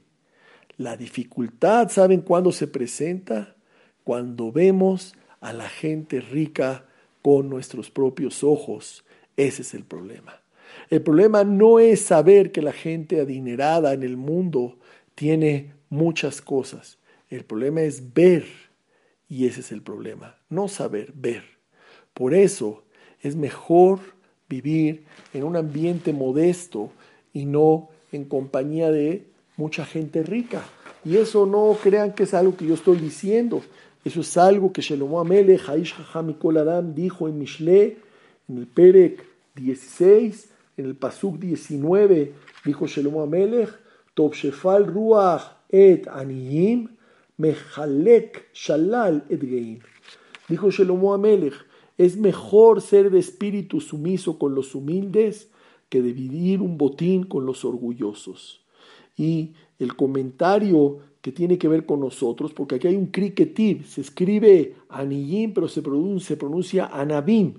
La 0.76 0.96
dificultad, 0.96 1.90
¿saben 1.90 2.22
cuándo 2.22 2.50
se 2.50 2.66
presenta? 2.66 3.54
Cuando 4.02 4.50
vemos 4.50 5.14
a 5.40 5.52
la 5.52 5.68
gente 5.68 6.20
rica 6.20 6.86
con 7.22 7.48
nuestros 7.48 7.90
propios 7.90 8.42
ojos. 8.42 9.04
Ese 9.38 9.62
es 9.62 9.72
el 9.72 9.84
problema. 9.84 10.40
El 10.90 11.00
problema 11.00 11.44
no 11.44 11.78
es 11.78 12.00
saber 12.02 12.50
que 12.50 12.60
la 12.60 12.72
gente 12.72 13.20
adinerada 13.20 13.92
en 13.92 14.02
el 14.02 14.16
mundo 14.16 14.78
tiene 15.14 15.72
muchas 15.90 16.42
cosas. 16.42 16.98
El 17.30 17.44
problema 17.44 17.82
es 17.82 18.12
ver. 18.12 18.44
Y 19.28 19.46
ese 19.46 19.60
es 19.60 19.70
el 19.70 19.80
problema. 19.80 20.34
No 20.50 20.66
saber, 20.66 21.12
ver. 21.14 21.44
Por 22.14 22.34
eso 22.34 22.82
es 23.22 23.36
mejor 23.36 24.00
vivir 24.48 25.04
en 25.32 25.44
un 25.44 25.56
ambiente 25.56 26.12
modesto 26.12 26.90
y 27.32 27.44
no 27.44 27.90
en 28.10 28.24
compañía 28.24 28.90
de 28.90 29.24
mucha 29.56 29.84
gente 29.84 30.24
rica. 30.24 30.64
Y 31.04 31.16
eso 31.16 31.46
no 31.46 31.76
crean 31.80 32.12
que 32.12 32.24
es 32.24 32.34
algo 32.34 32.56
que 32.56 32.66
yo 32.66 32.74
estoy 32.74 32.96
diciendo. 32.96 33.62
Eso 34.04 34.20
es 34.20 34.36
algo 34.36 34.72
que 34.72 34.82
Shelomo 34.82 35.20
Amelech, 35.20 35.68
Haish 35.68 35.94
Adam, 36.12 36.94
dijo 36.94 37.28
en 37.28 37.38
Mishle, 37.38 38.07
en 38.48 38.58
el 38.58 38.66
Perek 38.66 39.24
16, 39.54 40.50
en 40.76 40.86
el 40.86 40.96
Pasuk 40.96 41.38
19, 41.38 42.32
dijo 42.64 42.86
Shelomo 42.86 43.22
Amelech, 43.22 43.70
Tov 44.14 44.34
Shefal 44.34 44.86
Ruach 44.86 45.58
et 45.68 46.06
Aniyim, 46.08 46.88
Mejalek 47.36 48.48
Shalal 48.52 49.24
et 49.28 49.40
Geim. 49.40 49.78
Dijo 50.48 50.70
Shelomo 50.70 51.14
Amelech, 51.14 51.54
es 51.98 52.16
mejor 52.16 52.80
ser 52.80 53.10
de 53.10 53.18
espíritu 53.18 53.80
sumiso 53.80 54.38
con 54.38 54.54
los 54.54 54.74
humildes 54.74 55.50
que 55.88 56.00
dividir 56.00 56.62
un 56.62 56.78
botín 56.78 57.24
con 57.24 57.44
los 57.44 57.64
orgullosos. 57.64 58.60
Y 59.16 59.52
el 59.78 59.96
comentario 59.96 61.00
que 61.20 61.32
tiene 61.32 61.58
que 61.58 61.66
ver 61.66 61.84
con 61.84 62.00
nosotros, 62.00 62.52
porque 62.52 62.76
aquí 62.76 62.86
hay 62.86 62.96
un 62.96 63.06
kriketiv, 63.06 63.86
se 63.86 64.00
escribe 64.00 64.76
aniyim, 64.88 65.52
pero 65.52 65.66
se 65.66 65.82
pronuncia 65.82 66.86
anabim. 66.86 67.54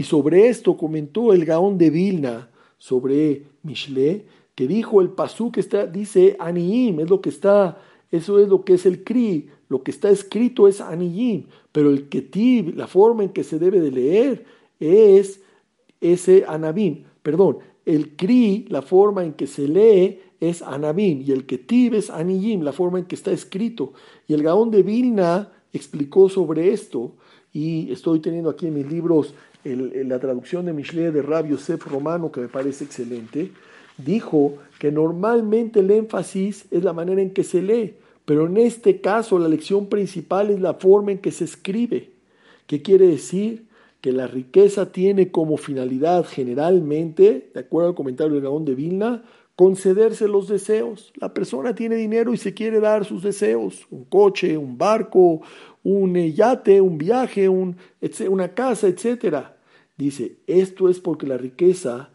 Y 0.00 0.04
sobre 0.04 0.48
esto 0.48 0.78
comentó 0.78 1.34
el 1.34 1.44
Gaón 1.44 1.76
de 1.76 1.90
Vilna, 1.90 2.48
sobre 2.78 3.42
Mishle, 3.62 4.24
que 4.54 4.66
dijo 4.66 5.02
el 5.02 5.10
pasú 5.10 5.52
que 5.52 5.60
está, 5.60 5.86
dice 5.86 6.38
aniyim, 6.38 7.00
es 7.00 7.10
lo 7.10 7.20
que 7.20 7.28
está, 7.28 7.82
eso 8.10 8.38
es 8.38 8.48
lo 8.48 8.64
que 8.64 8.72
es 8.72 8.86
el 8.86 9.04
kri, 9.04 9.50
lo 9.68 9.82
que 9.82 9.90
está 9.90 10.08
escrito 10.08 10.68
es 10.68 10.80
aniyim, 10.80 11.48
pero 11.70 11.90
el 11.90 12.08
ketiv, 12.08 12.74
la 12.78 12.86
forma 12.86 13.24
en 13.24 13.28
que 13.28 13.44
se 13.44 13.58
debe 13.58 13.78
de 13.78 13.90
leer, 13.90 14.46
es 14.80 15.42
ese 16.00 16.46
anabim, 16.48 17.04
perdón, 17.22 17.58
el 17.84 18.16
kri, 18.16 18.64
la 18.70 18.80
forma 18.80 19.22
en 19.22 19.34
que 19.34 19.46
se 19.46 19.68
lee 19.68 20.18
es 20.40 20.62
Anabim 20.62 21.20
y 21.20 21.32
el 21.32 21.44
Ketib 21.44 21.92
es 21.92 22.08
Aniyim, 22.08 22.62
la 22.62 22.72
forma 22.72 22.98
en 22.98 23.04
que 23.04 23.14
está 23.14 23.30
escrito. 23.30 23.92
Y 24.26 24.32
el 24.32 24.42
Gaón 24.42 24.70
de 24.70 24.82
Vilna 24.82 25.52
explicó 25.70 26.30
sobre 26.30 26.72
esto 26.72 27.12
y 27.52 27.92
estoy 27.92 28.20
teniendo 28.20 28.48
aquí 28.48 28.66
en 28.66 28.74
mis 28.74 28.90
libros 28.90 29.34
la 29.64 30.18
traducción 30.18 30.66
de 30.66 30.72
Mishle 30.72 31.10
de 31.10 31.22
Rabbi 31.22 31.50
Yosef 31.50 31.86
Romano 31.86 32.32
que 32.32 32.40
me 32.40 32.48
parece 32.48 32.84
excelente. 32.84 33.52
Dijo 33.98 34.54
que 34.78 34.90
normalmente 34.90 35.80
el 35.80 35.90
énfasis 35.90 36.66
es 36.70 36.82
la 36.84 36.92
manera 36.92 37.20
en 37.20 37.30
que 37.30 37.44
se 37.44 37.60
lee, 37.60 37.94
pero 38.24 38.46
en 38.46 38.56
este 38.56 39.00
caso 39.00 39.38
la 39.38 39.48
lección 39.48 39.86
principal 39.86 40.50
es 40.50 40.60
la 40.60 40.74
forma 40.74 41.12
en 41.12 41.18
que 41.18 41.32
se 41.32 41.44
escribe. 41.44 42.10
¿Qué 42.66 42.82
quiere 42.82 43.06
decir? 43.08 43.66
Que 44.00 44.12
la 44.12 44.26
riqueza 44.26 44.92
tiene 44.92 45.30
como 45.30 45.56
finalidad 45.56 46.24
generalmente, 46.24 47.50
de 47.52 47.60
acuerdo 47.60 47.90
al 47.90 47.94
comentario 47.94 48.34
del 48.34 48.44
Gaón 48.44 48.64
de 48.64 48.74
Vilna, 48.74 49.22
concederse 49.60 50.26
los 50.26 50.48
deseos. 50.48 51.12
La 51.16 51.34
persona 51.34 51.74
tiene 51.74 51.96
dinero 51.96 52.32
y 52.32 52.38
se 52.38 52.54
quiere 52.54 52.80
dar 52.80 53.04
sus 53.04 53.22
deseos, 53.22 53.86
un 53.90 54.04
coche, 54.04 54.56
un 54.56 54.78
barco, 54.78 55.42
un 55.82 56.14
yate, 56.14 56.80
un 56.80 56.98
viaje, 56.98 57.48
un, 57.48 57.76
una 58.28 58.54
casa, 58.54 58.88
etc. 58.88 59.46
Dice, 59.96 60.36
esto 60.46 60.88
es 60.88 61.00
porque 61.00 61.26
la 61.26 61.36
riqueza 61.36 62.10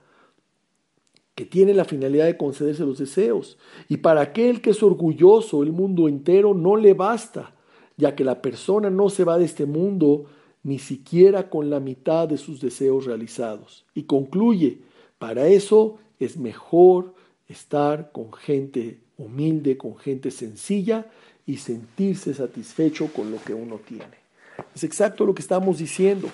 que 1.35 1.45
tiene 1.45 1.73
la 1.73 1.85
finalidad 1.85 2.25
de 2.25 2.37
concederse 2.37 2.85
los 2.85 2.97
deseos. 2.97 3.57
Y 3.89 3.97
para 3.97 4.21
aquel 4.21 4.61
que 4.61 4.69
es 4.69 4.81
orgulloso, 4.81 5.63
el 5.63 5.73
mundo 5.73 6.07
entero 6.07 6.53
no 6.53 6.77
le 6.77 6.93
basta, 6.93 7.53
ya 7.97 8.15
que 8.15 8.23
la 8.23 8.41
persona 8.41 8.89
no 8.89 9.09
se 9.09 9.25
va 9.25 9.37
de 9.37 9.45
este 9.45 9.65
mundo 9.65 10.25
ni 10.63 10.79
siquiera 10.79 11.49
con 11.49 11.69
la 11.69 11.79
mitad 11.79 12.27
de 12.27 12.37
sus 12.37 12.61
deseos 12.61 13.05
realizados. 13.05 13.85
Y 13.93 14.03
concluye, 14.03 14.79
para 15.19 15.47
eso 15.47 15.97
es 16.19 16.37
mejor 16.37 17.13
estar 17.47 18.11
con 18.11 18.33
gente 18.33 19.01
humilde, 19.17 19.77
con 19.77 19.97
gente 19.97 20.31
sencilla 20.31 21.11
y 21.45 21.57
sentirse 21.57 22.33
satisfecho 22.33 23.11
con 23.13 23.31
lo 23.31 23.41
que 23.43 23.53
uno 23.53 23.77
tiene. 23.77 24.25
Es 24.73 24.83
exacto 24.83 25.25
lo 25.25 25.35
que 25.35 25.41
estamos 25.41 25.77
diciendo. 25.77 26.29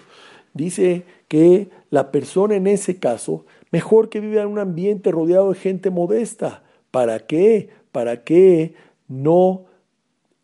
Dice 0.53 1.03
que 1.28 1.70
la 1.89 2.12
persona 2.12 2.55
en 2.55 2.68
ese 2.68 2.97
caso, 2.97 3.45
mejor 3.72 4.09
que 4.09 4.20
viva 4.20 4.41
en 4.41 4.47
un 4.47 4.59
ambiente 4.59 5.12
rodeado 5.12 5.51
de 5.51 5.59
gente 5.59 5.89
modesta. 5.89 6.64
¿Para 6.91 7.20
qué? 7.20 7.70
Para 7.91 8.24
que 8.24 8.74
no 9.07 9.66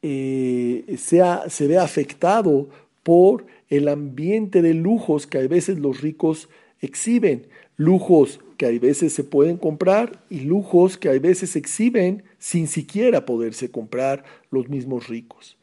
eh, 0.02 0.96
sea, 0.98 1.50
se 1.50 1.68
vea 1.68 1.84
afectado 1.84 2.70
por 3.04 3.46
el 3.70 3.88
ambiente 3.88 4.62
de 4.62 4.74
lujos 4.74 5.28
que 5.28 5.40
a 5.40 5.48
veces 5.48 5.80
los 5.80 6.02
ricos 6.02 6.50
exhiben. 6.82 7.48
Lujos 7.76 8.40
que 8.58 8.66
hay 8.66 8.80
veces 8.80 9.14
se 9.14 9.24
pueden 9.24 9.58
comprar 9.58 10.24
y 10.30 10.42
lujos 10.42 10.98
que 10.98 11.10
hay 11.10 11.20
veces 11.20 11.52
se 11.52 11.60
exhiben 11.60 12.24
sin 12.40 12.68
siquiera 12.68 13.26
poderse 13.26 13.72
comprar 13.72 14.26
los 14.52 14.68
mismos 14.68 15.08
ricos. 15.08 15.58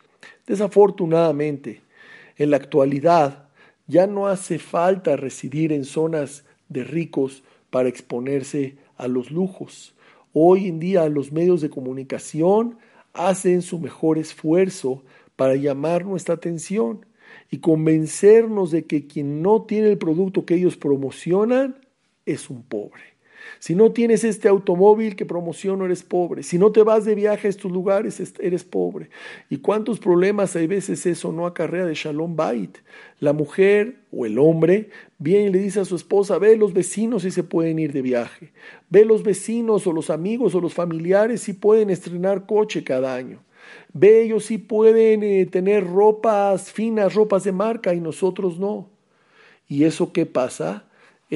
Desafortunadamente, 0.46 1.82
en 2.36 2.50
la 2.50 2.56
actualidad 2.56 3.48
ya 3.86 4.06
no 4.06 4.28
hace 4.28 4.58
falta 4.58 5.16
residir 5.16 5.72
en 5.72 5.84
zonas 5.84 6.44
de 6.68 6.84
ricos 6.84 7.42
para 7.70 7.88
exponerse 7.88 8.76
a 8.96 9.08
los 9.08 9.30
lujos. 9.30 9.94
Hoy 10.32 10.68
en 10.68 10.80
día 10.80 11.08
los 11.08 11.32
medios 11.32 11.60
de 11.60 11.70
comunicación 11.70 12.78
hacen 13.12 13.62
su 13.62 13.78
mejor 13.78 14.18
esfuerzo 14.18 15.04
para 15.36 15.56
llamar 15.56 16.04
nuestra 16.04 16.34
atención 16.34 17.06
y 17.50 17.58
convencernos 17.58 18.70
de 18.70 18.84
que 18.84 19.06
quien 19.06 19.42
no 19.42 19.62
tiene 19.62 19.88
el 19.88 19.98
producto 19.98 20.44
que 20.44 20.54
ellos 20.54 20.76
promocionan 20.76 21.76
es 22.26 22.50
un 22.50 22.62
pobre. 22.62 23.14
Si 23.58 23.74
no 23.74 23.92
tienes 23.92 24.24
este 24.24 24.48
automóvil 24.48 25.16
que 25.16 25.26
promociono, 25.26 25.84
eres 25.84 26.02
pobre. 26.02 26.42
Si 26.42 26.58
no 26.58 26.72
te 26.72 26.82
vas 26.82 27.04
de 27.04 27.14
viaje 27.14 27.46
a 27.46 27.50
estos 27.50 27.70
lugares, 27.70 28.20
eres 28.40 28.64
pobre. 28.64 29.10
¿Y 29.48 29.58
cuántos 29.58 29.98
problemas 29.98 30.56
hay 30.56 30.66
veces 30.66 31.06
eso 31.06 31.32
no 31.32 31.46
acarrea 31.46 31.86
de 31.86 31.94
Shalom 31.94 32.36
Bait? 32.36 32.78
La 33.20 33.32
mujer 33.32 34.00
o 34.12 34.26
el 34.26 34.38
hombre 34.38 34.90
viene 35.18 35.46
y 35.48 35.52
le 35.52 35.58
dice 35.58 35.80
a 35.80 35.84
su 35.84 35.96
esposa, 35.96 36.38
ve 36.38 36.56
los 36.56 36.72
vecinos 36.72 37.22
si 37.22 37.30
se 37.30 37.42
pueden 37.42 37.78
ir 37.78 37.92
de 37.92 38.02
viaje. 38.02 38.52
Ve 38.90 39.04
los 39.04 39.22
vecinos 39.22 39.86
o 39.86 39.92
los 39.92 40.10
amigos 40.10 40.54
o 40.54 40.60
los 40.60 40.74
familiares 40.74 41.42
si 41.42 41.52
pueden 41.52 41.90
estrenar 41.90 42.46
coche 42.46 42.84
cada 42.84 43.14
año. 43.14 43.42
Ve 43.92 44.22
ellos 44.22 44.44
si 44.44 44.58
pueden 44.58 45.22
eh, 45.22 45.46
tener 45.46 45.86
ropas 45.86 46.72
finas, 46.72 47.14
ropas 47.14 47.44
de 47.44 47.52
marca 47.52 47.94
y 47.94 48.00
nosotros 48.00 48.58
no. 48.58 48.90
¿Y 49.68 49.84
eso 49.84 50.12
qué 50.12 50.26
pasa? 50.26 50.84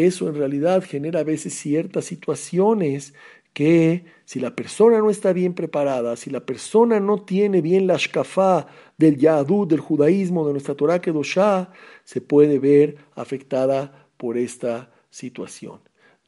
Eso 0.06 0.28
en 0.28 0.34
realidad 0.34 0.82
genera 0.82 1.20
a 1.20 1.24
veces 1.24 1.54
ciertas 1.54 2.04
situaciones 2.04 3.14
que 3.52 4.04
si 4.24 4.40
la 4.40 4.54
persona 4.54 4.98
no 4.98 5.10
está 5.10 5.32
bien 5.32 5.54
preparada, 5.54 6.16
si 6.16 6.30
la 6.30 6.46
persona 6.46 7.00
no 7.00 7.22
tiene 7.22 7.60
bien 7.60 7.86
la 7.86 7.96
shkafá 7.96 8.68
del 8.96 9.16
yadú, 9.16 9.66
del 9.66 9.80
judaísmo, 9.80 10.46
de 10.46 10.52
nuestra 10.52 10.74
Torah 10.74 11.00
Kedoshá, 11.00 11.72
se 12.04 12.20
puede 12.20 12.58
ver 12.58 12.98
afectada 13.14 14.08
por 14.16 14.36
esta 14.36 14.92
situación. 15.10 15.80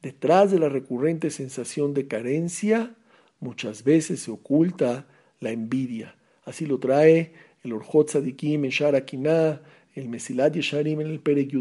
Detrás 0.02 0.50
de 0.50 0.58
la 0.58 0.68
recurrente 0.68 1.30
sensación 1.30 1.94
de 1.94 2.08
carencia, 2.08 2.96
muchas 3.38 3.84
veces 3.84 4.20
se 4.20 4.30
oculta 4.30 5.06
la 5.40 5.50
envidia. 5.50 6.16
Así 6.44 6.66
lo 6.66 6.78
trae 6.78 7.32
el 7.62 7.72
Orjot 7.72 8.08
Sadikim 8.08 8.64
en 8.64 8.70
Sharakiná, 8.70 9.60
el 9.94 10.08
Mesilat 10.08 10.54
Yesharim 10.54 11.00
en 11.00 11.08
el 11.08 11.20
Perek 11.20 11.52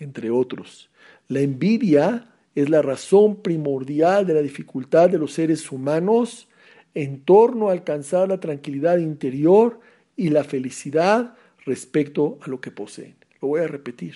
entre 0.00 0.30
otros. 0.30 0.90
La 1.28 1.40
envidia 1.40 2.26
es 2.54 2.68
la 2.68 2.82
razón 2.82 3.36
primordial 3.42 4.26
de 4.26 4.34
la 4.34 4.42
dificultad 4.42 5.08
de 5.08 5.18
los 5.18 5.32
seres 5.32 5.70
humanos 5.70 6.48
en 6.94 7.20
torno 7.20 7.68
a 7.68 7.72
alcanzar 7.72 8.28
la 8.28 8.40
tranquilidad 8.40 8.98
interior 8.98 9.78
y 10.16 10.30
la 10.30 10.42
felicidad 10.42 11.34
respecto 11.64 12.38
a 12.42 12.48
lo 12.48 12.60
que 12.60 12.72
poseen. 12.72 13.14
Lo 13.40 13.48
voy 13.48 13.60
a 13.60 13.68
repetir. 13.68 14.14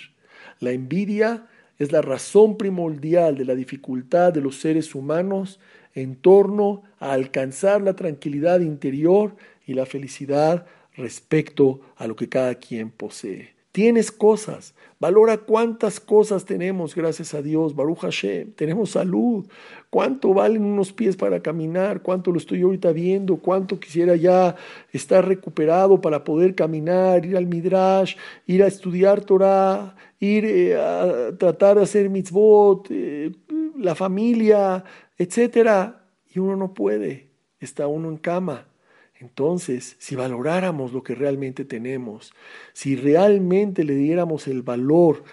La 0.61 0.73
envidia 0.73 1.47
es 1.79 1.93
la 1.93 2.03
razón 2.03 2.57
primordial 2.57 3.37
de 3.37 3.45
la 3.45 3.55
dificultad 3.55 4.33
de 4.33 4.41
los 4.41 4.57
seres 4.57 4.95
humanos 4.95 5.61
en 5.95 6.17
torno 6.17 6.83
a 6.99 7.13
alcanzar 7.13 7.81
la 7.83 7.95
tranquilidad 7.95 8.61
interior 8.61 9.37
y 9.67 9.75
la 9.75 9.87
felicidad 9.87 10.67
respecto 10.97 11.81
a 11.97 12.07
lo 12.07 12.17
que 12.17 12.29
cada 12.29 12.55
quien 12.57 12.91
posee. 12.91 13.55
Tienes 13.75 14.13
cosas. 14.13 14.73
Valora 15.01 15.37
cuántas 15.37 15.99
cosas 15.99 16.45
tenemos, 16.45 16.95
gracias 16.95 17.35
a 17.35 17.43
Dios. 17.43 17.75
Baruch 17.75 18.03
Hashem. 18.03 18.53
Tenemos 18.53 18.91
salud. 18.91 19.49
¿Cuánto 19.91 20.33
valen 20.33 20.65
unos 20.65 20.93
pies 20.93 21.17
para 21.17 21.41
caminar? 21.41 22.01
¿Cuánto 22.01 22.31
lo 22.31 22.39
estoy 22.39 22.63
ahorita 22.63 22.93
viendo? 22.93 23.39
¿Cuánto 23.39 23.81
quisiera 23.81 24.15
ya 24.15 24.55
estar 24.93 25.27
recuperado 25.27 26.01
para 26.01 26.23
poder 26.23 26.55
caminar, 26.55 27.27
ir 27.27 27.37
al 27.37 27.47
Midrash, 27.47 28.15
ir 28.47 28.63
a 28.63 28.69
estudiar 28.69 29.23
Torah, 29.23 29.97
ir 30.21 30.45
eh, 30.45 30.77
a 30.77 31.37
tratar 31.37 31.79
de 31.79 31.83
hacer 31.83 32.09
mitzvot, 32.11 32.87
eh, 32.91 33.33
la 33.77 33.97
familia, 33.97 34.85
etcétera? 35.19 36.07
Y 36.33 36.39
uno 36.39 36.55
no 36.55 36.75
puede. 36.75 37.31
Está 37.59 37.89
uno 37.89 38.09
en 38.09 38.19
cama 38.19 38.69
entonces, 39.25 39.97
si 39.99 40.17
valoráramos 40.17 40.93
lo 40.93 41.03
que 41.03 41.15
realmente 41.15 41.65
tenemos, 41.65 42.35
si 42.75 42.95
realmente 42.95 43.83
le 43.83 43.95
diéramos 43.95 44.47
el 44.49 44.61
valor, 44.61 45.25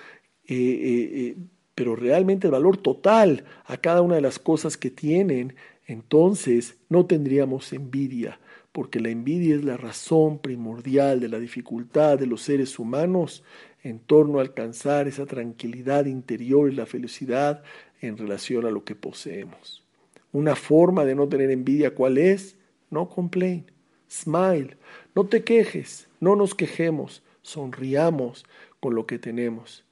eh, 0.48 0.56
eh, 0.56 1.10
eh, 1.14 1.36
pero 1.76 1.98
realmente 1.98 2.48
el 2.48 2.52
valor 2.52 2.78
total 2.78 3.44
a 3.66 3.76
cada 3.76 4.02
una 4.02 4.16
de 4.16 4.22
las 4.22 4.40
cosas 4.40 4.78
que 4.78 4.90
tienen, 4.90 5.56
entonces 5.88 6.78
no 6.88 7.06
tendríamos 7.06 7.74
envidia, 7.74 8.40
porque 8.72 9.02
la 9.02 9.10
envidia 9.10 9.56
es 9.56 9.66
la 9.66 9.76
razón 9.76 10.40
primordial 10.40 11.20
de 11.20 11.28
la 11.28 11.40
dificultad 11.40 12.18
de 12.18 12.28
los 12.28 12.44
seres 12.44 12.80
humanos 12.80 13.44
en 13.84 14.00
torno 14.00 14.40
a 14.40 14.42
alcanzar 14.42 15.10
esa 15.10 15.26
tranquilidad 15.26 16.06
interior 16.06 16.72
y 16.72 16.76
la 16.76 16.86
felicidad 16.86 17.62
en 18.00 18.18
relación 18.18 18.66
a 18.66 18.72
lo 18.72 18.86
que 18.86 18.96
poseemos. 18.96 19.84
Una 20.32 20.56
forma 20.56 21.04
de 21.04 21.14
no 21.14 21.28
tener 21.28 21.52
envidia, 21.52 21.94
¿cuál 21.94 22.18
es? 22.18 22.56
No 22.90 23.10
complain, 23.10 23.66
smile, 24.12 24.78
no 25.16 25.26
te 25.26 25.44
quejes, 25.44 26.08
no 26.20 26.36
nos 26.36 26.54
quejemos, 26.54 27.24
sonriamos 27.42 28.46
con 28.80 28.96
lo 28.96 29.06
que 29.06 29.18
tenemos. 29.18 29.86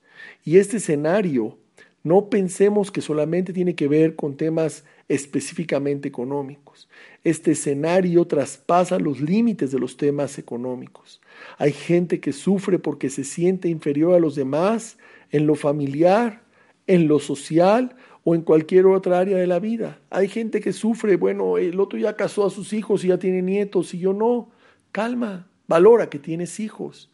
Y 0.44 0.58
este 0.58 0.78
escenario, 0.78 1.58
no 2.04 2.30
pensemos 2.30 2.92
que 2.92 3.02
solamente 3.02 3.54
tiene 3.54 3.76
que 3.76 3.88
ver 3.88 4.16
con 4.16 4.36
temas 4.36 4.84
específicamente 5.08 6.08
económicos. 6.08 6.88
Este 7.24 7.52
escenario 7.52 8.26
traspasa 8.26 9.00
los 9.00 9.20
límites 9.20 9.72
de 9.72 9.80
los 9.80 9.98
temas 9.98 10.38
económicos. 10.38 11.20
Hay 11.58 11.72
gente 11.72 12.20
que 12.20 12.32
sufre 12.32 12.80
porque 12.80 13.10
se 13.10 13.24
siente 13.24 13.68
inferior 13.68 14.16
a 14.16 14.20
los 14.20 14.36
demás 14.36 14.98
en 15.32 15.46
lo 15.46 15.56
familiar, 15.56 16.44
en 16.88 17.08
lo 17.08 17.20
social 17.20 17.96
o 18.30 18.36
en 18.36 18.44
cualquier 18.44 18.86
otra 18.86 19.18
área 19.18 19.38
de 19.38 19.48
la 19.48 19.58
vida. 19.58 19.98
Hay 20.12 20.28
gente 20.28 20.62
que 20.62 20.72
sufre, 20.72 21.16
bueno, 21.16 21.58
el 21.58 21.80
otro 21.80 21.98
ya 21.98 22.16
casó 22.16 22.46
a 22.46 22.52
sus 22.52 22.74
hijos 22.74 23.04
y 23.04 23.08
ya 23.08 23.18
tiene 23.18 23.42
nietos 23.42 23.96
y 23.96 23.98
yo 23.98 24.14
no. 24.14 24.52
Calma, 24.92 25.48
valora 25.68 26.12
que 26.12 26.20
tienes 26.20 26.60
hijos. 26.60 27.10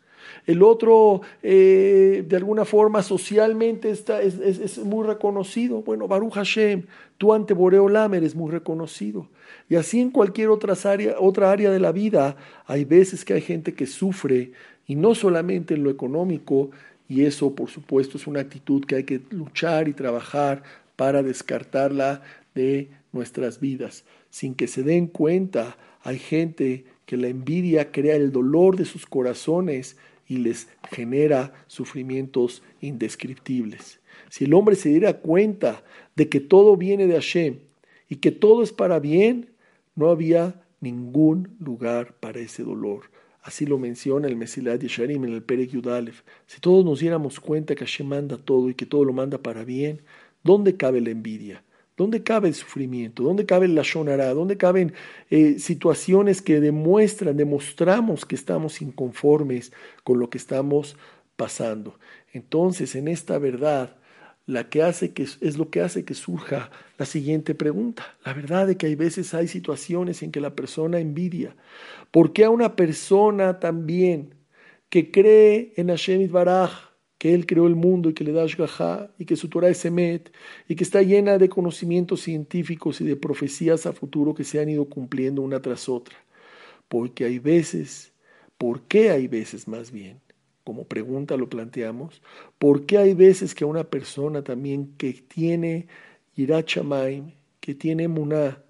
El 0.46 0.62
otro, 0.62 1.22
eh, 1.42 2.26
de 2.28 2.36
alguna 2.36 2.66
forma, 2.66 3.02
socialmente 3.02 3.92
está, 3.92 4.22
es, 4.22 4.78
muy 4.80 5.08
reconocido. 5.08 5.84
Bueno, 5.84 6.10
Baruch 6.10 6.34
Hashem, 6.34 6.84
tú 7.18 7.32
ante 7.32 7.54
Boreolam 7.54 8.14
eres 8.14 8.36
muy 8.36 8.52
reconocido. 8.52 9.30
Y 9.70 9.76
así 9.76 10.02
en 10.02 10.10
cualquier 10.10 10.50
otra 10.50 10.76
área, 10.84 11.16
otra 11.18 11.50
área 11.50 11.72
de 11.72 11.80
la 11.80 11.94
vida, 11.94 12.36
hay 12.66 12.84
veces 12.84 13.24
que 13.24 13.36
hay 13.36 13.42
gente 13.42 13.74
que 13.74 13.88
sufre, 13.88 14.52
y 14.86 14.96
no 14.96 15.16
solamente 15.16 15.76
en 15.76 15.84
lo 15.84 15.92
económico, 15.92 16.72
y 17.08 17.24
eso, 17.24 17.56
por 17.56 17.70
supuesto, 17.70 18.18
es 18.18 18.28
una 18.28 18.42
actitud 18.42 18.84
que 18.84 18.96
hay 18.96 19.04
que 19.06 19.22
luchar 19.30 19.88
y 19.88 19.94
trabajar 19.94 20.64
para 20.96 21.24
descartarla 21.24 22.22
de 22.54 22.90
nuestras 23.12 23.60
vidas. 23.60 24.06
Sin 24.30 24.56
que 24.56 24.68
se 24.68 24.84
den 24.84 25.08
cuenta, 25.08 25.78
hay 26.02 26.20
gente 26.20 26.86
que 27.06 27.18
la 27.18 27.28
envidia 27.28 27.92
crea 27.92 28.16
el 28.16 28.32
dolor 28.32 28.78
de 28.78 28.86
sus 28.86 29.06
corazones 29.06 29.98
y 30.28 30.38
les 30.38 30.68
genera 30.92 31.54
sufrimientos 31.68 32.64
indescriptibles. 32.82 34.00
Si 34.30 34.46
el 34.46 34.54
hombre 34.54 34.76
se 34.76 34.90
diera 34.90 35.20
cuenta 35.20 35.84
de 36.16 36.30
que 36.30 36.40
todo 36.40 36.78
viene 36.78 37.08
de 37.08 37.14
Hashem 37.14 37.60
y 38.10 38.18
que 38.18 38.32
todo 38.32 38.64
es 38.64 38.72
para 38.72 39.00
bien, 39.00 39.52
no 39.96 40.10
había 40.10 40.62
ningún 40.82 41.56
lugar 41.60 42.16
para 42.20 42.40
ese 42.40 42.64
dolor. 42.64 43.12
Así 43.42 43.68
lo 43.68 43.78
menciona 43.78 44.28
el 44.28 44.36
Mesilat 44.36 44.82
Yesharim 44.82 45.24
en 45.24 45.34
el 45.34 45.44
Perek 45.44 45.70
Yudalef. 45.70 46.24
Si 46.48 46.60
todos 46.60 46.84
nos 46.84 47.00
diéramos 47.00 47.40
cuenta 47.40 47.76
que 47.76 47.86
Hashem 47.86 48.08
manda 48.08 48.38
todo 48.38 48.70
y 48.70 48.74
que 48.74 48.88
todo 48.88 49.06
lo 49.06 49.14
manda 49.14 49.38
para 49.38 49.64
bien, 49.64 50.02
¿dónde 50.46 50.78
cabe 50.78 51.02
la 51.02 51.10
envidia? 51.10 51.62
¿Dónde 51.98 52.24
cabe 52.24 52.50
el 52.50 52.56
sufrimiento? 52.56 53.24
¿Dónde 53.24 53.46
cabe 53.46 53.68
la 53.68 53.82
shonara? 53.84 54.34
¿Dónde 54.34 54.58
caben 54.58 54.94
eh, 55.30 55.60
situaciones 55.60 56.42
que 56.42 56.60
demuestran, 56.62 57.36
demostramos 57.36 58.26
que 58.26 58.36
estamos 58.36 58.82
inconformes 58.82 59.74
con 60.04 60.20
lo 60.20 60.30
que 60.30 60.38
estamos 60.38 60.98
pasando? 61.36 61.98
Entonces, 62.32 62.96
en 62.96 63.08
esta 63.08 63.40
verdad, 63.40 63.96
la 64.46 64.70
que 64.70 64.84
hace 64.84 65.14
que, 65.14 65.24
es 65.24 65.58
lo 65.58 65.70
que 65.70 65.82
hace 65.82 66.06
que 66.06 66.14
surja 66.14 66.70
la 66.98 67.06
siguiente 67.06 67.56
pregunta. 67.56 68.16
La 68.24 68.34
verdad 68.34 68.70
es 68.70 68.76
que 68.76 68.88
hay 68.88 68.96
veces 68.96 69.34
hay 69.34 69.48
situaciones 69.48 70.22
en 70.22 70.32
que 70.32 70.42
la 70.42 70.54
persona 70.54 71.00
envidia. 71.00 71.56
¿Por 72.12 72.34
qué 72.34 72.46
a 72.46 72.50
una 72.50 72.76
persona 72.76 73.60
también 73.60 74.36
que 74.90 75.12
cree 75.12 75.74
en 75.78 75.88
Hashem 75.88 76.30
Baraj, 76.32 76.95
que 77.18 77.34
Él 77.34 77.46
creó 77.46 77.68
el 77.68 77.76
mundo 77.76 78.10
y 78.10 78.14
que 78.14 78.24
le 78.24 78.32
da 78.34 78.44
Ashgaha 78.44 79.12
y 79.18 79.26
que 79.26 79.36
su 79.36 79.50
Torah 79.50 79.70
es 79.70 79.86
Emet 79.86 80.32
y 80.68 80.76
que 80.76 80.84
está 80.84 81.02
llena 81.02 81.38
de 81.38 81.50
conocimientos 81.50 82.22
científicos 82.22 83.02
y 83.02 83.06
de 83.06 83.16
profecías 83.16 83.86
a 83.86 83.94
futuro 83.94 84.34
que 84.34 84.44
se 84.44 84.60
han 84.60 84.70
ido 84.70 84.86
cumpliendo 84.86 85.42
una 85.42 85.62
tras 85.62 85.88
otra. 85.90 86.18
Porque 86.88 87.26
hay 87.26 87.40
veces, 87.40 88.14
¿por 88.58 88.82
qué 88.84 89.12
hay 89.12 89.28
veces 89.28 89.68
más 89.68 89.92
bien? 89.92 90.22
Como 90.64 90.86
pregunta 90.88 91.38
lo 91.38 91.50
planteamos, 91.50 92.22
¿por 92.58 92.86
qué 92.86 92.98
hay 92.98 93.14
veces 93.14 93.56
que 93.56 93.66
una 93.66 93.86
persona 93.86 94.44
también 94.44 94.96
que 94.98 95.14
tiene 95.14 95.88
Irachamaim, 96.36 97.32
que 97.60 97.76
tiene 97.76 98.08
Muná, 98.08 98.65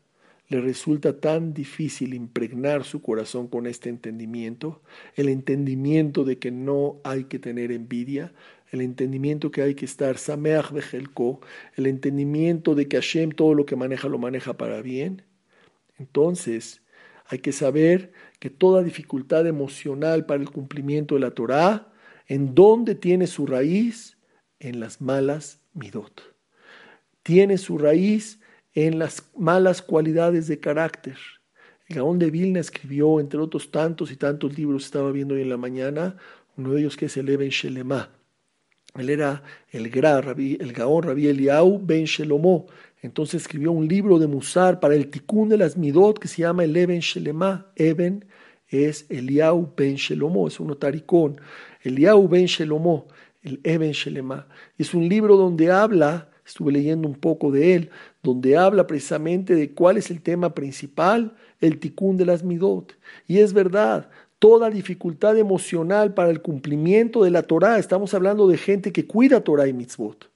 le 0.48 0.62
resulta 0.62 1.20
tan 1.20 1.54
difícil 1.54 2.14
impregnar 2.14 2.84
su 2.84 3.02
corazón 3.02 3.48
con 3.48 3.66
este 3.66 3.90
entendimiento, 3.90 4.82
el 5.16 5.30
entendimiento 5.30 6.24
de 6.24 6.38
que 6.38 6.52
no 6.52 7.00
hay 7.04 7.26
que 7.26 7.40
tener 7.40 7.72
envidia, 7.72 8.34
el 8.72 8.82
entendimiento 8.82 9.52
que 9.52 9.62
hay 9.62 9.76
que 9.76 9.86
estar 9.86 10.18
sameach 10.18 10.72
bejelko, 10.72 11.42
el 11.76 11.88
entendimiento 11.88 12.76
de 12.76 12.88
que 12.88 12.98
Hashem 12.98 13.32
todo 13.32 13.54
lo 13.54 13.66
que 13.66 13.76
maneja 13.76 14.08
lo 14.08 14.18
maneja 14.18 14.54
para 14.54 14.82
bien. 14.82 15.24
Entonces, 15.98 16.82
hay 17.28 17.40
que 17.40 17.52
saber 17.52 18.12
que 18.40 18.50
toda 18.50 18.84
dificultad 18.84 19.48
emocional 19.48 20.26
para 20.26 20.42
el 20.42 20.52
cumplimiento 20.52 21.16
de 21.16 21.22
la 21.22 21.32
Torah, 21.32 21.92
¿en 22.28 22.54
dónde 22.54 22.96
tiene 22.96 23.28
su 23.28 23.48
raíz? 23.48 24.18
En 24.60 24.80
las 24.80 25.02
malas 25.02 25.62
midot. 25.74 26.36
Tiene 27.24 27.58
su 27.58 27.78
raíz 27.78 28.40
en 28.76 29.00
las 29.00 29.24
malas 29.36 29.82
cualidades 29.82 30.48
de 30.48 30.60
carácter. 30.60 31.18
El 31.88 31.98
Gaón 31.98 32.20
de 32.20 32.30
Vilna 32.30 32.60
escribió, 32.60 33.20
entre 33.20 33.40
otros 33.40 33.72
tantos 33.72 34.12
y 34.12 34.18
tantos 34.18 34.58
libros, 34.58 34.86
estaba 34.86 35.12
viendo 35.12 35.34
hoy 35.36 35.42
en 35.42 35.50
la 35.50 35.58
mañana, 35.58 36.18
uno 36.58 36.74
de 36.74 36.82
ellos 36.82 36.98
que 36.98 37.06
es 37.06 37.18
el 37.18 37.30
Eben 37.30 37.50
Shelemá. 37.50 38.10
Él 38.96 39.10
era 39.10 39.44
el, 39.72 39.90
Gra, 39.90 40.20
el 40.20 40.74
Gaón 40.74 41.04
Rabí 41.04 41.28
Eliau 41.28 41.80
Ben 41.84 42.06
Shelomó. 42.06 42.68
Entonces 43.02 43.42
escribió 43.42 43.72
un 43.72 43.88
libro 43.88 44.20
de 44.20 44.28
Musar 44.28 44.80
para 44.80 44.96
el 44.96 45.10
Tikkun 45.10 45.50
de 45.50 45.58
las 45.58 45.78
Midot 45.78 46.18
que 46.18 46.28
se 46.28 46.42
llama 46.42 46.64
el 46.64 46.76
Eben 46.76 47.00
Shelemá. 47.00 47.72
Eben 47.76 48.26
es 48.68 49.06
Eliau 49.10 49.74
Ben 49.76 49.96
Shelomó, 49.96 50.48
es 50.48 50.60
un 50.60 50.68
notaricón. 50.68 51.40
Eliau 51.84 52.28
Ben 52.28 52.46
Shelomó, 52.46 53.08
el 53.44 53.60
Eben 53.64 53.92
Shelemá. 53.92 54.48
Es 54.78 54.94
un 54.94 55.08
libro 55.08 55.36
donde 55.36 55.72
habla, 55.72 56.30
estuve 56.46 56.72
leyendo 56.72 57.08
un 57.08 57.16
poco 57.16 57.52
de 57.52 57.76
él, 57.76 57.90
donde 58.26 58.58
habla 58.58 58.88
precisamente 58.88 59.56
de 59.56 59.72
cuál 59.72 59.98
es 59.98 60.10
el 60.10 60.22
tema 60.22 60.54
principal, 60.54 61.36
el 61.62 61.80
ticún 61.80 62.18
de 62.18 62.26
las 62.26 62.44
midot. 62.44 62.98
Y 63.28 63.38
es 63.38 63.54
verdad, 63.54 64.10
toda 64.40 64.70
dificultad 64.70 65.38
emocional 65.38 66.14
para 66.14 66.32
el 66.32 66.42
cumplimiento 66.42 67.24
de 67.24 67.30
la 67.30 67.44
Torah, 67.44 67.78
estamos 67.78 68.14
hablando 68.14 68.48
de 68.48 68.58
gente 68.58 68.92
que 68.92 69.06
cuida 69.06 69.42
Torah 69.42 69.68
y 69.68 69.74
mitzvot. 69.74 70.30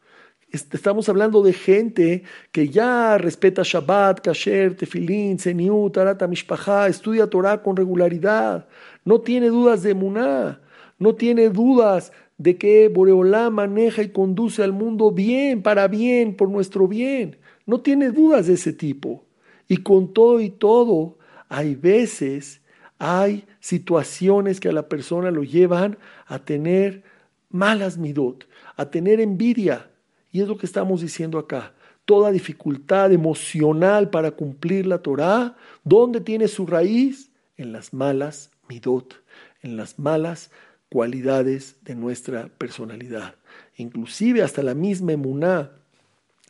Estamos 0.52 1.10
hablando 1.10 1.44
de 1.44 1.54
gente 1.54 2.24
que 2.52 2.70
ya 2.70 3.18
respeta 3.18 3.62
Shabbat, 3.64 4.22
Kasher, 4.22 4.76
Tefilin, 4.76 5.38
Zeniut, 5.38 5.94
Tarata 5.94 6.28
Mishpacha, 6.28 6.88
estudia 6.88 7.28
Torah 7.28 7.62
con 7.62 7.76
regularidad, 7.76 8.68
no 9.04 9.22
tiene 9.22 9.50
dudas 9.50 9.84
de 9.84 9.94
Muná, 9.94 10.62
no 10.98 11.16
tiene 11.16 11.50
dudas 11.50 12.12
de 12.38 12.58
que 12.58 12.88
Boreolá 12.88 13.50
maneja 13.50 14.02
y 14.02 14.10
conduce 14.10 14.64
al 14.64 14.74
mundo 14.74 15.12
bien, 15.12 15.62
para 15.62 15.88
bien, 15.88 16.36
por 16.36 16.50
nuestro 16.50 16.88
bien. 16.88 17.38
No 17.70 17.82
tiene 17.82 18.10
dudas 18.10 18.48
de 18.48 18.54
ese 18.54 18.74
tipo. 18.74 19.24
Y 19.68 19.78
con 19.78 20.12
todo 20.12 20.40
y 20.42 20.50
todo, 20.50 21.20
hay 21.50 21.76
veces, 21.76 22.62
hay 22.98 23.46
situaciones 23.60 24.60
que 24.60 24.70
a 24.70 24.72
la 24.72 24.90
persona 24.90 25.30
lo 25.30 25.44
llevan 25.44 26.00
a 26.26 26.40
tener 26.40 27.04
malas 27.52 28.00
midot, 28.00 28.48
a 28.76 28.90
tener 28.90 29.20
envidia. 29.20 29.92
Y 30.32 30.42
es 30.42 30.48
lo 30.48 30.58
que 30.58 30.66
estamos 30.66 31.02
diciendo 31.02 31.38
acá. 31.38 31.76
Toda 32.06 32.32
dificultad 32.32 33.14
emocional 33.14 34.10
para 34.10 34.32
cumplir 34.32 34.88
la 34.88 35.04
Torah, 35.04 35.56
¿dónde 35.84 36.22
tiene 36.22 36.48
su 36.48 36.66
raíz? 36.66 37.30
En 37.56 37.72
las 37.72 37.94
malas 37.94 38.50
midot, 38.68 39.14
en 39.62 39.78
las 39.78 40.00
malas 40.00 40.50
cualidades 40.90 41.76
de 41.84 41.94
nuestra 41.94 42.48
personalidad. 42.48 43.36
Inclusive 43.78 44.42
hasta 44.42 44.64
la 44.64 44.74
misma 44.74 45.12
emuná 45.12 45.79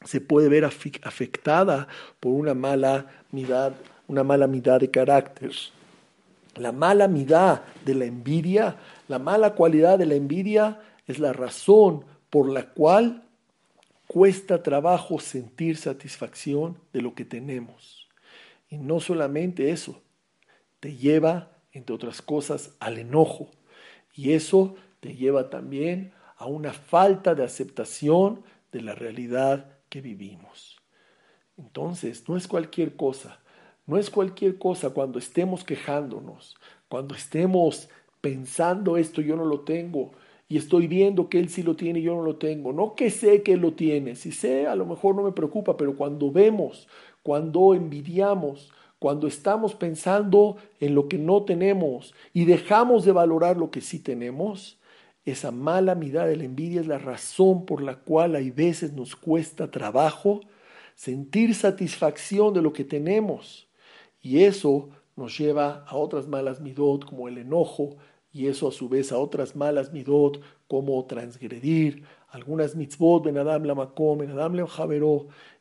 se 0.06 0.22
puede 0.22 0.50
ver 0.50 0.66
afectada 0.66 1.88
por 2.20 2.34
una 2.34 2.54
mala 2.54 3.08
mirada, 3.32 3.76
una 4.08 4.24
mala 4.24 4.47
de 4.47 4.89
carácter. 4.89 5.52
La 6.56 6.72
mala 6.72 7.08
mirada 7.08 7.66
de 7.86 7.95
la 7.95 8.06
envidia, 8.06 8.78
la 9.08 9.20
mala 9.20 9.54
cualidad 9.56 10.00
de 10.00 10.06
la 10.06 10.16
envidia 10.16 10.82
es 11.08 11.20
la 11.20 11.34
razón 11.34 12.06
por 12.30 12.50
la 12.50 12.70
cual 12.70 13.24
cuesta 14.08 14.64
trabajo 14.64 15.20
sentir 15.20 15.78
satisfacción 15.78 16.78
de 16.93 17.02
lo 17.02 17.14
que 17.14 17.26
tenemos. 17.26 18.08
Y 18.70 18.78
no 18.78 19.00
solamente 19.00 19.72
eso, 19.72 20.02
te 20.80 20.95
lleva, 20.95 21.52
entre 21.72 21.95
otras 21.95 22.22
cosas, 22.22 22.72
al 22.80 22.97
enojo. 22.97 23.52
Y 24.16 24.34
eso 24.34 24.76
te 25.00 25.16
lleva 25.16 25.50
también 25.50 26.12
a 26.38 26.45
una 26.45 26.74
falta 26.74 27.36
de 27.36 27.43
aceptación 27.43 28.43
de 28.72 28.82
la 28.82 28.95
realidad 28.95 29.78
que 29.90 30.02
vivimos. 30.02 30.78
Entonces, 31.58 32.28
no 32.30 32.38
es 32.38 32.48
cualquier 32.48 32.96
cosa, 32.96 33.40
no 33.86 33.98
es 33.98 34.10
cualquier 34.10 34.58
cosa 34.58 34.92
cuando 34.92 35.20
estemos 35.20 35.64
quejándonos, 35.64 36.56
cuando 36.88 37.16
estemos 37.16 37.90
pensando 38.22 38.98
esto 38.98 39.22
yo 39.22 39.36
no 39.36 39.46
lo 39.46 39.62
tengo 39.62 40.12
y 40.48 40.58
estoy 40.58 40.88
viendo 40.88 41.30
que 41.30 41.40
él 41.40 41.50
sí 41.50 41.64
lo 41.64 41.76
tiene 41.76 42.00
y 42.00 42.04
yo 42.04 42.16
no 42.16 42.24
lo 42.24 42.38
tengo. 42.38 42.74
No 42.74 42.96
que 42.96 43.12
sé 43.12 43.44
que 43.44 43.54
él 43.54 43.60
lo 43.60 43.74
tiene, 43.74 44.16
si 44.16 44.32
sé 44.32 44.68
a 44.68 44.76
lo 44.76 44.86
mejor 44.86 45.16
no 45.16 45.24
me 45.24 45.32
preocupa, 45.32 45.78
pero 45.78 45.96
cuando 45.96 46.32
vemos, 46.32 46.88
cuando 47.22 47.76
envidiamos, 47.76 48.72
cuando 48.98 49.28
estamos 49.28 49.76
pensando 49.76 50.58
en 50.80 50.96
lo 50.96 51.08
que 51.08 51.18
no 51.18 51.44
tenemos 51.44 52.14
y 52.34 52.46
dejamos 52.46 53.06
de 53.06 53.12
valorar 53.12 53.58
lo 53.58 53.70
que 53.70 53.82
sí 53.82 54.00
tenemos, 54.00 54.78
esa 55.26 55.51
mala 55.51 55.95
mirada 55.95 56.28
de 56.28 56.38
la 56.38 56.45
envidia 56.45 56.82
es 56.82 56.88
la 56.88 56.97
razón 56.97 57.65
por 57.65 57.82
la 57.82 57.95
cual 57.97 58.36
hay 58.36 58.51
veces 58.51 58.93
nos 58.93 59.15
cuesta 59.15 59.70
trabajo 59.70 60.41
sentir 60.95 61.55
satisfacción 61.55 62.53
de 62.53 62.61
lo 62.61 62.74
que 62.74 62.84
tenemos. 62.84 63.67
Y 64.22 64.43
eso 64.43 64.89
nos 65.15 65.38
lleva 65.38 65.86
a 65.88 65.95
otras 65.95 66.28
malas 66.28 66.61
midot 66.61 67.05
como 67.05 67.28
el 67.28 67.38
enojo, 67.38 67.97
y 68.32 68.47
eso 68.47 68.67
a 68.67 68.72
su 68.72 68.89
vez 68.89 69.11
a 69.11 69.17
otras 69.17 69.55
malas 69.55 69.91
midot 69.91 70.41
como 70.67 71.03
transgredir, 71.05 72.03
algunas 72.30 72.76
mitzvot 72.76 73.24
ben 73.24 73.38
Adam 73.38 73.63
la 73.63 73.76
makom, 73.76 74.20
ben 74.20 74.32
Adam 74.32 74.53
le 74.53 74.65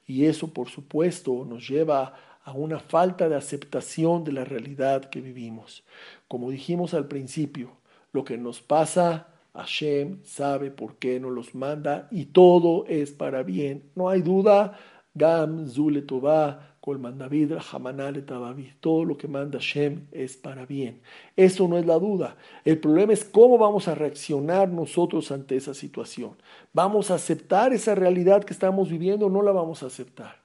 y 0.06 0.26
eso 0.26 0.52
por 0.52 0.68
supuesto 0.68 1.44
nos 1.46 1.68
lleva 1.68 2.14
a 2.44 2.52
una 2.52 2.78
falta 2.78 3.28
de 3.28 3.36
aceptación 3.36 4.24
de 4.24 4.32
la 4.32 4.44
realidad 4.44 5.10
que 5.10 5.20
vivimos. 5.20 5.84
Como 6.28 6.50
dijimos 6.50 6.94
al 6.94 7.06
principio, 7.06 7.76
lo 8.12 8.24
que 8.24 8.38
nos 8.38 8.60
pasa, 8.60 9.28
Hashem 9.58 10.20
sabe 10.24 10.70
por 10.70 10.96
qué 10.96 11.18
nos 11.18 11.32
los 11.32 11.54
manda 11.54 12.06
y 12.12 12.26
todo 12.26 12.86
es 12.86 13.10
para 13.10 13.42
bien. 13.42 13.90
No 13.96 14.08
hay 14.08 14.22
duda, 14.22 14.78
Gam, 15.14 15.68
Zule 15.68 16.02
David, 16.02 17.52
todo 18.80 19.04
lo 19.04 19.18
que 19.18 19.26
manda 19.26 19.58
Shem 19.60 20.06
es 20.12 20.36
para 20.36 20.64
bien. 20.64 21.00
Eso 21.36 21.66
no 21.66 21.76
es 21.76 21.84
la 21.84 21.98
duda. 21.98 22.36
El 22.64 22.78
problema 22.78 23.12
es 23.12 23.24
cómo 23.24 23.58
vamos 23.58 23.88
a 23.88 23.94
reaccionar 23.94 24.68
nosotros 24.68 25.32
ante 25.32 25.56
esa 25.56 25.74
situación. 25.74 26.36
¿Vamos 26.72 27.10
a 27.10 27.16
aceptar 27.16 27.72
esa 27.72 27.94
realidad 27.94 28.44
que 28.44 28.52
estamos 28.52 28.88
viviendo 28.88 29.26
o 29.26 29.30
no 29.30 29.42
la 29.42 29.52
vamos 29.52 29.82
a 29.82 29.86
aceptar? 29.86 30.36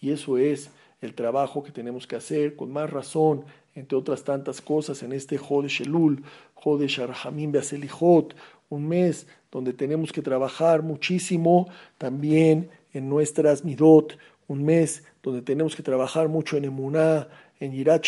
Y 0.00 0.12
eso 0.12 0.38
es 0.38 0.70
el 1.00 1.14
trabajo 1.14 1.62
que 1.62 1.72
tenemos 1.72 2.06
que 2.06 2.16
hacer 2.16 2.56
con 2.56 2.72
más 2.72 2.88
razón, 2.88 3.44
entre 3.74 3.98
otras 3.98 4.24
tantas 4.24 4.60
cosas, 4.60 5.02
en 5.02 5.12
este 5.12 5.38
Jodesh 5.38 5.82
Elul, 5.82 6.22
Jodesh 6.54 7.00
Arhamim 7.00 7.52
Beaselijot, 7.52 8.34
un 8.68 8.88
mes 8.88 9.26
donde 9.50 9.72
tenemos 9.72 10.12
que 10.12 10.22
trabajar 10.22 10.82
muchísimo 10.82 11.68
también 11.98 12.70
en 12.92 13.08
nuestras 13.08 13.64
midot, 13.64 14.16
un 14.48 14.64
mes 14.64 15.04
donde 15.22 15.42
tenemos 15.42 15.74
que 15.74 15.82
trabajar 15.82 16.28
mucho 16.28 16.56
en 16.56 16.64
Emuná, 16.64 17.28
en 17.60 17.72
Yirat 17.72 18.04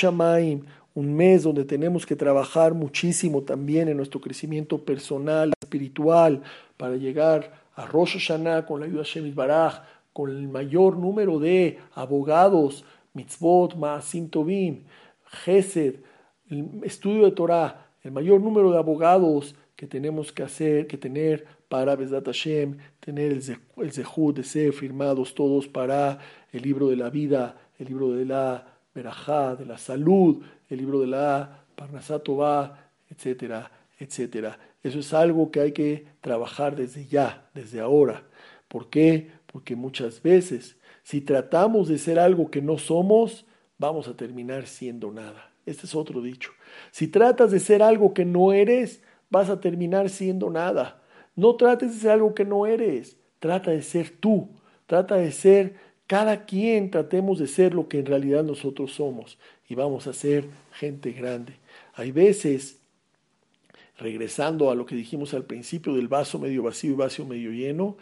un 0.94 1.14
mes 1.14 1.42
donde 1.42 1.64
tenemos 1.64 2.06
que 2.06 2.16
trabajar 2.16 2.72
muchísimo 2.72 3.42
también 3.42 3.88
en 3.88 3.98
nuestro 3.98 4.20
crecimiento 4.20 4.78
personal, 4.78 5.52
espiritual, 5.60 6.42
para 6.76 6.96
llegar 6.96 7.52
a 7.74 7.86
Rosh 7.86 8.14
Hashanah 8.14 8.64
con 8.64 8.80
la 8.80 8.86
ayuda 8.86 9.02
de 9.02 9.08
Shemit 9.08 9.34
Baraj, 9.34 9.82
con 10.14 10.30
el 10.30 10.48
mayor 10.48 10.96
número 10.96 11.38
de 11.38 11.78
abogados, 11.94 12.84
mitzvot, 13.12 13.76
maasim 13.76 14.30
tovim, 14.30 14.84
gesed, 15.26 15.96
el 16.50 16.80
estudio 16.84 17.24
de 17.24 17.32
Torah, 17.32 17.86
el 18.02 18.12
mayor 18.12 18.40
número 18.40 18.70
de 18.70 18.78
abogados 18.78 19.54
que 19.74 19.86
tenemos 19.86 20.32
que 20.32 20.42
hacer, 20.42 20.86
que 20.86 20.96
tener 20.96 21.46
para 21.68 21.96
Besat 21.96 22.24
Hashem, 22.24 22.78
tener 23.00 23.32
el, 23.32 23.42
zehut 23.92 24.36
de 24.36 24.44
ser 24.44 24.72
firmados 24.72 25.34
todos 25.34 25.68
para 25.68 26.18
el 26.52 26.62
libro 26.62 26.88
de 26.88 26.96
la 26.96 27.10
vida, 27.10 27.56
el 27.78 27.88
libro 27.88 28.12
de 28.12 28.24
la 28.24 28.66
verajá, 28.94 29.56
de 29.56 29.66
la 29.66 29.76
salud, 29.76 30.42
el 30.70 30.78
libro 30.78 31.00
de 31.00 31.08
la 31.08 31.64
Parnasatová, 31.74 32.90
etcétera, 33.10 33.70
etcétera. 33.98 34.58
Eso 34.82 35.00
es 35.00 35.12
algo 35.12 35.50
que 35.50 35.60
hay 35.60 35.72
que 35.72 36.06
trabajar 36.20 36.76
desde 36.76 37.06
ya, 37.06 37.48
desde 37.54 37.80
ahora. 37.80 38.22
¿Por 38.68 38.88
qué? 38.88 39.30
Porque 39.46 39.76
muchas 39.76 40.22
veces, 40.22 40.76
si 41.02 41.20
tratamos 41.20 41.88
de 41.88 41.98
ser 41.98 42.18
algo 42.18 42.50
que 42.50 42.62
no 42.62 42.78
somos, 42.78 43.44
vamos 43.78 44.08
a 44.08 44.16
terminar 44.16 44.66
siendo 44.66 45.10
nada. 45.10 45.50
Este 45.66 45.86
es 45.86 45.94
otro 45.94 46.22
dicho. 46.22 46.52
Si 46.92 47.08
tratas 47.08 47.50
de 47.50 47.60
ser 47.60 47.82
algo 47.82 48.14
que 48.14 48.24
no 48.24 48.52
eres, 48.52 49.02
vas 49.30 49.50
a 49.50 49.60
terminar 49.60 50.08
siendo 50.08 50.50
nada. 50.50 51.02
No 51.34 51.56
trates 51.56 51.94
de 51.94 52.00
ser 52.00 52.10
algo 52.12 52.34
que 52.34 52.44
no 52.44 52.66
eres, 52.66 53.16
trata 53.40 53.70
de 53.70 53.82
ser 53.82 54.10
tú, 54.10 54.48
trata 54.86 55.16
de 55.16 55.32
ser 55.32 55.74
cada 56.06 56.46
quien, 56.46 56.90
tratemos 56.90 57.38
de 57.38 57.48
ser 57.48 57.74
lo 57.74 57.88
que 57.88 57.98
en 57.98 58.06
realidad 58.06 58.44
nosotros 58.44 58.92
somos 58.92 59.38
y 59.68 59.74
vamos 59.74 60.06
a 60.06 60.12
ser 60.12 60.48
gente 60.72 61.12
grande. 61.12 61.54
Hay 61.94 62.12
veces, 62.12 62.78
regresando 63.98 64.70
a 64.70 64.74
lo 64.74 64.86
que 64.86 64.94
dijimos 64.94 65.34
al 65.34 65.44
principio 65.44 65.94
del 65.94 66.08
vaso 66.08 66.38
medio 66.38 66.62
vacío 66.62 66.92
y 66.92 66.96
vaso 66.96 67.26
medio 67.26 67.50
lleno, 67.50 67.96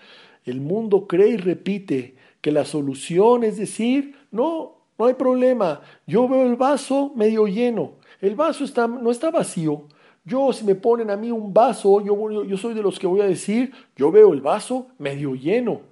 el 0.45 0.61
mundo 0.61 1.07
cree 1.07 1.31
y 1.31 1.37
repite 1.39 2.15
que 2.43 2.53
la 2.53 2.67
solución 2.67 3.43
es 3.43 3.57
decir, 3.57 4.15
no, 4.31 4.74
no 4.99 5.07
hay 5.07 5.15
problema, 5.15 5.81
yo 6.07 6.29
veo 6.29 6.47
el 6.47 6.57
vaso 6.57 7.13
medio 7.15 7.47
lleno, 7.47 7.93
el 8.21 8.35
vaso 8.35 8.65
está, 8.65 8.87
no 8.87 9.11
está 9.11 9.31
vacío, 9.31 9.87
yo, 10.27 10.55
si 10.55 10.65
me 10.65 10.75
ponen 10.75 11.11
a 11.11 11.17
mí 11.17 11.31
un 11.31 11.53
vaso, 11.53 12.01
yo, 12.01 12.45
yo 12.45 12.57
soy 12.57 12.73
de 12.73 12.83
los 12.83 12.99
que 12.99 13.07
voy 13.07 13.21
a 13.21 13.27
decir, 13.27 13.73
yo 13.95 14.11
veo 14.11 14.33
el 14.33 14.41
vaso 14.41 14.87
medio 14.99 15.35
lleno. 15.35 15.83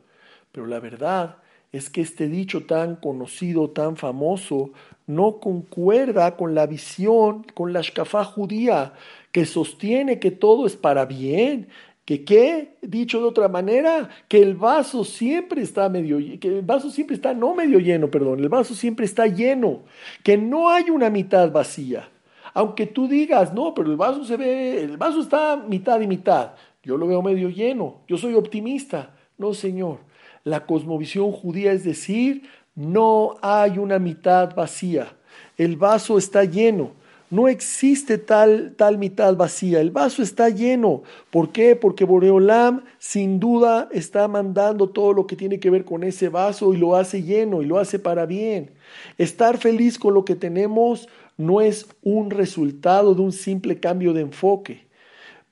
Pero 0.52 0.66
la 0.66 0.80
verdad 0.80 1.36
es 1.70 1.90
que 1.90 2.00
este 2.00 2.28
dicho 2.28 2.64
tan 2.64 2.96
conocido, 2.96 3.70
tan 3.70 3.96
famoso, 3.96 4.70
no 5.06 5.38
concuerda 5.38 6.36
con 6.36 6.54
la 6.54 6.66
visión, 6.66 7.44
con 7.54 7.74
la 7.74 7.82
shkafá 7.82 8.24
judía, 8.24 8.94
que 9.32 9.44
sostiene 9.44 10.18
que 10.18 10.30
todo 10.30 10.66
es 10.66 10.76
para 10.76 11.04
bien, 11.04 11.68
que 12.04 12.24
qué, 12.24 12.76
dicho 12.82 13.20
de 13.20 13.26
otra 13.26 13.48
manera, 13.48 14.08
que 14.28 14.42
el 14.42 14.54
vaso 14.54 15.04
siempre 15.04 15.62
está 15.62 15.88
medio, 15.88 16.18
que 16.40 16.48
el 16.48 16.62
vaso 16.62 16.90
siempre 16.90 17.14
está 17.14 17.32
no 17.32 17.54
medio 17.54 17.78
lleno, 17.78 18.10
perdón, 18.10 18.40
el 18.40 18.48
vaso 18.48 18.74
siempre 18.74 19.06
está 19.06 19.26
lleno, 19.26 19.82
que 20.24 20.36
no 20.36 20.68
hay 20.68 20.90
una 20.90 21.10
mitad 21.10 21.50
vacía. 21.52 22.08
Aunque 22.54 22.86
tú 22.86 23.08
digas, 23.08 23.54
no, 23.54 23.72
pero 23.72 23.90
el 23.90 23.96
vaso 23.96 24.24
se 24.24 24.36
ve, 24.36 24.82
el 24.82 24.96
vaso 24.96 25.20
está 25.20 25.56
mitad 25.56 26.00
y 26.00 26.06
mitad. 26.06 26.52
Yo 26.82 26.96
lo 26.96 27.06
veo 27.06 27.22
medio 27.22 27.48
lleno, 27.48 28.00
yo 28.08 28.18
soy 28.18 28.34
optimista. 28.34 29.14
No, 29.38 29.54
Señor. 29.54 29.98
La 30.44 30.66
cosmovisión 30.66 31.30
judía 31.30 31.72
es 31.72 31.84
decir, 31.84 32.42
no 32.74 33.36
hay 33.42 33.78
una 33.78 33.98
mitad 33.98 34.54
vacía. 34.54 35.14
El 35.56 35.76
vaso 35.76 36.18
está 36.18 36.44
lleno. 36.44 36.92
No 37.32 37.48
existe 37.48 38.18
tal, 38.18 38.74
tal 38.76 38.98
mitad 38.98 39.34
vacía. 39.34 39.80
El 39.80 39.90
vaso 39.90 40.22
está 40.22 40.50
lleno. 40.50 41.02
¿Por 41.30 41.48
qué? 41.48 41.74
Porque 41.76 42.04
Boreolam 42.04 42.84
sin 42.98 43.40
duda 43.40 43.88
está 43.90 44.28
mandando 44.28 44.90
todo 44.90 45.14
lo 45.14 45.26
que 45.26 45.34
tiene 45.34 45.58
que 45.58 45.70
ver 45.70 45.86
con 45.86 46.04
ese 46.04 46.28
vaso 46.28 46.74
y 46.74 46.76
lo 46.76 46.94
hace 46.94 47.22
lleno 47.22 47.62
y 47.62 47.64
lo 47.64 47.78
hace 47.78 47.98
para 47.98 48.26
bien. 48.26 48.72
Estar 49.16 49.56
feliz 49.56 49.98
con 49.98 50.12
lo 50.12 50.26
que 50.26 50.36
tenemos 50.36 51.08
no 51.38 51.62
es 51.62 51.86
un 52.02 52.28
resultado 52.28 53.14
de 53.14 53.22
un 53.22 53.32
simple 53.32 53.80
cambio 53.80 54.12
de 54.12 54.20
enfoque. 54.20 54.91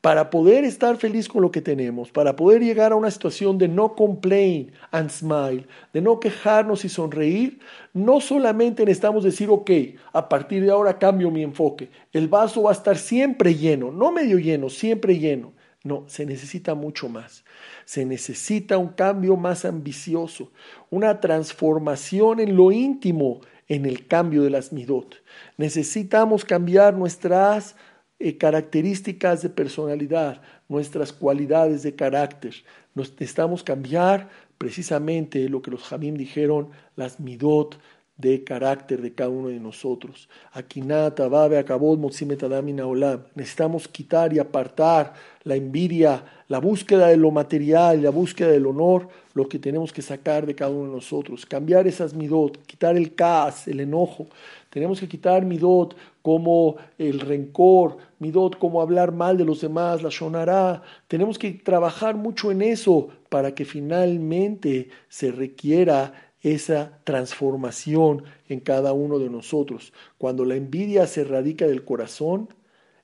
Para 0.00 0.30
poder 0.30 0.64
estar 0.64 0.96
feliz 0.96 1.28
con 1.28 1.42
lo 1.42 1.50
que 1.50 1.60
tenemos, 1.60 2.10
para 2.10 2.34
poder 2.34 2.62
llegar 2.62 2.92
a 2.92 2.96
una 2.96 3.10
situación 3.10 3.58
de 3.58 3.68
no 3.68 3.94
complain 3.94 4.72
and 4.92 5.10
smile, 5.10 5.66
de 5.92 6.00
no 6.00 6.18
quejarnos 6.20 6.86
y 6.86 6.88
sonreír, 6.88 7.58
no 7.92 8.20
solamente 8.20 8.84
necesitamos 8.84 9.24
decir, 9.24 9.50
ok, 9.50 9.70
a 10.12 10.28
partir 10.28 10.64
de 10.64 10.70
ahora 10.70 10.98
cambio 10.98 11.30
mi 11.30 11.42
enfoque, 11.42 11.90
el 12.12 12.28
vaso 12.28 12.62
va 12.62 12.70
a 12.70 12.74
estar 12.74 12.96
siempre 12.96 13.54
lleno, 13.54 13.92
no 13.92 14.10
medio 14.10 14.38
lleno, 14.38 14.70
siempre 14.70 15.18
lleno. 15.18 15.52
No, 15.82 16.04
se 16.08 16.26
necesita 16.26 16.74
mucho 16.74 17.08
más. 17.08 17.42
Se 17.86 18.04
necesita 18.04 18.76
un 18.76 18.88
cambio 18.88 19.36
más 19.36 19.64
ambicioso, 19.64 20.52
una 20.90 21.20
transformación 21.20 22.38
en 22.38 22.54
lo 22.54 22.70
íntimo, 22.70 23.40
en 23.66 23.86
el 23.86 24.06
cambio 24.06 24.42
de 24.42 24.50
las 24.50 24.72
midot. 24.72 25.22
Necesitamos 25.56 26.44
cambiar 26.44 26.94
nuestras 26.94 27.76
eh, 28.20 28.36
características 28.36 29.42
de 29.42 29.48
personalidad, 29.48 30.42
nuestras 30.68 31.12
cualidades 31.12 31.82
de 31.82 31.94
carácter. 31.94 32.54
necesitamos 32.94 33.62
cambiar 33.62 34.28
precisamente 34.58 35.48
lo 35.48 35.62
que 35.62 35.70
los 35.70 35.82
Jamim 35.84 36.16
dijeron, 36.16 36.68
las 36.96 37.18
midot 37.18 37.78
de 38.20 38.44
carácter 38.44 39.00
de 39.00 39.14
cada 39.14 39.30
uno 39.30 39.48
de 39.48 39.58
nosotros. 39.58 40.28
Akinata, 40.52 41.28
Babe, 41.28 41.58
Akabod, 41.58 41.98
Olam. 41.98 43.22
Necesitamos 43.34 43.88
quitar 43.88 44.32
y 44.34 44.38
apartar 44.38 45.14
la 45.44 45.54
envidia, 45.56 46.22
la 46.48 46.58
búsqueda 46.58 47.06
de 47.06 47.16
lo 47.16 47.30
material, 47.30 48.02
la 48.02 48.10
búsqueda 48.10 48.48
del 48.48 48.66
honor, 48.66 49.08
lo 49.32 49.48
que 49.48 49.58
tenemos 49.58 49.92
que 49.92 50.02
sacar 50.02 50.44
de 50.44 50.54
cada 50.54 50.70
uno 50.70 50.90
de 50.90 50.96
nosotros. 50.96 51.46
Cambiar 51.46 51.86
esas 51.86 52.12
midot, 52.12 52.62
quitar 52.66 52.96
el 52.96 53.14
caos, 53.14 53.66
el 53.66 53.80
enojo. 53.80 54.26
Tenemos 54.70 55.00
que 55.00 55.08
quitar 55.08 55.44
midot 55.44 55.96
como 56.22 56.76
el 56.96 57.18
rencor, 57.20 57.98
midot 58.20 58.56
como 58.58 58.80
hablar 58.80 59.12
mal 59.12 59.36
de 59.36 59.44
los 59.44 59.60
demás, 59.60 60.02
la 60.02 60.10
shonará. 60.10 60.82
Tenemos 61.08 61.38
que 61.38 61.50
trabajar 61.50 62.16
mucho 62.16 62.52
en 62.52 62.62
eso 62.62 63.08
para 63.28 63.54
que 63.54 63.64
finalmente 63.64 64.88
se 65.08 65.32
requiera 65.32 66.12
esa 66.42 67.00
transformación 67.04 68.24
en 68.48 68.60
cada 68.60 68.92
uno 68.92 69.18
de 69.18 69.28
nosotros. 69.28 69.92
Cuando 70.18 70.44
la 70.44 70.54
envidia 70.54 71.06
se 71.06 71.24
radica 71.24 71.66
del 71.66 71.84
corazón, 71.84 72.48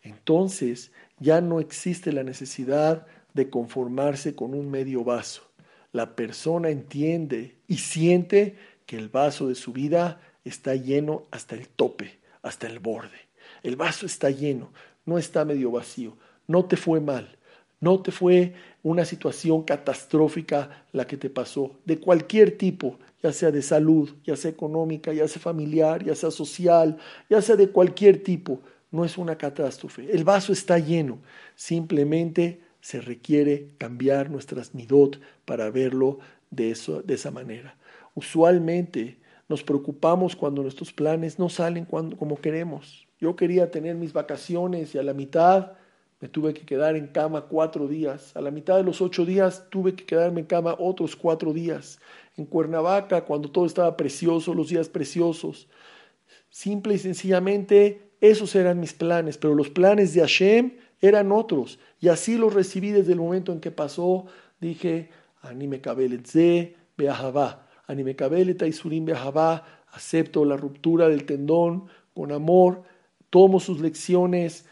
entonces 0.02 0.92
ya 1.18 1.40
no 1.40 1.58
existe 1.58 2.12
la 2.12 2.22
necesidad 2.22 3.06
de 3.34 3.50
conformarse 3.50 4.34
con 4.34 4.54
un 4.54 4.70
medio 4.70 5.02
vaso. 5.04 5.42
La 5.92 6.14
persona 6.14 6.70
entiende 6.70 7.56
y 7.66 7.78
siente 7.78 8.56
que 8.86 8.96
el 8.96 9.08
vaso 9.08 9.48
de 9.48 9.54
su 9.54 9.72
vida 9.72 10.20
está 10.48 10.74
lleno 10.74 11.24
hasta 11.30 11.54
el 11.54 11.68
tope, 11.68 12.18
hasta 12.42 12.66
el 12.66 12.78
borde. 12.78 13.26
El 13.62 13.76
vaso 13.76 14.06
está 14.06 14.30
lleno, 14.30 14.70
no 15.04 15.18
está 15.18 15.44
medio 15.44 15.70
vacío. 15.70 16.16
No 16.46 16.64
te 16.64 16.76
fue 16.76 17.00
mal, 17.00 17.36
no 17.80 18.00
te 18.00 18.12
fue 18.12 18.54
una 18.82 19.04
situación 19.04 19.62
catastrófica 19.64 20.84
la 20.92 21.06
que 21.06 21.16
te 21.16 21.28
pasó, 21.28 21.76
de 21.84 21.98
cualquier 21.98 22.56
tipo, 22.56 22.98
ya 23.22 23.32
sea 23.32 23.50
de 23.50 23.62
salud, 23.62 24.14
ya 24.24 24.36
sea 24.36 24.50
económica, 24.50 25.12
ya 25.12 25.26
sea 25.26 25.42
familiar, 25.42 26.04
ya 26.04 26.14
sea 26.14 26.30
social, 26.30 26.96
ya 27.28 27.42
sea 27.42 27.56
de 27.56 27.70
cualquier 27.70 28.22
tipo. 28.22 28.60
No 28.92 29.04
es 29.04 29.18
una 29.18 29.36
catástrofe. 29.36 30.10
El 30.10 30.24
vaso 30.24 30.52
está 30.52 30.78
lleno. 30.78 31.18
Simplemente 31.56 32.60
se 32.80 33.00
requiere 33.00 33.70
cambiar 33.78 34.30
nuestras 34.30 34.74
midot 34.74 35.20
para 35.44 35.70
verlo 35.70 36.20
de, 36.50 36.70
eso, 36.70 37.02
de 37.02 37.14
esa 37.14 37.32
manera. 37.32 37.76
Usualmente 38.14 39.18
nos 39.48 39.62
preocupamos 39.62 40.34
cuando 40.34 40.62
nuestros 40.62 40.92
planes 40.92 41.38
no 41.38 41.48
salen 41.48 41.84
como 41.84 42.36
queremos. 42.36 43.06
Yo 43.20 43.36
quería 43.36 43.70
tener 43.70 43.94
mis 43.94 44.12
vacaciones 44.12 44.94
y 44.94 44.98
a 44.98 45.02
la 45.02 45.14
mitad 45.14 45.72
me 46.20 46.28
tuve 46.28 46.54
que 46.54 46.64
quedar 46.64 46.96
en 46.96 47.08
cama 47.08 47.42
cuatro 47.42 47.86
días. 47.86 48.34
A 48.36 48.40
la 48.40 48.50
mitad 48.50 48.76
de 48.76 48.82
los 48.82 49.00
ocho 49.00 49.24
días 49.24 49.66
tuve 49.70 49.94
que 49.94 50.04
quedarme 50.04 50.40
en 50.40 50.46
cama 50.46 50.74
otros 50.78 51.14
cuatro 51.14 51.52
días. 51.52 52.00
En 52.36 52.46
Cuernavaca, 52.46 53.24
cuando 53.24 53.50
todo 53.50 53.66
estaba 53.66 53.96
precioso, 53.96 54.54
los 54.54 54.68
días 54.68 54.88
preciosos. 54.88 55.68
Simple 56.48 56.94
y 56.94 56.98
sencillamente, 56.98 58.12
esos 58.20 58.54
eran 58.54 58.80
mis 58.80 58.94
planes, 58.94 59.36
pero 59.36 59.54
los 59.54 59.68
planes 59.68 60.14
de 60.14 60.20
Hashem 60.22 60.72
eran 61.00 61.32
otros. 61.32 61.78
Y 62.00 62.08
así 62.08 62.38
los 62.38 62.54
recibí 62.54 62.90
desde 62.92 63.12
el 63.12 63.18
momento 63.18 63.52
en 63.52 63.60
que 63.60 63.70
pasó. 63.70 64.26
Dije, 64.60 65.10
anime 65.42 65.80
kabeletze 65.82 66.76
beahavá, 66.96 67.65
anime 67.86 68.16
kabeleta 68.16 68.66
isurim 68.66 69.04
beahavá, 69.04 69.64
acepto 69.92 70.44
la 70.44 70.56
ruptura 70.56 71.08
del 71.08 71.24
tendón 71.24 71.86
con 72.14 72.32
amor, 72.32 72.82
tomo 73.30 73.60
sus 73.60 73.80
lecciones 73.80 74.66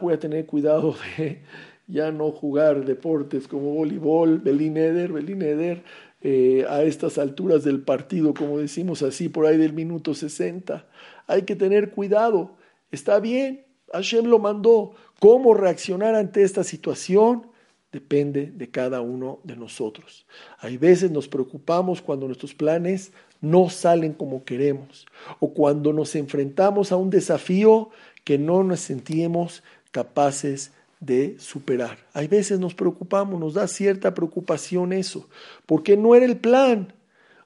voy 0.00 0.14
a 0.14 0.18
tener 0.18 0.46
cuidado 0.46 0.96
de 1.16 1.42
ya 1.86 2.10
no 2.10 2.30
jugar 2.30 2.84
deportes 2.84 3.46
como 3.46 3.74
voleibol, 3.74 4.38
Belineder, 4.38 5.12
Belineder, 5.12 5.82
eh, 6.22 6.64
a 6.70 6.82
estas 6.82 7.18
alturas 7.18 7.64
del 7.64 7.82
partido, 7.82 8.32
como 8.32 8.58
decimos 8.58 9.02
así, 9.02 9.28
por 9.28 9.44
ahí 9.44 9.58
del 9.58 9.74
minuto 9.74 10.14
60. 10.14 10.86
Hay 11.26 11.42
que 11.42 11.54
tener 11.54 11.90
cuidado. 11.90 12.52
Está 12.90 13.20
bien, 13.20 13.66
Hashem 13.92 14.24
lo 14.24 14.38
mandó. 14.38 14.92
¿Cómo 15.20 15.52
reaccionar 15.52 16.14
ante 16.14 16.42
esta 16.42 16.64
situación? 16.64 17.46
Depende 17.94 18.50
de 18.52 18.68
cada 18.72 19.00
uno 19.02 19.38
de 19.44 19.54
nosotros. 19.54 20.26
Hay 20.58 20.78
veces 20.78 21.12
nos 21.12 21.28
preocupamos 21.28 22.02
cuando 22.02 22.26
nuestros 22.26 22.52
planes 22.52 23.12
no 23.40 23.70
salen 23.70 24.14
como 24.14 24.42
queremos 24.42 25.06
o 25.38 25.54
cuando 25.54 25.92
nos 25.92 26.16
enfrentamos 26.16 26.90
a 26.90 26.96
un 26.96 27.08
desafío 27.08 27.90
que 28.24 28.36
no 28.36 28.64
nos 28.64 28.80
sentimos 28.80 29.62
capaces 29.92 30.72
de 30.98 31.36
superar. 31.38 31.98
Hay 32.14 32.26
veces 32.26 32.58
nos 32.58 32.74
preocupamos, 32.74 33.38
nos 33.38 33.54
da 33.54 33.68
cierta 33.68 34.12
preocupación 34.12 34.92
eso, 34.92 35.28
porque 35.64 35.96
no 35.96 36.16
era 36.16 36.26
el 36.26 36.38
plan 36.38 36.92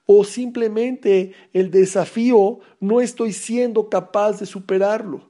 o 0.07 0.25
simplemente 0.25 1.35
el 1.53 1.71
desafío 1.71 2.61
no 2.81 3.03
estoy 3.03 3.35
siendo 3.35 3.91
capaz 3.91 4.41
de 4.41 4.47
superarlo. 4.47 5.29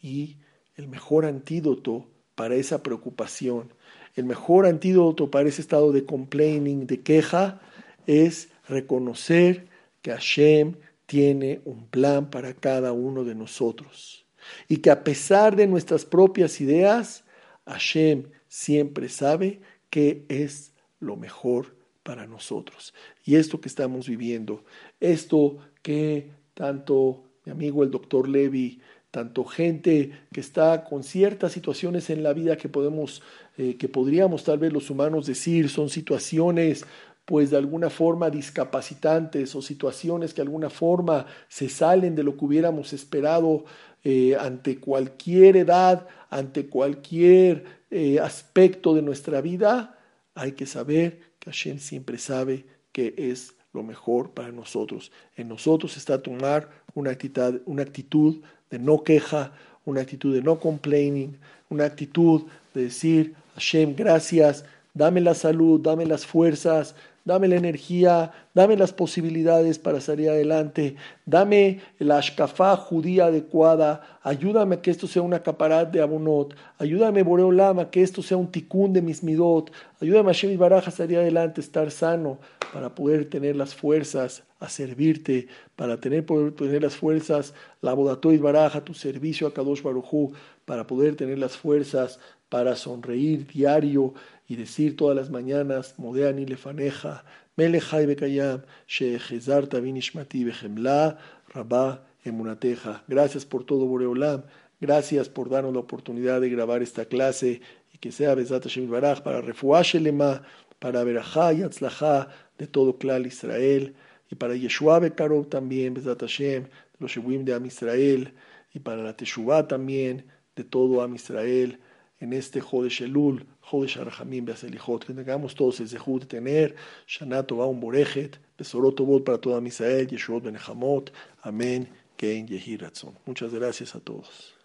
Y 0.00 0.38
el 0.76 0.88
mejor 0.88 1.26
antídoto 1.26 2.06
para 2.34 2.54
esa 2.54 2.82
preocupación, 2.82 3.70
el 4.14 4.24
mejor 4.24 4.66
antídoto 4.66 5.30
para 5.30 5.48
ese 5.48 5.60
estado 5.60 5.92
de 5.92 6.04
complaining, 6.04 6.86
de 6.86 7.00
queja, 7.00 7.60
es 8.06 8.48
reconocer 8.68 9.68
que 10.02 10.12
Hashem 10.12 10.74
tiene 11.06 11.60
un 11.64 11.86
plan 11.86 12.30
para 12.30 12.54
cada 12.54 12.92
uno 12.92 13.24
de 13.24 13.34
nosotros 13.34 14.26
y 14.68 14.78
que 14.78 14.90
a 14.90 15.04
pesar 15.04 15.56
de 15.56 15.66
nuestras 15.66 16.04
propias 16.04 16.60
ideas, 16.60 17.24
Hashem 17.66 18.30
siempre 18.48 19.08
sabe 19.08 19.60
que 19.90 20.24
es 20.28 20.72
lo 20.98 21.16
mejor 21.16 21.76
para 22.02 22.26
nosotros. 22.26 22.94
Y 23.24 23.36
esto 23.36 23.60
que 23.60 23.68
estamos 23.68 24.08
viviendo, 24.08 24.64
esto 25.00 25.58
que 25.82 26.30
tanto 26.54 27.24
mi 27.44 27.52
amigo 27.52 27.82
el 27.82 27.90
doctor 27.90 28.28
Levy, 28.28 28.80
tanto 29.10 29.44
gente 29.44 30.12
que 30.32 30.40
está 30.40 30.84
con 30.84 31.02
ciertas 31.02 31.52
situaciones 31.52 32.10
en 32.10 32.22
la 32.22 32.32
vida 32.32 32.56
que 32.56 32.68
podemos, 32.68 33.22
eh, 33.56 33.76
que 33.76 33.88
podríamos 33.88 34.44
tal 34.44 34.58
vez 34.58 34.72
los 34.72 34.90
humanos 34.90 35.26
decir 35.26 35.68
son 35.68 35.88
situaciones 35.88 36.84
pues 37.24 37.50
de 37.50 37.56
alguna 37.56 37.90
forma 37.90 38.28
discapacitantes 38.28 39.54
o 39.54 39.62
situaciones 39.62 40.32
que 40.32 40.42
de 40.42 40.48
alguna 40.48 40.70
forma 40.70 41.26
se 41.48 41.68
salen 41.68 42.16
de 42.16 42.24
lo 42.24 42.36
que 42.36 42.44
hubiéramos 42.44 42.92
esperado 42.92 43.64
eh, 44.02 44.34
ante 44.36 44.80
cualquier 44.80 45.56
edad, 45.56 46.08
ante 46.28 46.66
cualquier 46.66 47.64
eh, 47.90 48.18
aspecto 48.18 48.94
de 48.94 49.02
nuestra 49.02 49.40
vida, 49.40 49.98
hay 50.34 50.52
que 50.52 50.66
saber 50.66 51.20
que 51.38 51.50
Hashem 51.50 51.78
siempre 51.78 52.18
sabe 52.18 52.64
que 52.92 53.14
es 53.16 53.54
lo 53.72 53.82
mejor 53.82 54.32
para 54.32 54.50
nosotros. 54.50 55.12
En 55.36 55.48
nosotros 55.48 55.96
está 55.96 56.22
tomar 56.22 56.70
una 56.94 57.10
actitud, 57.10 57.60
una 57.66 57.82
actitud 57.82 58.42
de 58.70 58.78
no 58.78 59.02
queja, 59.02 59.52
una 59.84 60.00
actitud 60.00 60.34
de 60.34 60.42
no 60.42 60.58
complaining, 60.58 61.36
una 61.68 61.84
actitud 61.84 62.42
de 62.74 62.84
decir, 62.84 63.34
Hashem, 63.54 63.94
gracias, 63.96 64.64
dame 64.94 65.20
la 65.20 65.34
salud, 65.34 65.80
dame 65.80 66.06
las 66.06 66.26
fuerzas, 66.26 66.94
dame 67.24 67.48
la 67.48 67.56
energía, 67.56 68.32
dame 68.54 68.76
las 68.76 68.92
posibilidades 68.92 69.78
para 69.78 70.00
salir 70.00 70.30
adelante, 70.30 70.96
dame 71.26 71.80
la 71.98 72.18
ashkafá 72.18 72.76
judía 72.76 73.26
adecuada, 73.26 74.18
ayúdame 74.22 74.76
a 74.76 74.82
que 74.82 74.90
esto 74.90 75.06
sea 75.06 75.22
una 75.22 75.42
caparat 75.42 75.90
de 75.90 76.00
abonot, 76.00 76.54
ayúdame 76.78 77.22
Boreolama 77.22 77.90
que 77.90 78.02
esto 78.02 78.22
sea 78.22 78.36
un 78.36 78.50
tikkun 78.50 78.92
de 78.92 79.02
mis 79.02 79.22
midot, 79.22 79.70
ayúdame 80.00 80.30
a 80.30 80.34
Shemi 80.34 80.56
Baraj 80.56 80.88
a 80.88 80.90
salir 80.90 81.18
adelante, 81.18 81.60
estar 81.60 81.90
sano, 81.90 82.38
para 82.72 82.94
poder 82.94 83.28
tener 83.28 83.56
las 83.56 83.74
fuerzas 83.74 84.44
a 84.60 84.68
servirte, 84.68 85.48
para 85.76 85.98
tener, 85.98 86.24
poder 86.24 86.52
tener 86.52 86.82
las 86.82 86.96
fuerzas, 86.96 87.54
la 87.80 87.94
y 87.94 88.38
Baraja, 88.38 88.84
tu 88.84 88.94
servicio 88.94 89.46
a 89.46 89.54
Kadosh 89.54 89.82
Barujú, 89.82 90.32
para 90.64 90.86
poder 90.86 91.16
tener 91.16 91.38
las 91.38 91.56
fuerzas 91.56 92.20
para 92.48 92.76
sonreír 92.76 93.46
diario 93.46 94.14
y 94.50 94.56
decir 94.56 94.96
todas 94.96 95.16
las 95.16 95.30
mañanas, 95.30 95.94
Modeani 95.96 96.44
lefaneja, 96.44 97.24
Melechai 97.56 98.04
bekayam, 98.04 98.62
shehezarta 98.88 99.78
vinishmati 99.78 100.42
bejemla, 100.42 101.18
rabá 101.54 102.02
emunateja. 102.24 103.04
Gracias 103.06 103.44
por 103.44 103.62
todo, 103.62 103.86
Boreolam. 103.86 104.42
Gracias 104.80 105.28
por 105.28 105.50
darnos 105.50 105.72
la 105.72 105.78
oportunidad 105.78 106.40
de 106.40 106.50
grabar 106.50 106.82
esta 106.82 107.04
clase 107.04 107.60
y 107.94 107.98
que 107.98 108.10
sea 108.10 108.34
Besat 108.34 108.64
Hashem 108.64 108.90
Baraj 108.90 109.22
para 109.22 109.40
refuashelema, 109.40 110.42
para 110.80 111.04
verajá 111.04 111.52
y 111.52 111.62
atzlajá 111.62 112.30
de 112.58 112.66
todo 112.66 112.98
Klal 112.98 113.26
Israel 113.26 113.94
y 114.32 114.34
para 114.34 114.56
Yeshua 114.56 114.98
Bekarov 114.98 115.46
también, 115.46 115.94
Besat 115.94 116.22
Hashem, 116.22 116.64
los 116.98 117.12
Shebuim 117.12 117.44
de 117.44 117.54
Am 117.54 117.66
Israel 117.66 118.34
y 118.74 118.80
para 118.80 119.04
la 119.04 119.16
Teshuvah 119.16 119.68
también 119.68 120.24
de 120.56 120.64
todo 120.64 121.02
Am 121.02 121.14
Israel 121.14 121.78
en 122.20 122.32
este 122.34 122.60
Jodesh 122.60 123.02
Elul, 123.02 123.46
Jodesh 123.70 123.98
Arhamim 123.98 124.44
Beaselijot, 124.44 125.04
que 125.04 125.14
tengamos 125.14 125.54
todos 125.54 125.78
el 125.80 125.88
zehut 125.88 126.22
de 126.22 126.26
tener, 126.26 126.74
Shana 127.06 127.44
Tova 127.44 127.66
un 127.66 127.78
Borejet, 127.78 128.40
Besorot 128.58 128.96
Tovot 128.96 129.24
para 129.24 129.38
toda 129.38 129.60
Misael, 129.60 130.08
Yeshua 130.08 130.40
Ben 130.40 130.56
Hamot, 130.56 131.12
Amén, 131.42 131.88
Kein 132.16 132.48
Yehi 132.48 132.78
Muchas 133.26 133.54
gracias 133.54 133.94
a 133.94 134.00
todos. 134.00 134.59